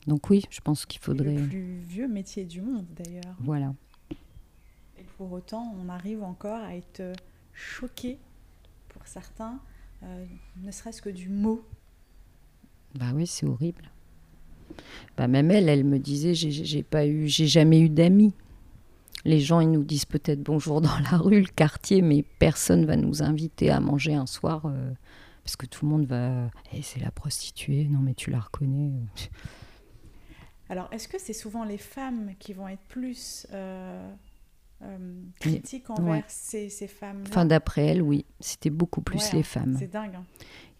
Donc 0.07 0.31
oui, 0.31 0.43
je 0.49 0.59
pense 0.59 0.87
qu'il 0.87 0.99
faudrait. 0.99 1.35
Le 1.35 1.47
plus 1.47 1.77
vieux 1.81 2.07
métier 2.07 2.45
du 2.45 2.61
monde 2.61 2.87
d'ailleurs. 2.89 3.35
Voilà. 3.41 3.75
Et 4.97 5.03
pour 5.17 5.31
autant, 5.31 5.75
on 5.79 5.87
arrive 5.87 6.23
encore 6.23 6.61
à 6.63 6.75
être 6.75 7.03
choqué 7.53 8.17
pour 8.89 9.05
certains, 9.05 9.59
euh, 10.01 10.25
ne 10.57 10.71
serait-ce 10.71 11.01
que 11.03 11.11
du 11.11 11.29
mot. 11.29 11.63
Bah 12.95 13.11
oui, 13.13 13.27
c'est 13.27 13.45
horrible. 13.45 13.91
Bah 15.15 15.27
même 15.27 15.51
elle, 15.51 15.69
elle 15.69 15.83
me 15.83 15.99
disait, 15.99 16.33
j'ai 16.33 16.83
pas 16.83 17.05
eu, 17.05 17.27
j'ai 17.27 17.47
jamais 17.47 17.79
eu 17.81 17.89
d'amis 17.89 18.33
les 19.25 19.39
gens, 19.39 19.59
ils 19.59 19.71
nous 19.71 19.83
disent 19.83 20.05
peut-être 20.05 20.41
bonjour 20.41 20.81
dans 20.81 20.97
la 21.11 21.17
rue, 21.17 21.41
le 21.41 21.47
quartier, 21.47 22.01
mais 22.01 22.23
personne 22.23 22.85
va 22.85 22.95
nous 22.95 23.23
inviter 23.23 23.69
à 23.69 23.79
manger 23.79 24.15
un 24.15 24.25
soir 24.25 24.63
euh, 24.65 24.91
parce 25.43 25.55
que 25.55 25.65
tout 25.65 25.85
le 25.85 25.91
monde 25.91 26.05
va. 26.05 26.49
Eh, 26.73 26.81
c'est 26.81 26.99
la 26.99 27.11
prostituée, 27.11 27.85
non 27.85 27.99
mais 27.99 28.13
tu 28.13 28.31
la 28.31 28.39
reconnais. 28.39 28.91
Alors, 30.69 30.89
est-ce 30.91 31.07
que 31.07 31.19
c'est 31.19 31.33
souvent 31.33 31.63
les 31.63 31.77
femmes 31.77 32.31
qui 32.39 32.53
vont 32.53 32.67
être 32.67 32.83
plus 32.87 33.45
euh, 33.53 34.09
euh, 34.81 35.21
critiques 35.39 35.89
envers 35.89 36.23
ces, 36.27 36.69
femmes 36.87 37.23
Enfin, 37.27 37.45
d'après 37.45 37.85
elle, 37.87 38.01
oui, 38.01 38.25
c'était 38.39 38.69
beaucoup 38.69 39.01
plus 39.01 39.33
les 39.33 39.43
femmes. 39.43 39.75
C'est 39.77 39.91
dingue. 39.91 40.15
Hein. 40.15 40.25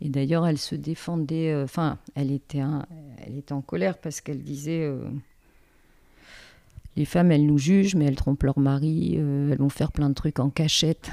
Et 0.02 0.10
d'ailleurs, 0.10 0.48
elle 0.48 0.58
se 0.58 0.76
défendait. 0.76 1.56
Enfin, 1.64 2.00
elle 2.16 2.32
était, 2.32 2.62
elle 3.26 3.38
était 3.38 3.54
en 3.54 3.62
colère 3.62 3.98
parce 4.00 4.20
qu'elle 4.20 4.42
disait 4.42 4.90
les 6.96 7.06
femmes, 7.06 7.32
elles 7.32 7.46
nous 7.46 7.58
jugent, 7.58 7.96
mais 7.96 8.06
elles 8.06 8.16
trompent 8.16 8.44
leur 8.44 8.60
mari, 8.60 9.16
euh, 9.18 9.52
elles 9.52 9.58
vont 9.58 9.70
faire 9.70 9.92
plein 9.92 10.10
de 10.10 10.14
trucs 10.14 10.40
en 10.40 10.50
cachette. 10.50 11.12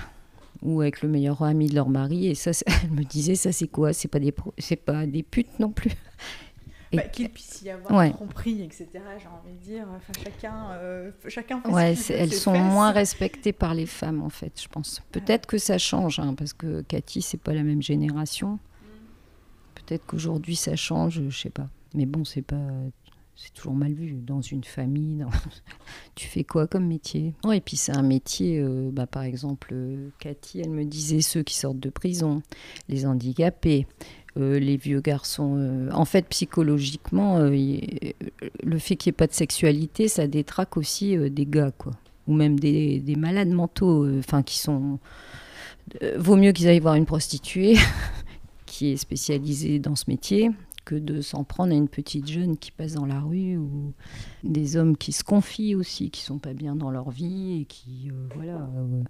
ou 0.62 0.82
avec 0.82 1.00
le 1.00 1.08
meilleur 1.08 1.42
ami 1.42 1.68
de 1.68 1.74
leur 1.74 1.88
mari. 1.88 2.26
Et 2.26 2.34
ça, 2.34 2.50
elle 2.84 2.90
me 2.90 3.02
disait, 3.02 3.34
ça 3.34 3.50
c'est 3.50 3.68
quoi? 3.68 3.92
C'est 3.92 4.08
pas 4.08 4.18
des, 4.18 4.34
c'est 4.58 4.76
pas 4.76 5.06
des 5.06 5.22
putes 5.22 5.58
non 5.58 5.70
plus. 5.70 5.92
Bah, 6.92 7.02
qu'il 7.02 7.28
puisse 7.28 7.62
y 7.62 7.70
avoir 7.70 8.12
compris, 8.16 8.62
etc. 8.62 8.88
J'ai 8.94 9.28
envie 9.28 9.54
de 9.54 9.62
dire, 9.62 9.86
enfin, 9.94 10.12
chacun, 10.24 10.70
euh, 10.72 11.12
chacun 11.28 11.60
fait 11.60 11.70
ouais, 11.70 11.94
elles 12.10 12.32
sont 12.32 12.58
moins 12.58 12.90
respectées 12.90 13.52
par 13.52 13.74
les 13.74 13.86
femmes 13.86 14.20
en 14.22 14.28
fait, 14.28 14.60
je 14.60 14.66
pense. 14.66 15.00
Peut-être 15.12 15.46
que 15.46 15.56
ça 15.56 15.78
change, 15.78 16.18
hein, 16.18 16.34
parce 16.34 16.52
que 16.52 16.82
Cathy 16.82 17.22
c'est 17.22 17.40
pas 17.40 17.54
la 17.54 17.62
même 17.62 17.80
génération. 17.80 18.58
Peut-être 19.76 20.04
qu'aujourd'hui 20.04 20.56
ça 20.56 20.74
change, 20.74 21.22
je 21.28 21.38
sais 21.38 21.50
pas. 21.50 21.68
Mais 21.94 22.06
bon, 22.06 22.24
c'est 22.24 22.42
pas 22.42 22.56
c'est 23.42 23.54
toujours 23.54 23.72
mal 23.72 23.94
vu 23.94 24.12
dans 24.12 24.42
une 24.42 24.64
famille. 24.64 25.24
tu 26.14 26.26
fais 26.26 26.44
quoi 26.44 26.66
comme 26.66 26.86
métier? 26.86 27.32
Et 27.50 27.60
puis 27.62 27.78
c'est 27.78 27.96
un 27.96 28.02
métier, 28.02 28.60
euh, 28.60 28.90
bah, 28.92 29.06
par 29.06 29.22
exemple, 29.22 29.70
euh, 29.72 30.10
Cathy, 30.18 30.60
elle 30.60 30.70
me 30.70 30.84
disait 30.84 31.22
ceux 31.22 31.42
qui 31.42 31.54
sortent 31.54 31.80
de 31.80 31.88
prison, 31.88 32.42
les 32.90 33.06
handicapés, 33.06 33.86
euh, 34.36 34.58
les 34.58 34.76
vieux 34.76 35.00
garçons. 35.00 35.88
En 35.90 36.04
fait, 36.04 36.26
psychologiquement, 36.28 37.38
le 37.38 38.78
fait 38.78 38.96
qu'il 38.96 39.10
n'y 39.10 39.14
ait 39.14 39.16
pas 39.16 39.26
de 39.26 39.32
sexualité, 39.32 40.08
ça 40.08 40.26
détraque 40.26 40.76
aussi 40.76 41.16
des 41.30 41.46
gars, 41.46 41.70
quoi. 41.70 41.92
Ou 42.28 42.34
même 42.34 42.60
des, 42.60 43.00
des 43.00 43.16
malades 43.16 43.48
mentaux, 43.48 44.06
qui 44.44 44.58
sont. 44.58 44.98
vaut 46.18 46.36
mieux 46.36 46.52
qu'ils 46.52 46.68
aillent 46.68 46.78
voir 46.78 46.94
une 46.94 47.06
prostituée 47.06 47.76
qui 48.66 48.92
est 48.92 48.96
spécialisée 48.98 49.78
dans 49.78 49.96
ce 49.96 50.04
métier 50.08 50.50
de 50.94 51.20
s'en 51.20 51.44
prendre 51.44 51.72
à 51.72 51.76
une 51.76 51.88
petite 51.88 52.28
jeune 52.28 52.56
qui 52.56 52.72
passe 52.72 52.94
dans 52.94 53.06
la 53.06 53.20
rue 53.20 53.56
ou 53.56 53.92
des 54.42 54.76
hommes 54.76 54.96
qui 54.96 55.12
se 55.12 55.24
confient 55.24 55.74
aussi, 55.74 56.10
qui 56.10 56.22
sont 56.22 56.38
pas 56.38 56.54
bien 56.54 56.76
dans 56.76 56.90
leur 56.90 57.10
vie 57.10 57.60
et 57.60 57.64
qui, 57.64 58.10
euh, 58.10 58.28
voilà. 58.34 58.68
Euh, 58.76 59.02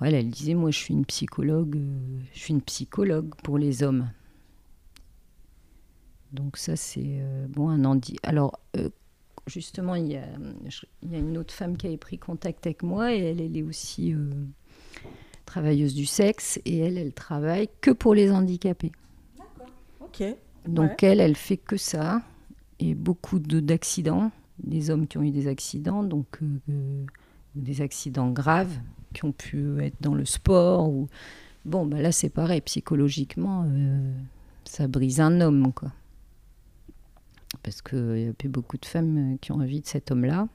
voilà, 0.00 0.18
elle 0.18 0.30
disait, 0.30 0.54
moi 0.54 0.70
je 0.70 0.78
suis 0.78 0.92
une 0.92 1.06
psychologue, 1.06 1.76
euh, 1.76 2.18
je 2.32 2.38
suis 2.38 2.52
une 2.52 2.62
psychologue 2.62 3.34
pour 3.42 3.58
les 3.58 3.82
hommes. 3.82 4.10
Donc 6.32 6.56
ça 6.56 6.74
c'est 6.74 7.22
bon 7.48 7.68
un 7.68 7.84
handi. 7.84 8.16
Alors 8.24 8.58
justement 9.46 9.94
il 9.94 10.08
y, 10.08 10.16
a, 10.16 10.26
il 11.02 11.12
y, 11.12 11.14
a, 11.14 11.18
une 11.18 11.38
autre 11.38 11.54
femme 11.54 11.76
qui 11.76 11.86
avait 11.86 11.96
pris 11.96 12.18
contact 12.18 12.66
avec 12.66 12.82
moi 12.82 13.14
et 13.14 13.20
elle, 13.20 13.40
elle 13.40 13.56
est 13.56 13.62
aussi 13.62 14.16
travailleuse 15.44 15.94
du 15.94 16.06
sexe 16.06 16.60
et 16.64 16.78
elle, 16.78 16.98
elle 16.98 17.12
travaille 17.12 17.68
que 17.80 17.92
pour 17.92 18.14
les 18.14 18.30
handicapés. 18.30 18.90
D'accord. 19.38 19.72
Ok. 20.00 20.24
Donc 20.66 21.02
elle, 21.02 21.20
elle 21.20 21.36
fait 21.36 21.56
que 21.56 21.76
ça 21.76 22.22
et 22.78 22.94
beaucoup 22.94 23.38
d'accidents, 23.38 24.30
des 24.62 24.90
hommes 24.90 25.06
qui 25.06 25.18
ont 25.18 25.22
eu 25.22 25.30
des 25.30 25.46
accidents, 25.46 26.02
donc 26.02 26.26
euh, 26.42 26.46
euh, 26.70 27.04
des 27.54 27.80
accidents 27.80 28.30
graves 28.30 28.76
qui 29.12 29.24
ont 29.24 29.32
pu 29.32 29.80
être 29.82 29.96
dans 30.00 30.14
le 30.14 30.24
sport 30.24 30.88
ou 30.88 31.08
bon, 31.64 31.86
bah 31.86 32.00
là 32.00 32.12
c'est 32.12 32.30
pareil, 32.30 32.60
psychologiquement, 32.62 33.64
euh, 33.66 34.12
ça 34.64 34.88
brise 34.88 35.20
un 35.20 35.40
homme 35.40 35.72
quoi. 35.72 35.92
Parce 37.62 37.80
qu'il 37.82 38.18
y 38.18 38.28
a 38.28 38.32
plus 38.32 38.48
beaucoup 38.48 38.76
de 38.76 38.84
femmes 38.84 39.38
qui 39.40 39.52
ont 39.52 39.56
envie 39.56 39.80
de 39.80 39.86
cet 39.86 40.10
homme-là. 40.10 40.48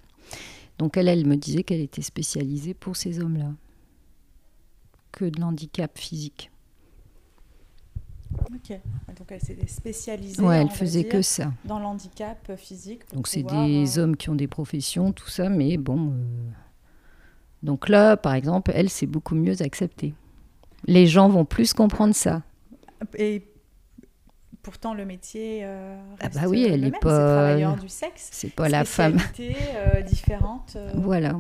Donc 0.78 0.98
elle, 0.98 1.08
elle 1.08 1.26
me 1.26 1.36
disait 1.36 1.64
qu'elle 1.64 1.82
était 1.82 2.02
spécialisée 2.02 2.74
pour 2.74 2.96
ces 2.96 3.22
hommes-là, 3.22 3.54
que 5.12 5.26
de 5.26 5.40
l'handicap 5.40 5.98
physique. 5.98 6.52
Ok. 8.38 8.80
Donc 9.18 9.32
elle 9.32 9.42
s'est 9.42 9.58
spécialisée. 9.68 10.42
Ouais, 10.42 10.62
elle 10.62 10.70
faisait 10.70 11.04
que 11.04 11.22
ça. 11.22 11.52
Dans 11.66 11.80
l'handicap 11.80 12.52
physique. 12.58 13.02
Donc 13.14 13.28
c'est 13.28 13.44
des 13.44 13.98
euh, 13.98 14.02
hommes 14.02 14.16
qui 14.16 14.30
ont 14.30 14.36
des 14.36 14.48
professions, 14.48 15.12
tout 15.12 15.30
ça, 15.30 15.50
mais 15.50 15.78
bon. 15.78 16.12
Euh, 16.12 16.52
donc 17.64 17.90
là, 17.90 18.18
par 18.18 18.34
exemple, 18.34 18.72
elle, 18.74 18.90
c'est 18.90 19.08
beaucoup 19.08 19.36
mieux 19.36 19.62
accepté. 19.62 20.14
Les 20.86 21.08
gens 21.08 21.28
vont 21.28 21.46
plus 21.46 21.74
comprendre 21.74 22.16
ça. 22.16 22.44
Et 23.18 23.44
pourtant, 24.62 24.94
le 24.94 25.06
métier. 25.06 25.62
Euh, 25.64 26.00
ah 26.22 26.30
bah 26.30 26.48
oui, 26.48 26.68
elle 26.70 26.82
n'est 26.82 26.92
pas. 26.92 27.56
Du 27.76 27.90
sexe. 27.90 28.30
C'est 28.32 28.54
pas 28.54 28.70
la 28.70 28.86
femme. 28.86 29.18
différente. 30.06 30.78
Voilà. 30.96 31.40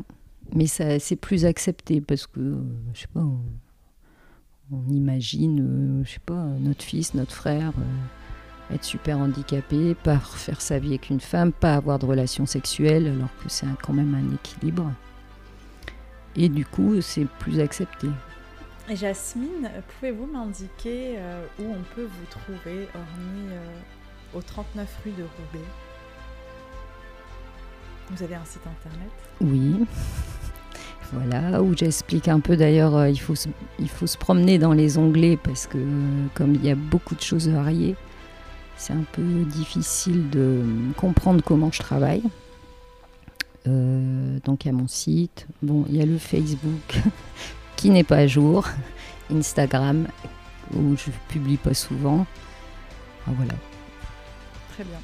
Mais 0.56 0.66
ça, 0.66 1.00
c'est 1.00 1.16
plus 1.16 1.46
accepté 1.46 2.02
parce 2.02 2.26
que, 2.26 2.58
je 2.94 3.02
sais 3.02 3.08
pas 3.14 3.20
on 3.20 3.40
imagine, 4.90 5.60
euh, 5.62 6.04
je 6.06 6.14
sais 6.14 6.20
pas, 6.20 6.44
notre 6.60 6.84
fils, 6.84 7.14
notre 7.14 7.34
frère 7.34 7.72
euh, 7.80 8.76
être 8.76 8.84
super 8.84 9.18
handicapé, 9.18 9.96
pas 9.96 10.18
faire 10.18 10.62
sa 10.62 10.78
vie 10.78 10.90
avec 10.90 11.10
une 11.10 11.20
femme, 11.20 11.52
pas 11.52 11.76
avoir 11.76 11.98
de 11.98 12.06
relations 12.06 12.46
sexuelles, 12.46 13.08
alors 13.08 13.30
que 13.44 13.50
c'est 13.50 13.66
quand 13.82 13.94
même 13.94 14.14
un 14.14 14.36
équilibre. 14.36 14.92
Et 16.36 16.50
du 16.50 16.66
coup, 16.66 17.02
c'est 17.02 17.26
plus 17.26 17.60
accepté. 17.60 18.08
Jasmine, 18.90 19.70
pouvez-vous 19.88 20.28
m'indiquer 20.28 21.16
euh, 21.18 21.46
où 21.60 21.64
on 21.64 21.96
peut 21.96 22.06
vous 22.06 22.26
trouver, 22.30 22.88
hormis 22.94 23.50
au 24.34 24.42
39 24.42 24.88
rue 25.04 25.12
de 25.12 25.24
Roubaix? 25.24 25.66
Vous 28.12 28.24
avez 28.24 28.36
un 28.36 28.46
site 28.46 28.66
internet? 28.66 29.12
Oui. 29.42 29.86
Voilà, 31.12 31.62
où 31.64 31.76
j'explique 31.76 32.28
un 32.28 32.40
peu 32.40 32.56
d'ailleurs, 32.56 32.96
euh, 32.96 33.10
il, 33.10 33.20
faut 33.20 33.36
se, 33.36 34.18
promener 34.18 34.60
dans 34.60 34.74
les 34.74 34.98
onglets 34.98 35.38
parce 35.38 35.66
que 35.66 35.78
comme 36.36 36.54
il 36.54 36.64
y 36.64 36.70
a 36.70 36.76
beaucoup 36.76 37.16
de 37.16 37.22
choses 37.22 37.50
variées, 37.50 37.96
c'est 38.78 38.94
un 38.94 39.04
peu 39.12 39.24
difficile 39.46 40.30
de 40.30 40.64
comprendre 40.98 41.44
comment 41.44 41.72
je 41.72 41.80
travaille. 41.80 42.24
Euh, 43.68 44.38
donc 44.46 44.66
il 44.66 44.68
y 44.68 44.72
a 44.72 44.74
mon 44.74 44.88
site, 44.88 45.48
bon, 45.62 45.86
il 45.90 45.98
y 45.98 46.02
a 46.02 46.06
le 46.06 46.18
Facebook 46.18 47.00
qui 47.76 47.90
n'est 47.90 48.04
pas 48.04 48.18
à 48.18 48.28
jour, 48.28 48.68
Instagram 49.34 50.08
où 50.76 50.96
je 50.96 51.12
publie 51.28 51.58
pas 51.58 51.74
souvent. 51.74 52.26
voilà. 53.26 53.54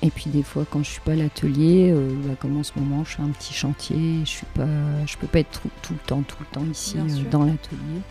Et 0.01 0.09
puis 0.09 0.29
des 0.29 0.43
fois, 0.43 0.65
quand 0.69 0.83
je 0.83 0.89
suis 0.89 1.01
pas 1.01 1.13
à 1.13 1.15
l'atelier, 1.15 1.91
euh, 1.91 2.09
bah, 2.25 2.35
comme 2.39 2.57
en 2.57 2.63
ce 2.63 2.71
moment, 2.77 3.03
je 3.03 3.15
fais 3.15 3.21
un 3.21 3.29
petit 3.29 3.53
chantier, 3.53 4.19
je 4.21 4.29
suis 4.29 4.45
pas, 4.53 4.67
je 5.05 5.17
peux 5.17 5.27
pas 5.27 5.39
être 5.39 5.61
tout, 5.81 5.93
le 5.93 5.99
temps, 5.99 6.21
tout 6.21 6.37
le 6.39 6.45
temps 6.47 6.65
ici 6.71 6.97
euh, 6.97 7.29
dans 7.29 7.43
l'atelier. 7.43 8.01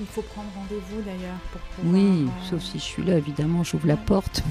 Il 0.00 0.06
faut 0.06 0.22
prendre 0.22 0.48
rendez-vous 0.54 1.02
d'ailleurs 1.02 1.38
pour 1.52 1.60
pouvoir. 1.60 1.94
Oui, 1.94 2.24
euh, 2.26 2.50
sauf 2.50 2.62
si 2.62 2.78
je 2.78 2.84
suis 2.84 3.04
là, 3.04 3.16
évidemment, 3.16 3.64
j'ouvre 3.64 3.86
la 3.86 3.96
porte, 3.96 4.42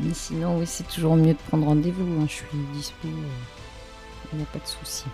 mais, 0.00 0.14
sinon, 0.14 0.58
oui, 0.58 0.66
c'est 0.66 0.88
toujours 0.88 1.16
mieux 1.16 1.34
de 1.34 1.38
prendre 1.48 1.66
rendez-vous. 1.66 2.20
Hein. 2.20 2.26
je 2.28 2.32
suis 2.34 2.46
dispo, 2.74 3.08
il 4.32 4.36
n'y 4.38 4.42
a 4.42 4.46
pas 4.46 4.58
de 4.58 4.66
souci. 4.66 5.04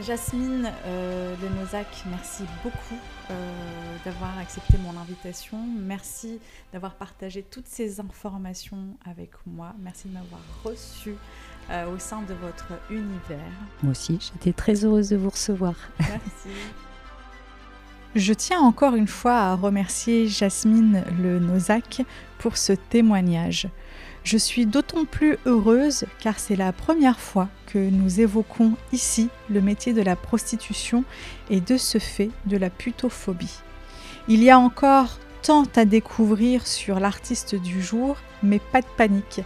Jasmine 0.00 0.70
euh, 0.86 1.34
de 1.36 1.48
Nozac, 1.58 1.86
merci 2.08 2.44
beaucoup 2.62 2.94
euh, 3.30 3.96
d'avoir 4.04 4.38
accepté 4.38 4.78
mon 4.78 4.98
invitation. 5.00 5.58
Merci 5.76 6.38
d'avoir 6.72 6.94
partagé 6.94 7.42
toutes 7.42 7.66
ces 7.66 7.98
informations 7.98 8.96
avec 9.04 9.30
moi. 9.44 9.74
Merci 9.80 10.08
de 10.08 10.14
m'avoir 10.14 10.40
reçu 10.62 11.14
euh, 11.70 11.92
au 11.92 11.98
sein 11.98 12.22
de 12.22 12.34
votre 12.34 12.68
univers. 12.90 13.52
Moi 13.82 13.90
aussi, 13.90 14.18
j'étais 14.20 14.52
très 14.52 14.84
heureuse 14.84 15.08
de 15.08 15.16
vous 15.16 15.30
recevoir. 15.30 15.74
Merci. 15.98 16.48
Je 18.14 18.32
tiens 18.32 18.60
encore 18.60 18.94
une 18.94 19.08
fois 19.08 19.36
à 19.36 19.54
remercier 19.54 20.28
Jasmine 20.28 21.04
Le 21.20 21.40
Nozac 21.40 22.02
pour 22.38 22.56
ce 22.56 22.72
témoignage. 22.72 23.68
Je 24.24 24.36
suis 24.36 24.66
d'autant 24.66 25.04
plus 25.04 25.38
heureuse 25.46 26.04
car 26.20 26.38
c'est 26.38 26.56
la 26.56 26.72
première 26.72 27.20
fois 27.20 27.48
que 27.66 27.78
nous 27.78 28.20
évoquons 28.20 28.72
ici 28.92 29.28
le 29.48 29.60
métier 29.60 29.92
de 29.92 30.02
la 30.02 30.16
prostitution 30.16 31.04
et 31.50 31.60
de 31.60 31.76
ce 31.76 31.98
fait 31.98 32.30
de 32.46 32.56
la 32.56 32.70
putophobie. 32.70 33.60
Il 34.28 34.42
y 34.42 34.50
a 34.50 34.58
encore 34.58 35.18
tant 35.42 35.64
à 35.76 35.84
découvrir 35.84 36.66
sur 36.66 37.00
l'artiste 37.00 37.54
du 37.54 37.82
jour, 37.82 38.16
mais 38.42 38.58
pas 38.58 38.82
de 38.82 38.86
panique. 38.96 39.40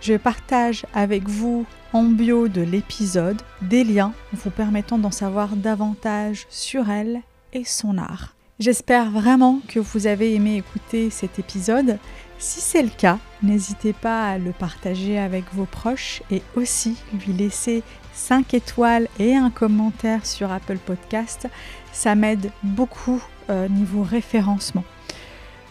Je 0.00 0.14
partage 0.14 0.86
avec 0.94 1.28
vous 1.28 1.66
en 1.92 2.04
bio 2.04 2.48
de 2.48 2.60
l'épisode 2.60 3.40
des 3.62 3.82
liens 3.82 4.12
vous 4.32 4.50
permettant 4.50 4.98
d'en 4.98 5.10
savoir 5.10 5.56
davantage 5.56 6.46
sur 6.50 6.90
elle 6.90 7.22
et 7.52 7.64
son 7.64 7.98
art. 7.98 8.34
J'espère 8.60 9.10
vraiment 9.10 9.60
que 9.68 9.78
vous 9.78 10.06
avez 10.06 10.34
aimé 10.34 10.56
écouter 10.56 11.10
cet 11.10 11.38
épisode. 11.38 11.98
Si 12.38 12.60
c'est 12.60 12.82
le 12.82 12.88
cas, 12.88 13.18
n'hésitez 13.42 13.92
pas 13.92 14.30
à 14.30 14.38
le 14.38 14.52
partager 14.52 15.18
avec 15.18 15.44
vos 15.52 15.64
proches 15.64 16.22
et 16.30 16.42
aussi 16.54 16.96
lui 17.12 17.32
laisser 17.32 17.82
5 18.12 18.54
étoiles 18.54 19.08
et 19.18 19.34
un 19.34 19.50
commentaire 19.50 20.24
sur 20.24 20.52
Apple 20.52 20.78
Podcast. 20.78 21.48
Ça 21.92 22.14
m'aide 22.14 22.52
beaucoup 22.62 23.20
euh, 23.50 23.68
niveau 23.68 24.04
référencement. 24.04 24.84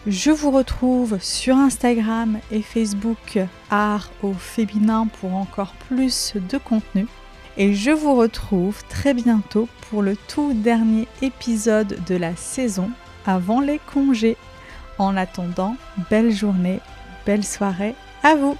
Je 0.06 0.30
vous 0.30 0.50
retrouve 0.50 1.18
sur 1.20 1.56
Instagram 1.56 2.38
et 2.50 2.62
Facebook 2.62 3.38
Art 3.70 4.10
au 4.22 4.34
féminin 4.34 5.06
pour 5.20 5.34
encore 5.34 5.72
plus 5.88 6.34
de 6.34 6.58
contenu. 6.58 7.06
Et 7.56 7.74
je 7.74 7.90
vous 7.90 8.14
retrouve 8.14 8.84
très 8.88 9.14
bientôt 9.14 9.68
pour 9.88 10.02
le 10.02 10.16
tout 10.16 10.52
dernier 10.52 11.08
épisode 11.22 11.98
de 12.06 12.14
la 12.14 12.36
saison 12.36 12.90
avant 13.26 13.60
les 13.60 13.80
congés. 13.92 14.36
En 14.98 15.16
attendant, 15.16 15.76
belle 16.10 16.32
journée, 16.32 16.80
belle 17.24 17.44
soirée 17.44 17.94
à 18.22 18.34
vous 18.34 18.56